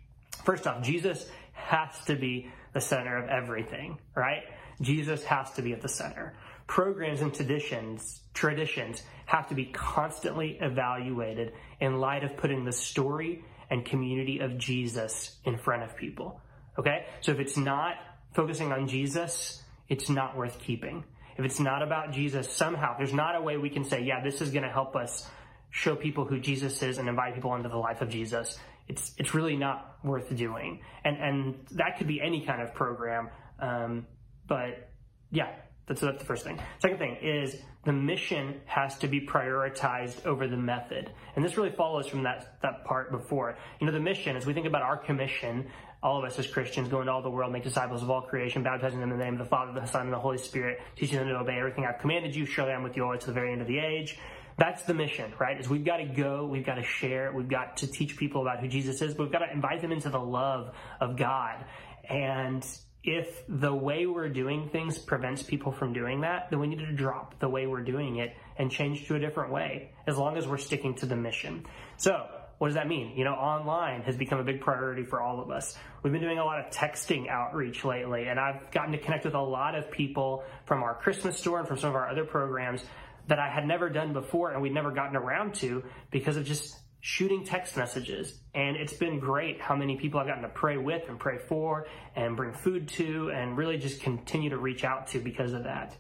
First 0.44 0.68
off, 0.68 0.84
Jesus 0.84 1.30
has 1.54 2.04
to 2.06 2.16
be 2.16 2.52
the 2.74 2.82
center 2.82 3.18
of 3.18 3.30
everything, 3.30 4.00
right? 4.16 4.44
Jesus 4.82 5.24
has 5.26 5.52
to 5.54 5.62
be 5.62 5.74
at 5.74 5.82
the 5.82 5.88
center. 5.88 6.34
Programs 6.68 7.22
and 7.22 7.34
traditions, 7.34 8.22
traditions 8.34 9.04
have 9.26 9.48
to 9.50 9.56
be 9.56 9.66
constantly 9.66 10.58
evaluated 10.60 11.54
in 11.80 12.00
light 12.00 12.24
of 12.24 12.38
putting 12.38 12.66
the 12.66 12.72
story 12.72 13.44
and 13.70 13.86
community 13.86 14.40
of 14.40 14.58
Jesus 14.58 15.38
in 15.46 15.58
front 15.58 15.84
of 15.84 15.96
people. 15.96 16.42
Okay? 16.78 17.06
So 17.22 17.32
if 17.32 17.40
it's 17.40 17.58
not 17.58 17.96
focusing 18.34 18.72
on 18.72 18.88
Jesus, 18.88 19.62
it's 19.90 20.10
not 20.10 20.36
worth 20.36 20.60
keeping. 20.60 21.04
If 21.42 21.52
it's 21.52 21.60
not 21.60 21.82
about 21.82 22.12
Jesus, 22.12 22.50
somehow, 22.52 22.98
there's 22.98 23.14
not 23.14 23.36
a 23.36 23.42
way 23.42 23.58
we 23.58 23.70
can 23.70 23.84
say, 23.84 24.04
yeah, 24.04 24.24
this 24.24 24.42
is 24.42 24.52
going 24.52 24.64
to 24.64 24.72
help 24.72 24.96
us 24.96 25.28
show 25.70 25.96
people 25.96 26.26
who 26.26 26.40
Jesus 26.40 26.82
is 26.84 26.98
and 26.98 27.10
invite 27.10 27.36
people 27.36 27.56
into 27.56 27.70
the 27.70 27.78
life 27.78 28.02
of 28.02 28.10
Jesus 28.10 28.60
it's 28.92 29.14
it's 29.18 29.34
really 29.34 29.56
not 29.56 29.98
worth 30.04 30.36
doing. 30.36 30.82
And 31.04 31.18
and 31.18 31.56
that 31.72 31.98
could 31.98 32.08
be 32.08 32.22
any 32.22 32.46
kind 32.46 32.62
of 32.62 32.74
program. 32.74 33.30
Um, 33.60 34.06
but 34.48 34.90
yeah, 35.32 35.56
that's 35.88 36.02
that's 36.02 36.20
the 36.20 36.26
first 36.26 36.44
thing. 36.44 36.60
Second 36.80 36.98
thing 36.98 37.18
is 37.22 37.56
the 37.86 37.94
mission 37.94 38.62
has 38.66 38.98
to 39.00 39.08
be 39.08 39.22
prioritized 39.22 40.26
over 40.26 40.48
the 40.48 40.58
method, 40.58 41.12
and 41.36 41.44
this 41.44 41.58
really 41.58 41.72
follows 41.72 42.08
from 42.08 42.24
that 42.24 42.58
that 42.62 42.84
part 42.86 43.12
before. 43.12 43.58
You 43.80 43.88
know, 43.88 43.94
the 43.94 44.00
mission 44.00 44.36
as 44.36 44.46
we 44.46 44.54
think 44.54 44.68
about 44.68 44.82
our 44.82 44.98
commission. 44.98 45.70
All 46.04 46.18
of 46.18 46.26
us 46.26 46.40
as 46.40 46.48
Christians 46.48 46.90
go 46.90 47.02
into 47.02 47.12
all 47.12 47.22
the 47.22 47.30
world, 47.30 47.52
make 47.52 47.64
disciples 47.64 48.02
of 48.02 48.10
all 48.10 48.22
creation, 48.22 48.64
baptizing 48.64 49.00
them 49.00 49.12
in 49.12 49.18
the 49.20 49.24
name 49.24 49.34
of 49.34 49.40
the 49.40 49.46
Father, 49.46 49.80
the 49.80 49.86
Son, 49.86 50.04
and 50.04 50.14
the 50.14 50.20
Holy 50.20 50.40
Spirit, 50.40 50.80
teaching 50.96 51.20
them 51.20 51.28
to 51.28 51.36
obey 51.36 51.58
everything 51.60 51.86
I've 51.86 52.00
commanded 52.00 52.36
you. 52.36 52.46
Surely 52.46 52.72
I'm 52.72 52.84
with 52.84 52.98
you 52.98 53.04
always 53.04 53.22
to 53.22 53.28
the 53.28 53.34
very 53.34 53.52
end 53.52 53.62
of 53.62 53.68
the 53.68 53.78
age. 53.78 54.18
That's 54.58 54.82
the 54.84 54.94
mission, 54.94 55.34
right? 55.40 55.60
Is 55.60 55.70
we've 55.70 55.86
got 55.86 55.98
to 55.98 56.06
go, 56.06 56.46
we've 56.46 56.66
got 56.66 56.76
to 56.76 56.84
share, 56.84 57.32
we've 57.32 57.48
got 57.50 57.78
to 57.78 57.88
teach 57.88 58.18
people 58.18 58.42
about 58.42 58.60
who 58.60 58.68
Jesus 58.68 59.02
is, 59.02 59.14
but 59.14 59.24
we've 59.24 59.32
got 59.32 59.40
to 59.40 59.52
invite 59.52 59.82
them 59.82 59.92
into 59.92 60.10
the 60.10 60.20
love 60.20 60.74
of 61.00 61.18
God. 61.18 61.66
And 62.10 62.66
if 63.04 63.44
the 63.48 63.74
way 63.74 64.06
we're 64.06 64.30
doing 64.30 64.70
things 64.70 64.98
prevents 64.98 65.42
people 65.42 65.72
from 65.72 65.94
doing 65.94 66.22
that, 66.22 66.50
then 66.50 66.60
we 66.60 66.68
need 66.68 66.80
to 66.80 66.94
drop 66.94 67.40
the 67.40 67.50
way 67.50 67.66
we're 67.66 67.84
doing 67.84 68.18
it 68.18 68.36
and 68.58 68.70
change 68.70 69.08
to 69.08 69.16
a 69.16 69.20
different 69.20 69.52
way, 69.52 69.92
as 70.06 70.18
long 70.18 70.38
as 70.38 70.48
we're 70.48 70.58
sticking 70.58 70.94
to 70.96 71.06
the 71.06 71.16
mission. 71.16 71.66
So, 71.98 72.28
what 72.62 72.68
does 72.68 72.76
that 72.76 72.88
mean? 72.88 73.14
You 73.18 73.24
know, 73.24 73.34
online 73.34 74.04
has 74.04 74.16
become 74.16 74.38
a 74.38 74.44
big 74.44 74.62
priority 74.62 75.04
for 75.04 75.20
all 75.20 75.42
of 75.42 75.50
us. 75.50 75.76
We've 76.04 76.14
been 76.14 76.22
doing 76.22 76.38
a 76.38 76.46
lot 76.46 76.60
of 76.60 76.72
texting 76.72 77.28
outreach 77.28 77.84
lately, 77.84 78.28
and 78.28 78.40
I've 78.40 78.70
gotten 78.70 78.92
to 78.92 79.00
connect 79.00 79.26
with 79.26 79.34
a 79.34 79.42
lot 79.42 79.74
of 79.74 79.90
people 79.90 80.44
from 80.68 80.84
our 80.84 80.94
Christmas 80.94 81.40
store 81.40 81.58
and 81.58 81.68
from 81.68 81.80
some 81.80 81.90
of 81.90 81.96
our 81.96 82.08
other 82.08 82.24
programs 82.24 82.84
that 83.30 83.40
I 83.40 83.50
had 83.50 83.66
never 83.66 83.90
done 83.90 84.14
before 84.14 84.52
and 84.52 84.62
we'd 84.62 84.76
never 84.76 84.92
gotten 84.92 85.16
around 85.16 85.56
to 85.56 85.84
because 86.12 86.38
of 86.38 86.46
just 86.46 86.78
shooting 87.00 87.46
text 87.46 87.78
messages. 87.78 88.38
And 88.54 88.78
it's 88.78 88.94
been 88.94 89.20
great 89.20 89.60
how 89.60 89.76
many 89.76 89.96
people 89.96 90.20
I've 90.20 90.28
gotten 90.28 90.44
to 90.44 90.50
pray 90.50 90.78
with 90.78 91.10
and 91.10 91.20
pray 91.20 91.40
for 91.40 91.88
and 92.16 92.38
bring 92.38 92.54
food 92.54 92.90
to 92.90 93.32
and 93.34 93.58
really 93.58 93.80
just 93.80 94.02
continue 94.02 94.52
to 94.52 94.58
reach 94.58 94.84
out 94.84 95.08
to 95.08 95.20
because 95.20 95.54
of 95.54 95.64
that. 95.64 95.98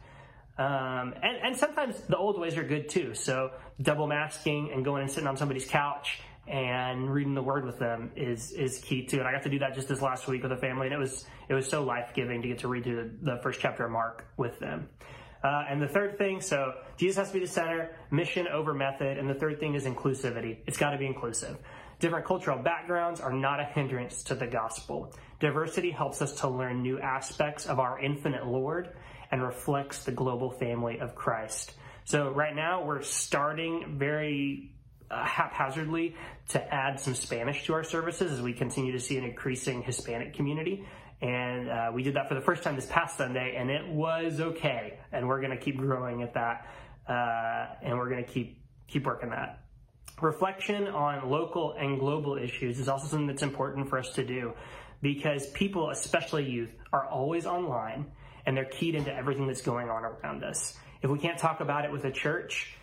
Um, 0.59 1.16
and, 1.24 1.38
and 1.43 1.57
sometimes 1.57 1.99
the 2.01 2.18
old 2.18 2.39
ways 2.39 2.55
are 2.55 2.64
good 2.64 2.88
too. 2.88 3.16
So 3.16 3.49
double 3.82 4.05
masking 4.05 4.70
and 4.72 4.86
going 4.86 5.01
and 5.01 5.09
sitting 5.09 5.28
on 5.28 5.38
somebody's 5.38 5.66
couch 5.66 6.20
and 6.48 7.12
reading 7.12 7.34
the 7.34 7.44
word 7.44 7.66
with 7.66 7.80
them 7.80 8.12
is 8.16 8.52
is 8.52 8.80
key 8.80 9.06
too. 9.06 9.20
And 9.20 9.28
I 9.28 9.32
got 9.32 9.44
to 9.44 9.50
do 9.50 9.60
that 9.60 9.74
just 9.74 9.88
this 9.88 10.02
last 10.02 10.28
week 10.28 10.44
with 10.44 10.52
a 10.52 10.58
family, 10.58 10.88
and 10.88 10.94
it 10.94 11.00
was 11.00 11.26
it 11.50 11.54
was 11.54 11.68
so 11.68 11.84
life 11.84 12.12
giving 12.14 12.42
to 12.42 12.48
get 12.48 12.60
to 12.60 12.68
read 12.68 12.84
through 12.84 13.12
the, 13.22 13.39
first 13.44 13.60
chapter 13.60 13.86
of 13.86 13.92
Mark 13.92 14.26
with 14.38 14.58
them. 14.60 14.89
Uh, 15.44 15.66
and 15.70 15.82
the 15.82 15.88
third 15.88 16.18
thing, 16.18 16.39
so 16.39 16.74
Jesus 16.98 17.18
has 17.18 17.28
to 17.30 17.34
be 17.34 17.39
the 17.39 17.52
center, 17.52 17.96
mission 18.12 18.48
over 18.48 18.74
method. 18.74 19.18
And 19.18 19.28
the 19.30 19.34
third 19.34 19.60
thing 19.60 19.74
is 19.74 19.86
inclusivity. 19.86 20.58
It's 20.68 20.78
got 20.78 20.92
to 20.92 20.98
be 20.98 21.08
inclusive. 21.08 21.58
Different 22.00 22.26
cultural 22.26 22.62
backgrounds 22.62 23.20
are 23.20 23.34
not 23.34 23.60
a 23.60 23.64
hindrance 23.64 24.24
to 24.24 24.36
the 24.36 24.48
gospel. 24.48 25.14
Diversity 25.39 25.92
helps 25.92 26.22
us 26.22 26.34
to 26.42 26.48
learn 26.48 26.82
new 26.82 27.00
aspects 27.00 27.66
of 27.66 27.80
our 27.80 28.00
infinite 28.00 28.46
Lord 28.46 28.96
and 29.32 29.42
reflects 29.42 30.04
the 30.04 30.12
global 30.12 30.52
family 30.52 31.00
of 31.00 31.16
Christ. 31.16 31.74
So 32.06 32.30
right 32.30 32.56
now 32.56 32.84
we're 32.84 33.02
starting 33.02 33.98
very 33.98 34.72
uh, 35.12 35.24
haphazardly 35.26 36.16
to 36.49 36.74
add 36.74 36.99
some 36.99 37.14
Spanish 37.14 37.66
to 37.66 37.74
our 37.74 37.84
services 37.84 38.32
as 38.32 38.41
we 38.41 38.53
continue 38.53 38.91
to 38.93 38.99
see 38.99 39.18
an 39.18 39.24
increasing 39.24 39.82
Hispanic 39.82 40.34
community. 40.34 40.86
And 41.22 41.70
uh, 41.70 41.91
we 41.93 42.01
did 42.01 42.16
that 42.16 42.28
for 42.28 42.36
the 42.36 42.41
first 42.41 42.64
time 42.64 42.76
this 42.76 42.88
past 42.88 43.18
Sunday, 43.18 43.55
and 43.55 43.70
it 43.70 43.88
was 43.88 44.39
okay. 44.39 44.97
And 45.12 45.28
we're 45.28 45.41
going 45.41 45.55
to 45.55 45.64
keep 45.64 45.78
growing 45.78 46.24
at 46.24 46.34
that, 46.34 46.68
uh, 47.07 47.76
and 47.84 47.97
we're 47.97 48.09
going 48.09 48.24
to 48.24 48.32
keep 48.32 48.57
keep 48.88 49.05
working 49.05 49.30
that. 49.30 49.59
Reflection 50.22 50.88
on 50.88 51.30
local 51.30 51.74
and 51.74 51.99
global 51.99 52.38
issues 52.38 52.80
is 52.80 52.88
also 52.88 53.07
something 53.07 53.28
that's 53.28 53.43
important 53.43 53.89
for 53.89 53.97
us 53.97 54.09
to 54.14 54.26
do 54.26 54.53
because 55.01 55.47
people, 55.47 55.89
especially 55.89 56.49
youth, 56.49 56.72
are 56.91 57.07
always 57.07 57.45
online 57.45 58.05
and 58.45 58.57
they're 58.57 58.66
keyed 58.66 58.95
into 58.95 59.14
everything 59.14 59.47
that's 59.47 59.62
going 59.62 59.89
on 59.89 60.03
around 60.03 60.43
us. 60.43 60.78
If 61.01 61.09
we 61.09 61.20
can't 61.20 61.38
talk 61.38 61.62
about 61.62 61.86
it 61.86 61.91
with 61.91 62.05
a 62.05 62.12
church, 62.12 62.76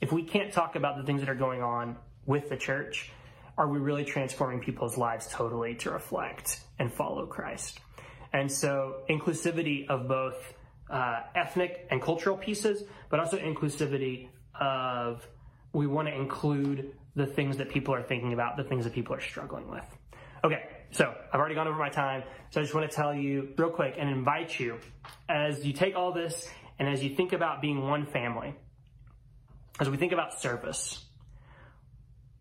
if 0.00 0.12
we 0.12 0.22
can't 0.22 0.52
talk 0.52 0.76
about 0.76 0.96
the 0.96 1.02
things 1.04 1.20
that 1.20 1.28
are 1.28 1.34
going 1.34 1.62
on 1.62 1.96
with 2.26 2.48
the 2.48 2.56
church, 2.56 3.10
are 3.58 3.68
we 3.68 3.78
really 3.78 4.04
transforming 4.04 4.60
people's 4.60 4.96
lives 4.96 5.28
totally 5.30 5.74
to 5.76 5.90
reflect 5.90 6.60
and 6.78 6.92
follow 6.92 7.26
Christ? 7.26 7.80
And 8.32 8.50
so 8.50 9.02
inclusivity 9.10 9.88
of 9.88 10.08
both 10.08 10.54
uh, 10.88 11.20
ethnic 11.34 11.86
and 11.90 12.00
cultural 12.00 12.36
pieces, 12.36 12.84
but 13.10 13.20
also 13.20 13.38
inclusivity 13.38 14.28
of 14.58 15.26
we 15.72 15.86
want 15.86 16.08
to 16.08 16.14
include 16.14 16.94
the 17.16 17.26
things 17.26 17.56
that 17.58 17.68
people 17.68 17.94
are 17.94 18.02
thinking 18.02 18.32
about, 18.32 18.56
the 18.56 18.64
things 18.64 18.84
that 18.84 18.94
people 18.94 19.14
are 19.14 19.20
struggling 19.20 19.68
with. 19.68 19.84
Okay, 20.42 20.62
so 20.90 21.14
I've 21.32 21.38
already 21.38 21.54
gone 21.54 21.68
over 21.68 21.78
my 21.78 21.90
time, 21.90 22.22
so 22.50 22.60
I 22.60 22.64
just 22.64 22.74
want 22.74 22.90
to 22.90 22.96
tell 22.96 23.14
you 23.14 23.52
real 23.58 23.70
quick 23.70 23.96
and 23.98 24.08
invite 24.08 24.58
you 24.58 24.78
as 25.28 25.64
you 25.64 25.72
take 25.72 25.96
all 25.96 26.12
this 26.12 26.48
and 26.78 26.88
as 26.88 27.02
you 27.02 27.14
think 27.14 27.32
about 27.32 27.60
being 27.60 27.82
one 27.86 28.06
family, 28.06 28.54
as 29.80 29.88
we 29.88 29.96
think 29.96 30.12
about 30.12 30.40
service, 30.40 31.04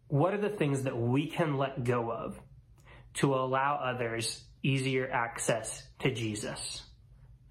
what 0.09 0.33
are 0.33 0.37
the 0.41 0.49
things 0.49 0.83
that 0.83 0.97
we 0.97 1.27
can 1.27 1.57
let 1.57 1.83
go 1.83 2.11
of 2.11 2.39
to 3.15 3.33
allow 3.33 3.75
others 3.75 4.43
easier 4.61 5.09
access 5.09 5.83
to 5.99 6.13
Jesus? 6.13 6.83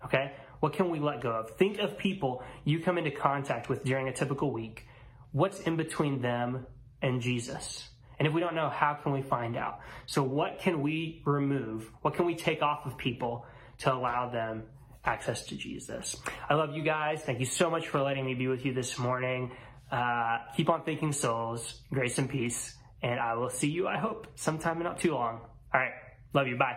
Okay? 0.04 0.32
What 0.60 0.74
can 0.74 0.90
we 0.90 0.98
let 0.98 1.20
go 1.22 1.30
of? 1.30 1.50
Think 1.56 1.78
of 1.78 1.96
people 1.96 2.42
you 2.64 2.80
come 2.80 2.98
into 2.98 3.10
contact 3.10 3.68
with 3.68 3.84
during 3.84 4.08
a 4.08 4.12
typical 4.12 4.52
week. 4.52 4.86
What's 5.32 5.60
in 5.60 5.76
between 5.76 6.20
them 6.20 6.66
and 7.00 7.20
Jesus? 7.20 7.88
And 8.18 8.26
if 8.26 8.34
we 8.34 8.40
don't 8.40 8.56
know, 8.56 8.68
how 8.68 8.94
can 8.94 9.12
we 9.12 9.22
find 9.22 9.56
out? 9.56 9.80
So 10.06 10.22
what 10.22 10.58
can 10.58 10.82
we 10.82 11.22
remove? 11.24 11.90
What 12.02 12.14
can 12.14 12.26
we 12.26 12.34
take 12.34 12.62
off 12.62 12.84
of 12.84 12.98
people 12.98 13.46
to 13.78 13.94
allow 13.94 14.28
them 14.30 14.64
access 15.04 15.46
to 15.46 15.56
Jesus? 15.56 16.16
I 16.50 16.54
love 16.54 16.74
you 16.74 16.82
guys. 16.82 17.22
Thank 17.22 17.38
you 17.38 17.46
so 17.46 17.70
much 17.70 17.86
for 17.86 18.00
letting 18.00 18.26
me 18.26 18.34
be 18.34 18.48
with 18.48 18.64
you 18.64 18.74
this 18.74 18.98
morning. 18.98 19.52
Uh, 19.90 20.38
keep 20.56 20.68
on 20.68 20.82
thinking 20.82 21.12
souls, 21.12 21.80
grace 21.92 22.18
and 22.18 22.28
peace. 22.28 22.76
And 23.02 23.20
I 23.20 23.34
will 23.34 23.50
see 23.50 23.68
you, 23.68 23.86
I 23.86 23.96
hope, 23.96 24.26
sometime 24.34 24.82
not 24.82 25.00
too 25.00 25.12
long. 25.12 25.40
All 25.72 25.80
right. 25.80 25.92
Love 26.34 26.46
you. 26.46 26.56
Bye. 26.56 26.76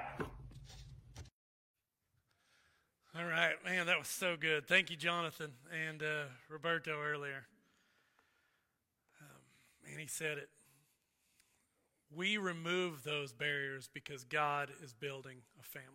All 3.14 3.26
right, 3.26 3.56
man, 3.66 3.88
that 3.88 4.00
was 4.00 4.08
so 4.08 4.38
good. 4.40 4.68
Thank 4.68 4.90
you, 4.90 4.96
Jonathan 4.96 5.52
and 5.88 6.02
uh, 6.02 6.24
Roberto 6.50 6.98
earlier. 6.98 7.46
Um, 9.20 9.90
man, 9.90 10.00
he 10.00 10.08
said 10.08 10.38
it. 10.38 10.48
We 12.16 12.38
remove 12.38 13.04
those 13.04 13.34
barriers 13.34 13.90
because 13.94 14.24
God 14.24 14.70
is 14.82 14.94
building 14.94 15.40
a 15.60 15.64
family. 15.64 15.88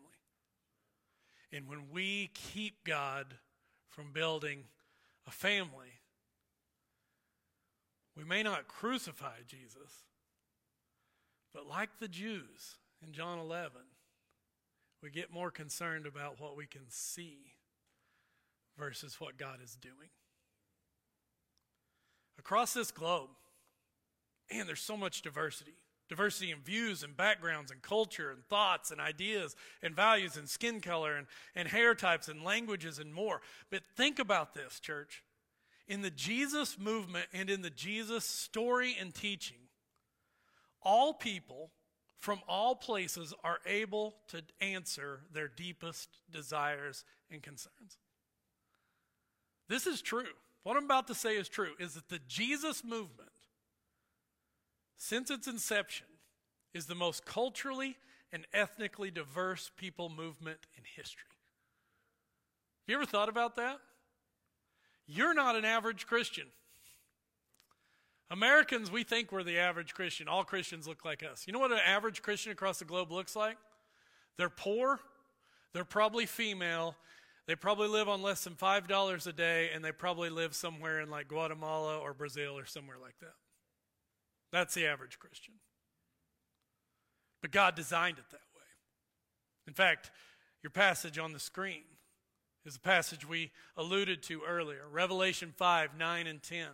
And 1.51 1.69
when 1.69 1.91
we 1.91 2.31
keep 2.35 2.85
God 2.85 3.35
from 3.89 4.13
building 4.13 4.65
a 5.27 5.31
family, 5.31 5.96
we 8.17 8.25
may 8.25 8.43
not 8.43 8.69
crucify 8.69 9.39
Jesus, 9.47 10.05
but 11.53 11.67
like 11.67 11.99
the 12.01 12.09
Jews 12.09 12.77
in 13.03 13.13
John 13.13 13.39
11, 13.39 13.73
we 15.03 15.11
get 15.11 15.33
more 15.33 15.51
concerned 15.51 16.07
about 16.07 16.41
what 16.41 16.57
we 16.57 16.67
can 16.67 16.89
see 16.89 17.53
versus 18.79 19.21
what 19.21 19.37
God 19.37 19.59
is 19.63 19.77
doing. 19.77 20.11
Across 22.39 22.75
this 22.75 22.91
globe, 22.91 23.31
and 24.51 24.69
there's 24.69 24.81
so 24.81 24.97
much 24.97 25.23
diversity 25.23 25.75
diversity 26.09 26.51
in 26.51 26.61
views 26.61 27.03
and 27.03 27.17
backgrounds 27.17 27.71
and 27.71 27.83
culture 27.83 28.31
and 28.31 28.45
thoughts 28.47 28.91
and 28.91 29.01
ideas 29.01 29.57
and 29.83 29.95
values 29.95 30.37
and 30.37 30.49
skin 30.49 30.81
color 30.81 31.17
and, 31.17 31.27
and 31.55 31.69
hair 31.69 31.95
types 31.95 32.29
and 32.29 32.45
languages 32.45 32.99
and 32.99 33.13
more. 33.13 33.41
But 33.71 33.83
think 33.97 34.19
about 34.19 34.55
this, 34.55 34.79
church. 34.79 35.23
In 35.89 36.03
the 36.03 36.11
Jesus 36.11 36.79
movement 36.79 37.27
and 37.33 37.49
in 37.49 37.63
the 37.63 37.71
Jesus 37.71 38.25
story 38.25 38.97
and 39.01 39.15
teaching, 39.15 39.59
all 40.83 41.15
people 41.15 41.71
from 42.19 42.41
all 42.49 42.75
places 42.75 43.33
are 43.45 43.59
able 43.67 44.17
to 44.29 44.43
answer 44.61 45.21
their 45.33 45.49
deepest 45.49 46.09
desires 46.31 47.05
and 47.31 47.43
concerns. 47.43 47.99
This 49.69 49.87
is 49.87 50.03
true. 50.03 50.25
What 50.63 50.77
I'm 50.77 50.85
about 50.85 51.07
to 51.09 51.15
say 51.15 51.37
is 51.37 51.49
true 51.49 51.75
is 51.79 51.95
that 51.95 52.09
the 52.09 52.21
Jesus 52.27 52.83
movement, 52.83 53.31
since 54.97 55.31
its 55.31 55.47
inception, 55.47 56.07
is 56.75 56.87
the 56.87 56.95
most 56.95 57.25
culturally 57.25 57.97
and 58.33 58.47
ethnically 58.53 59.11
diverse 59.11 59.71
people 59.77 60.09
movement 60.09 60.59
in 60.77 60.83
history. 60.97 61.23
Have 62.83 62.93
you 62.93 62.97
ever 62.97 63.07
thought 63.07 63.29
about 63.29 63.57
that? 63.57 63.79
You're 65.07 65.35
not 65.35 65.57
an 65.57 65.65
average 65.65 66.07
Christian. 66.07 66.47
Americans, 68.31 68.91
we 68.91 69.05
think 69.05 69.31
we're 69.31 69.45
the 69.45 69.59
average 69.59 69.95
Christian. 69.95 70.27
All 70.27 70.43
Christians 70.43 70.89
look 70.89 71.05
like 71.05 71.23
us. 71.23 71.45
You 71.47 71.53
know 71.53 71.61
what 71.61 71.71
an 71.71 71.79
average 71.87 72.23
Christian 72.23 72.51
across 72.53 72.81
the 72.81 72.85
globe 72.85 73.13
looks 73.13 73.37
like? 73.37 73.57
They're 74.37 74.51
poor, 74.51 74.99
they're 75.73 75.85
probably 75.85 76.27
female, 76.27 76.97
they 77.47 77.55
probably 77.55 77.89
live 77.89 78.09
on 78.09 78.23
less 78.23 78.43
than 78.43 78.55
$5 78.55 79.27
a 79.27 79.33
day, 79.33 79.71
and 79.73 79.85
they 79.85 79.93
probably 79.93 80.31
live 80.31 80.55
somewhere 80.55 81.01
in 81.01 81.09
like 81.09 81.29
Guatemala 81.29 81.99
or 81.99 82.13
Brazil 82.13 82.59
or 82.59 82.67
somewhere 82.67 82.99
like 83.01 83.19
that. 83.21 83.35
That's 84.53 84.75
the 84.75 84.87
average 84.87 85.19
Christian. 85.19 85.55
But 87.43 87.53
God 87.53 87.77
designed 87.77 88.19
it 88.19 88.29
that 88.31 88.41
way. 88.57 88.65
In 89.69 89.75
fact, 89.75 90.11
your 90.63 90.71
passage 90.71 91.19
on 91.19 91.33
the 91.33 91.39
screen 91.39 91.85
is 92.67 92.77
a 92.77 92.81
passage 92.81 93.27
we 93.27 93.53
alluded 93.77 94.23
to 94.25 94.43
earlier 94.47 94.83
Revelation 94.91 95.53
5 95.57 95.97
9 95.97 96.27
and 96.27 96.43
10 96.43 96.67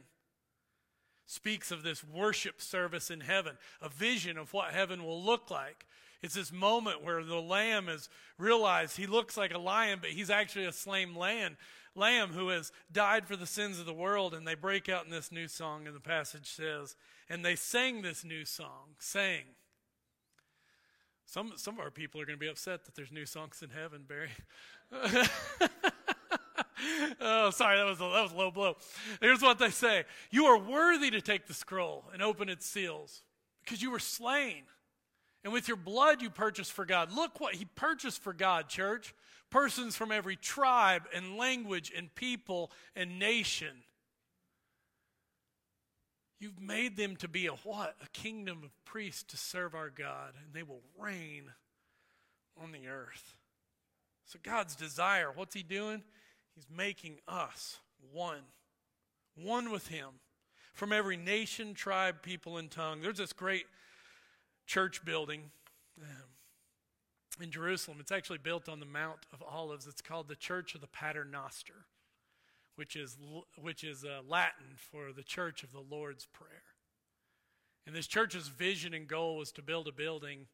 speaks 1.27 1.71
of 1.71 1.83
this 1.83 2.05
worship 2.05 2.61
service 2.61 3.11
in 3.11 3.21
heaven, 3.21 3.57
a 3.81 3.89
vision 3.89 4.37
of 4.37 4.53
what 4.53 4.73
heaven 4.73 5.05
will 5.05 5.23
look 5.23 5.51
like. 5.51 5.87
It's 6.23 6.35
this 6.35 6.53
moment 6.53 7.03
where 7.03 7.25
the 7.25 7.41
lamb 7.41 7.89
is 7.89 8.09
realized 8.39 8.97
he 8.97 9.07
looks 9.07 9.37
like 9.37 9.53
a 9.53 9.59
lion, 9.59 9.99
but 10.01 10.11
he's 10.11 10.31
actually 10.31 10.67
a 10.67 10.73
slain 10.73 11.15
lamb, 11.15 11.57
lamb 11.95 12.31
who 12.31 12.51
has 12.51 12.71
died 12.93 13.27
for 13.27 13.35
the 13.35 13.47
sins 13.47 13.81
of 13.81 13.87
the 13.87 13.93
world. 13.93 14.35
And 14.35 14.47
they 14.47 14.55
break 14.55 14.89
out 14.89 15.05
in 15.05 15.11
this 15.11 15.33
new 15.33 15.49
song, 15.49 15.87
and 15.87 15.97
the 15.97 16.01
passage 16.01 16.47
says, 16.47 16.97
and 17.29 17.45
they 17.45 17.57
sang 17.57 18.03
this 18.03 18.25
new 18.25 18.45
song, 18.45 18.95
saying, 18.99 19.45
some, 21.33 21.53
some 21.57 21.75
of 21.75 21.81
our 21.81 21.91
people 21.91 22.21
are 22.21 22.27
going 22.27 22.39
to 22.39 22.41
be 22.41 22.51
upset 22.51 22.85
that 22.85 22.95
there's 22.95 23.11
new 23.11 23.25
songs 23.25 23.63
in 23.63 23.71
heaven, 23.71 24.05
Barry. 24.07 24.29
oh, 27.23 27.49
sorry, 27.49 27.79
that 27.79 27.87
was 27.87 28.01
a, 28.01 28.03
that 28.03 28.23
was 28.23 28.33
a 28.33 28.37
low 28.37 28.51
blow. 28.51 28.77
Here's 29.19 29.41
what 29.41 29.59
they 29.59 29.71
say: 29.71 30.05
You 30.31 30.45
are 30.45 30.59
worthy 30.59 31.11
to 31.11 31.23
take 31.23 31.47
the 31.47 31.55
scroll 31.55 32.05
and 32.13 32.23
open 32.23 32.51
its 32.51 32.67
seals, 32.67 33.23
because 33.65 33.81
you 33.81 33.91
were 33.91 33.99
slain, 33.99 34.65
and 35.43 35.55
with 35.55 35.69
your 35.69 35.79
blood 35.79 36.21
you 36.21 36.29
purchased 36.29 36.73
for 36.73 36.85
God. 36.85 37.11
Look 37.11 37.41
what 37.41 37.55
He 37.55 37.65
purchased 37.65 38.23
for 38.23 38.35
God, 38.35 38.69
church. 38.69 39.15
Persons 39.49 39.97
from 39.97 40.13
every 40.13 40.37
tribe 40.37 41.05
and 41.15 41.39
language 41.39 41.91
and 41.97 42.15
people 42.15 42.71
and 42.95 43.19
nation. 43.19 43.85
You've 46.43 46.61
made 46.61 46.97
them 46.97 47.15
to 47.19 47.29
be 47.29 47.47
a 47.47 47.53
what? 47.53 47.95
A 48.03 48.09
kingdom 48.09 48.63
of 48.65 48.85
priests 48.85 49.23
to 49.29 49.37
serve 49.37 49.77
our 49.77 49.91
God, 49.91 50.33
and 50.45 50.53
they 50.53 50.65
will 50.65 50.83
reign 50.99 51.53
on 52.61 52.73
the 52.73 52.89
earth. 52.89 53.37
So, 54.27 54.41
God's 54.43 54.75
desire, 54.75 55.31
what's 55.33 55.55
He 55.55 55.63
doing? 55.63 56.03
He's 56.57 56.67
making 56.69 57.21
us 57.29 57.79
one, 58.13 58.43
one 59.37 59.71
with 59.71 59.87
Him 59.87 60.09
from 60.75 60.93
every 60.93 61.17
nation, 61.17 61.75
tribe, 61.75 62.23
people, 62.23 62.59
and 62.59 62.69
tongue. 62.69 63.03
There's 63.03 63.19
this 63.19 63.33
great 63.33 63.67
church 64.67 65.05
building 65.05 65.53
um, 66.03 66.09
in 67.41 67.53
Jerusalem. 67.53 67.99
It's 68.01 68.11
actually 68.11 68.39
built 68.39 68.69
on 68.69 68.81
the 68.81 68.87
Mount 68.87 69.27
of 69.33 69.45
Olives. 69.49 69.87
It's 69.87 70.03
called 70.03 70.27
the 70.27 70.35
Church 70.35 70.75
of 70.75 70.81
the 70.81 70.89
Paternoster, 70.89 71.87
which 72.77 72.97
is, 72.97 73.17
which 73.61 73.85
is 73.85 74.05
uh, 74.05 74.21
Latin 74.27 74.77
for 74.77 75.13
the 75.13 75.23
Church 75.23 75.63
of 75.63 75.73
the 75.73 75.81
Lord's 75.81 76.27
Prayer. 76.27 76.63
And 77.87 77.95
this 77.95 78.07
church's 78.07 78.49
vision 78.49 78.95
and 78.95 79.09
goal 79.09 79.37
was 79.37 79.53
to 79.53 79.63
build 79.63 79.89
a 79.89 79.93
building 79.93 80.47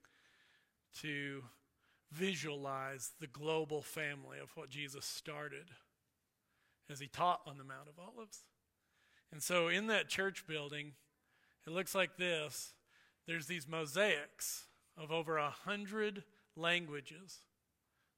to 1.02 1.44
visualize 2.10 3.12
the 3.20 3.26
global 3.26 3.82
family 3.82 4.38
of 4.38 4.50
what 4.56 4.70
Jesus 4.70 5.04
started 5.04 5.70
as 6.90 7.00
he 7.00 7.06
taught 7.06 7.40
on 7.46 7.58
the 7.58 7.64
Mount 7.64 7.88
of 7.88 7.98
Olives. 7.98 8.44
And 9.30 9.42
so 9.42 9.68
in 9.68 9.88
that 9.88 10.08
church 10.08 10.46
building, 10.46 10.92
it 11.66 11.70
looks 11.70 11.94
like 11.94 12.16
this 12.16 12.72
there's 13.26 13.46
these 13.46 13.68
mosaics 13.68 14.64
of 14.96 15.12
over 15.12 15.36
a 15.36 15.50
hundred 15.50 16.24
languages 16.56 17.40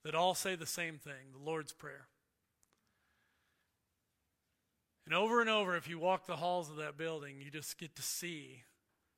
that 0.04 0.14
all 0.14 0.34
say 0.34 0.54
the 0.54 0.66
same 0.66 0.98
thing 0.98 1.32
the 1.32 1.44
Lord's 1.44 1.72
Prayer. 1.72 2.06
And 5.10 5.18
over 5.18 5.40
and 5.40 5.50
over, 5.50 5.74
if 5.74 5.88
you 5.88 5.98
walk 5.98 6.26
the 6.26 6.36
halls 6.36 6.70
of 6.70 6.76
that 6.76 6.96
building, 6.96 7.40
you 7.44 7.50
just 7.50 7.76
get 7.78 7.96
to 7.96 8.02
see 8.02 8.62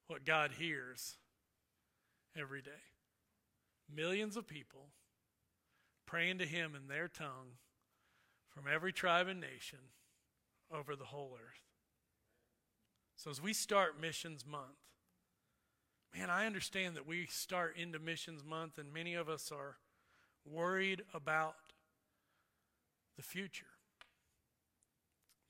what 0.06 0.24
God 0.24 0.52
hears 0.58 1.18
every 2.34 2.62
day. 2.62 2.70
Millions 3.94 4.38
of 4.38 4.46
people 4.46 4.86
praying 6.06 6.38
to 6.38 6.46
Him 6.46 6.74
in 6.74 6.88
their 6.88 7.08
tongue 7.08 7.58
from 8.48 8.64
every 8.72 8.90
tribe 8.90 9.28
and 9.28 9.38
nation 9.38 9.80
over 10.74 10.96
the 10.96 11.04
whole 11.04 11.34
earth. 11.34 11.60
So 13.14 13.30
as 13.30 13.42
we 13.42 13.52
start 13.52 14.00
Missions 14.00 14.46
Month, 14.50 14.80
man, 16.16 16.30
I 16.30 16.46
understand 16.46 16.96
that 16.96 17.06
we 17.06 17.26
start 17.26 17.76
into 17.76 17.98
Missions 17.98 18.42
Month 18.42 18.78
and 18.78 18.94
many 18.94 19.12
of 19.12 19.28
us 19.28 19.52
are 19.52 19.76
worried 20.50 21.02
about 21.12 21.56
the 23.14 23.22
future. 23.22 23.66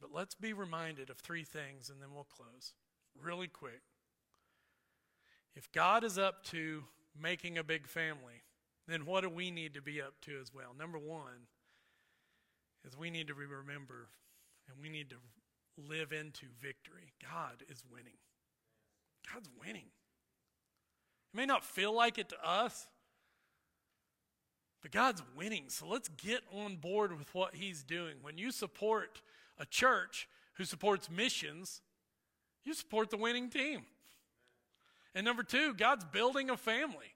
But 0.03 0.11
let's 0.13 0.35
be 0.35 0.53
reminded 0.53 1.11
of 1.11 1.19
three 1.19 1.45
things 1.45 1.89
and 1.89 2.03
then 2.03 2.09
we'll 2.13 2.25
close. 2.25 2.75
really 3.23 3.47
quick. 3.47 3.83
If 5.55 5.71
God 5.71 6.03
is 6.03 6.19
up 6.19 6.43
to 6.47 6.83
making 7.21 7.57
a 7.57 7.63
big 7.63 7.87
family, 7.87 8.43
then 8.89 9.07
what 9.07 9.21
do 9.21 9.31
we 9.31 9.51
need 9.51 9.75
to 9.75 9.83
be 9.83 10.03
up 10.03 10.15
to 10.23 10.41
as 10.41 10.53
well? 10.53 10.75
Number 10.77 10.99
one 10.99 11.47
is 12.85 12.97
we 12.97 13.11
need 13.11 13.29
to 13.29 13.35
remember 13.35 14.09
and 14.69 14.77
we 14.83 14.89
need 14.89 15.11
to 15.11 15.17
live 15.79 16.11
into 16.13 16.47
victory. 16.61 17.13
God 17.23 17.63
is 17.69 17.85
winning. 17.91 18.19
God's 19.33 19.51
winning. 19.61 19.87
It 21.33 21.37
may 21.37 21.47
not 21.47 21.65
feel 21.65 21.95
like 21.95 22.19
it 22.19 22.29
to 22.31 22.45
us, 22.45 22.89
but 24.83 24.91
God's 24.91 25.23
winning. 25.37 25.65
So 25.69 25.87
let's 25.87 26.09
get 26.09 26.43
on 26.53 26.77
board 26.77 27.17
with 27.17 27.33
what 27.35 27.55
He's 27.55 27.83
doing. 27.83 28.17
When 28.21 28.37
you 28.37 28.51
support 28.51 29.23
a 29.59 29.65
church 29.65 30.29
who 30.55 30.65
supports 30.65 31.09
missions, 31.09 31.81
you 32.65 32.75
support 32.75 33.11
the 33.11 33.17
winning 33.17 33.49
team. 33.49 33.83
And 35.15 35.25
number 35.25 35.43
two, 35.43 35.75
God's 35.75 36.05
building 36.05 36.51
a 36.51 36.57
family. 36.57 37.15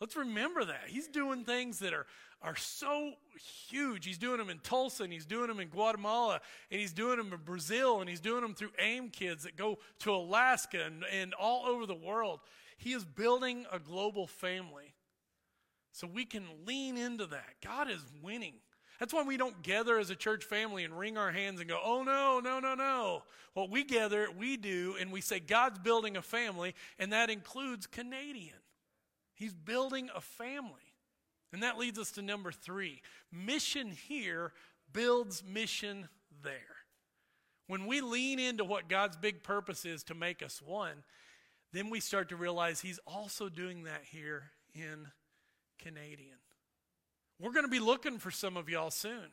Let's 0.00 0.16
remember 0.16 0.64
that. 0.64 0.82
He's 0.88 1.06
doing 1.06 1.44
things 1.44 1.78
that 1.78 1.92
are, 1.92 2.06
are 2.42 2.56
so 2.56 3.12
huge. 3.68 4.04
He's 4.04 4.18
doing 4.18 4.38
them 4.38 4.50
in 4.50 4.58
Tulsa, 4.58 5.04
and 5.04 5.12
he's 5.12 5.26
doing 5.26 5.48
them 5.48 5.60
in 5.60 5.68
Guatemala, 5.68 6.40
and 6.70 6.80
he's 6.80 6.92
doing 6.92 7.18
them 7.18 7.32
in 7.32 7.40
Brazil, 7.44 8.00
and 8.00 8.08
he's 8.08 8.20
doing 8.20 8.42
them 8.42 8.54
through 8.54 8.72
AIM 8.78 9.10
kids 9.10 9.44
that 9.44 9.56
go 9.56 9.78
to 10.00 10.12
Alaska 10.12 10.84
and, 10.84 11.04
and 11.12 11.32
all 11.34 11.66
over 11.66 11.86
the 11.86 11.94
world. 11.94 12.40
He 12.76 12.92
is 12.92 13.04
building 13.04 13.66
a 13.70 13.78
global 13.78 14.26
family. 14.26 14.93
So 15.94 16.08
we 16.08 16.24
can 16.24 16.42
lean 16.66 16.98
into 16.98 17.24
that. 17.26 17.54
God 17.62 17.88
is 17.88 18.04
winning. 18.20 18.54
That's 18.98 19.14
why 19.14 19.22
we 19.22 19.36
don't 19.36 19.62
gather 19.62 19.96
as 19.96 20.10
a 20.10 20.16
church 20.16 20.42
family 20.42 20.82
and 20.82 20.98
wring 20.98 21.16
our 21.16 21.30
hands 21.30 21.60
and 21.60 21.68
go, 21.68 21.78
oh 21.82 22.02
no, 22.02 22.40
no, 22.40 22.58
no, 22.58 22.74
no. 22.74 23.22
What 23.54 23.70
we 23.70 23.84
gather, 23.84 24.26
we 24.36 24.56
do, 24.56 24.96
and 25.00 25.12
we 25.12 25.20
say, 25.20 25.38
God's 25.38 25.78
building 25.78 26.16
a 26.16 26.22
family, 26.22 26.74
and 26.98 27.12
that 27.12 27.30
includes 27.30 27.86
Canadian. 27.86 28.56
He's 29.34 29.54
building 29.54 30.10
a 30.12 30.20
family. 30.20 30.72
And 31.52 31.62
that 31.62 31.78
leads 31.78 32.00
us 32.00 32.10
to 32.12 32.22
number 32.22 32.50
three 32.50 33.00
mission 33.30 33.92
here 33.92 34.52
builds 34.92 35.44
mission 35.44 36.08
there. 36.42 36.58
When 37.68 37.86
we 37.86 38.00
lean 38.00 38.40
into 38.40 38.64
what 38.64 38.88
God's 38.88 39.16
big 39.16 39.44
purpose 39.44 39.84
is 39.84 40.02
to 40.04 40.14
make 40.14 40.42
us 40.42 40.60
one, 40.60 41.04
then 41.72 41.88
we 41.88 42.00
start 42.00 42.30
to 42.30 42.36
realize 42.36 42.80
He's 42.80 42.98
also 43.06 43.48
doing 43.48 43.84
that 43.84 44.02
here 44.10 44.50
in 44.74 45.06
Canadian. 45.84 46.38
We're 47.38 47.52
going 47.52 47.64
to 47.64 47.70
be 47.70 47.80
looking 47.80 48.18
for 48.18 48.30
some 48.30 48.56
of 48.56 48.68
y'all 48.68 48.90
soon 48.90 49.30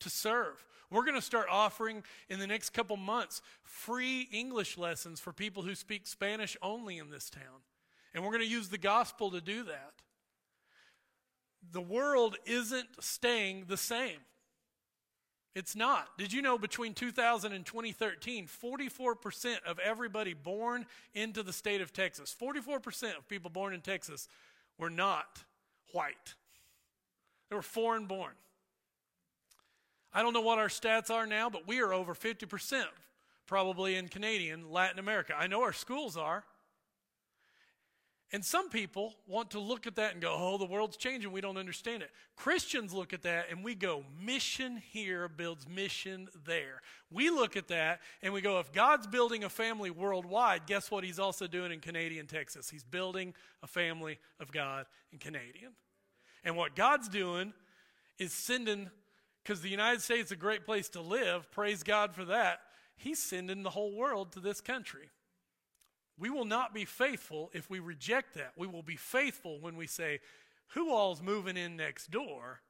to 0.00 0.10
serve. 0.10 0.64
We're 0.90 1.04
going 1.04 1.16
to 1.16 1.22
start 1.22 1.46
offering 1.50 2.02
in 2.28 2.38
the 2.38 2.46
next 2.46 2.70
couple 2.70 2.96
months 2.96 3.42
free 3.62 4.28
English 4.32 4.76
lessons 4.76 5.20
for 5.20 5.32
people 5.32 5.62
who 5.62 5.74
speak 5.74 6.06
Spanish 6.06 6.56
only 6.62 6.98
in 6.98 7.10
this 7.10 7.30
town. 7.30 7.62
And 8.14 8.22
we're 8.22 8.32
going 8.32 8.44
to 8.44 8.50
use 8.50 8.68
the 8.68 8.78
gospel 8.78 9.30
to 9.30 9.40
do 9.40 9.64
that. 9.64 9.92
The 11.72 11.80
world 11.80 12.36
isn't 12.46 12.88
staying 13.00 13.64
the 13.68 13.76
same. 13.76 14.18
It's 15.54 15.74
not. 15.74 16.06
Did 16.18 16.32
you 16.32 16.40
know 16.40 16.56
between 16.56 16.94
2000 16.94 17.52
and 17.52 17.66
2013, 17.66 18.46
44% 18.46 19.62
of 19.66 19.78
everybody 19.78 20.32
born 20.34 20.86
into 21.14 21.42
the 21.42 21.52
state 21.52 21.80
of 21.80 21.92
Texas, 21.92 22.34
44% 22.40 23.16
of 23.16 23.28
people 23.28 23.50
born 23.50 23.74
in 23.74 23.80
Texas 23.80 24.28
were 24.78 24.90
not 24.90 25.44
white. 25.92 26.34
They 27.50 27.56
were 27.56 27.62
foreign 27.62 28.06
born. 28.06 28.32
I 30.12 30.22
don't 30.22 30.32
know 30.32 30.40
what 30.40 30.58
our 30.58 30.68
stats 30.68 31.10
are 31.10 31.26
now, 31.26 31.50
but 31.50 31.66
we 31.66 31.80
are 31.80 31.92
over 31.92 32.14
50% 32.14 32.84
probably 33.46 33.96
in 33.96 34.08
Canadian, 34.08 34.70
Latin 34.70 34.98
America. 34.98 35.34
I 35.36 35.46
know 35.46 35.62
our 35.62 35.72
schools 35.72 36.16
are. 36.16 36.44
And 38.30 38.44
some 38.44 38.68
people 38.68 39.14
want 39.26 39.52
to 39.52 39.58
look 39.58 39.86
at 39.86 39.96
that 39.96 40.12
and 40.12 40.20
go, 40.20 40.34
oh, 40.36 40.58
the 40.58 40.66
world's 40.66 40.98
changing. 40.98 41.32
We 41.32 41.40
don't 41.40 41.56
understand 41.56 42.02
it. 42.02 42.10
Christians 42.36 42.92
look 42.92 43.14
at 43.14 43.22
that 43.22 43.46
and 43.50 43.64
we 43.64 43.74
go, 43.74 44.04
mission 44.22 44.82
here 44.90 45.28
builds 45.28 45.66
mission 45.66 46.28
there. 46.44 46.82
We 47.10 47.30
look 47.30 47.56
at 47.56 47.68
that 47.68 48.00
and 48.22 48.34
we 48.34 48.42
go, 48.42 48.58
if 48.58 48.70
God's 48.70 49.06
building 49.06 49.44
a 49.44 49.48
family 49.48 49.90
worldwide, 49.90 50.66
guess 50.66 50.90
what 50.90 51.04
he's 51.04 51.18
also 51.18 51.46
doing 51.46 51.72
in 51.72 51.80
Canadian 51.80 52.26
Texas? 52.26 52.68
He's 52.68 52.84
building 52.84 53.32
a 53.62 53.66
family 53.66 54.18
of 54.40 54.52
God 54.52 54.84
in 55.10 55.18
Canadian. 55.18 55.72
And 56.44 56.54
what 56.54 56.76
God's 56.76 57.08
doing 57.08 57.54
is 58.18 58.32
sending, 58.32 58.90
because 59.42 59.62
the 59.62 59.70
United 59.70 60.02
States 60.02 60.26
is 60.26 60.32
a 60.32 60.36
great 60.36 60.66
place 60.66 60.90
to 60.90 61.00
live, 61.00 61.50
praise 61.50 61.82
God 61.82 62.14
for 62.14 62.26
that. 62.26 62.60
He's 62.94 63.22
sending 63.22 63.62
the 63.62 63.70
whole 63.70 63.96
world 63.96 64.32
to 64.32 64.40
this 64.40 64.60
country. 64.60 65.08
We 66.18 66.30
will 66.30 66.44
not 66.44 66.74
be 66.74 66.84
faithful 66.84 67.50
if 67.52 67.70
we 67.70 67.78
reject 67.78 68.34
that. 68.34 68.52
We 68.56 68.66
will 68.66 68.82
be 68.82 68.96
faithful 68.96 69.60
when 69.60 69.76
we 69.76 69.86
say, 69.86 70.20
Who 70.74 70.92
all's 70.92 71.22
moving 71.22 71.56
in 71.56 71.76
next 71.76 72.10
door? 72.10 72.60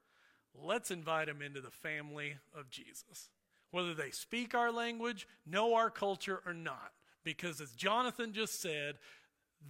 Let's 0.55 0.91
invite 0.91 1.27
them 1.27 1.41
into 1.41 1.61
the 1.61 1.71
family 1.71 2.37
of 2.55 2.69
Jesus. 2.69 3.29
Whether 3.71 3.93
they 3.93 4.11
speak 4.11 4.55
our 4.55 4.71
language, 4.71 5.27
know 5.45 5.75
our 5.75 5.89
culture, 5.89 6.41
or 6.45 6.53
not. 6.53 6.91
Because 7.23 7.61
as 7.61 7.71
Jonathan 7.71 8.33
just 8.33 8.61
said, 8.61 8.95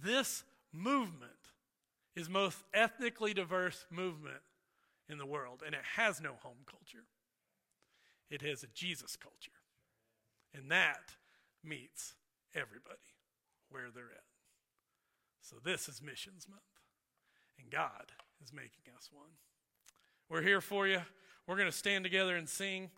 this 0.02 0.44
movement 0.72 1.32
is 2.14 2.28
most 2.28 2.58
ethnically 2.72 3.34
diverse 3.34 3.86
movement 3.90 4.40
in 5.08 5.18
the 5.18 5.26
world, 5.26 5.62
and 5.64 5.74
it 5.74 5.84
has 5.96 6.20
no 6.20 6.34
home 6.42 6.64
culture. 6.66 7.04
It 8.30 8.42
has 8.42 8.62
a 8.62 8.68
Jesus 8.68 9.16
culture. 9.16 9.50
And 10.54 10.70
that 10.70 11.14
meets 11.64 12.14
everybody 12.54 13.09
where 13.70 13.90
they're 13.94 14.04
at. 14.04 14.24
So 15.40 15.56
this 15.64 15.88
is 15.88 16.02
Missions 16.02 16.46
Month, 16.48 16.62
and 17.58 17.70
God 17.70 18.12
is 18.42 18.52
making 18.52 18.92
us 18.96 19.08
one. 19.12 19.30
We're 20.28 20.42
here 20.42 20.60
for 20.60 20.86
you. 20.86 21.00
We're 21.46 21.56
going 21.56 21.70
to 21.70 21.76
stand 21.76 22.04
together 22.04 22.36
and 22.36 22.48
sing. 22.48 22.90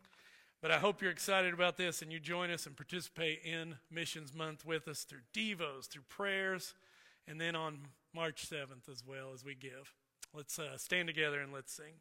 But 0.61 0.71
I 0.71 0.79
hope 0.79 1.03
you're 1.03 1.11
excited 1.11 1.53
about 1.53 1.77
this 1.77 2.03
and 2.03 2.13
you 2.13 2.21
join 2.21 2.51
us 2.51 2.67
and 2.67 2.77
participate 2.77 3.41
in 3.45 3.77
Missions 3.91 4.33
Month 4.33 4.65
with 4.65 4.87
us 4.87 5.03
through 5.03 5.23
Devos, 5.35 5.89
through 5.89 6.05
prayers, 6.09 6.75
and 7.27 7.41
then 7.41 7.57
on 7.57 7.79
March 8.15 8.49
7th 8.49 8.89
as 8.89 9.03
well 9.05 9.33
as 9.35 9.45
we 9.45 9.57
give. 9.57 9.93
Let's 10.33 10.59
uh, 10.59 10.77
stand 10.77 11.09
together 11.09 11.41
and 11.41 11.53
let's 11.53 11.73
sing. 11.73 11.95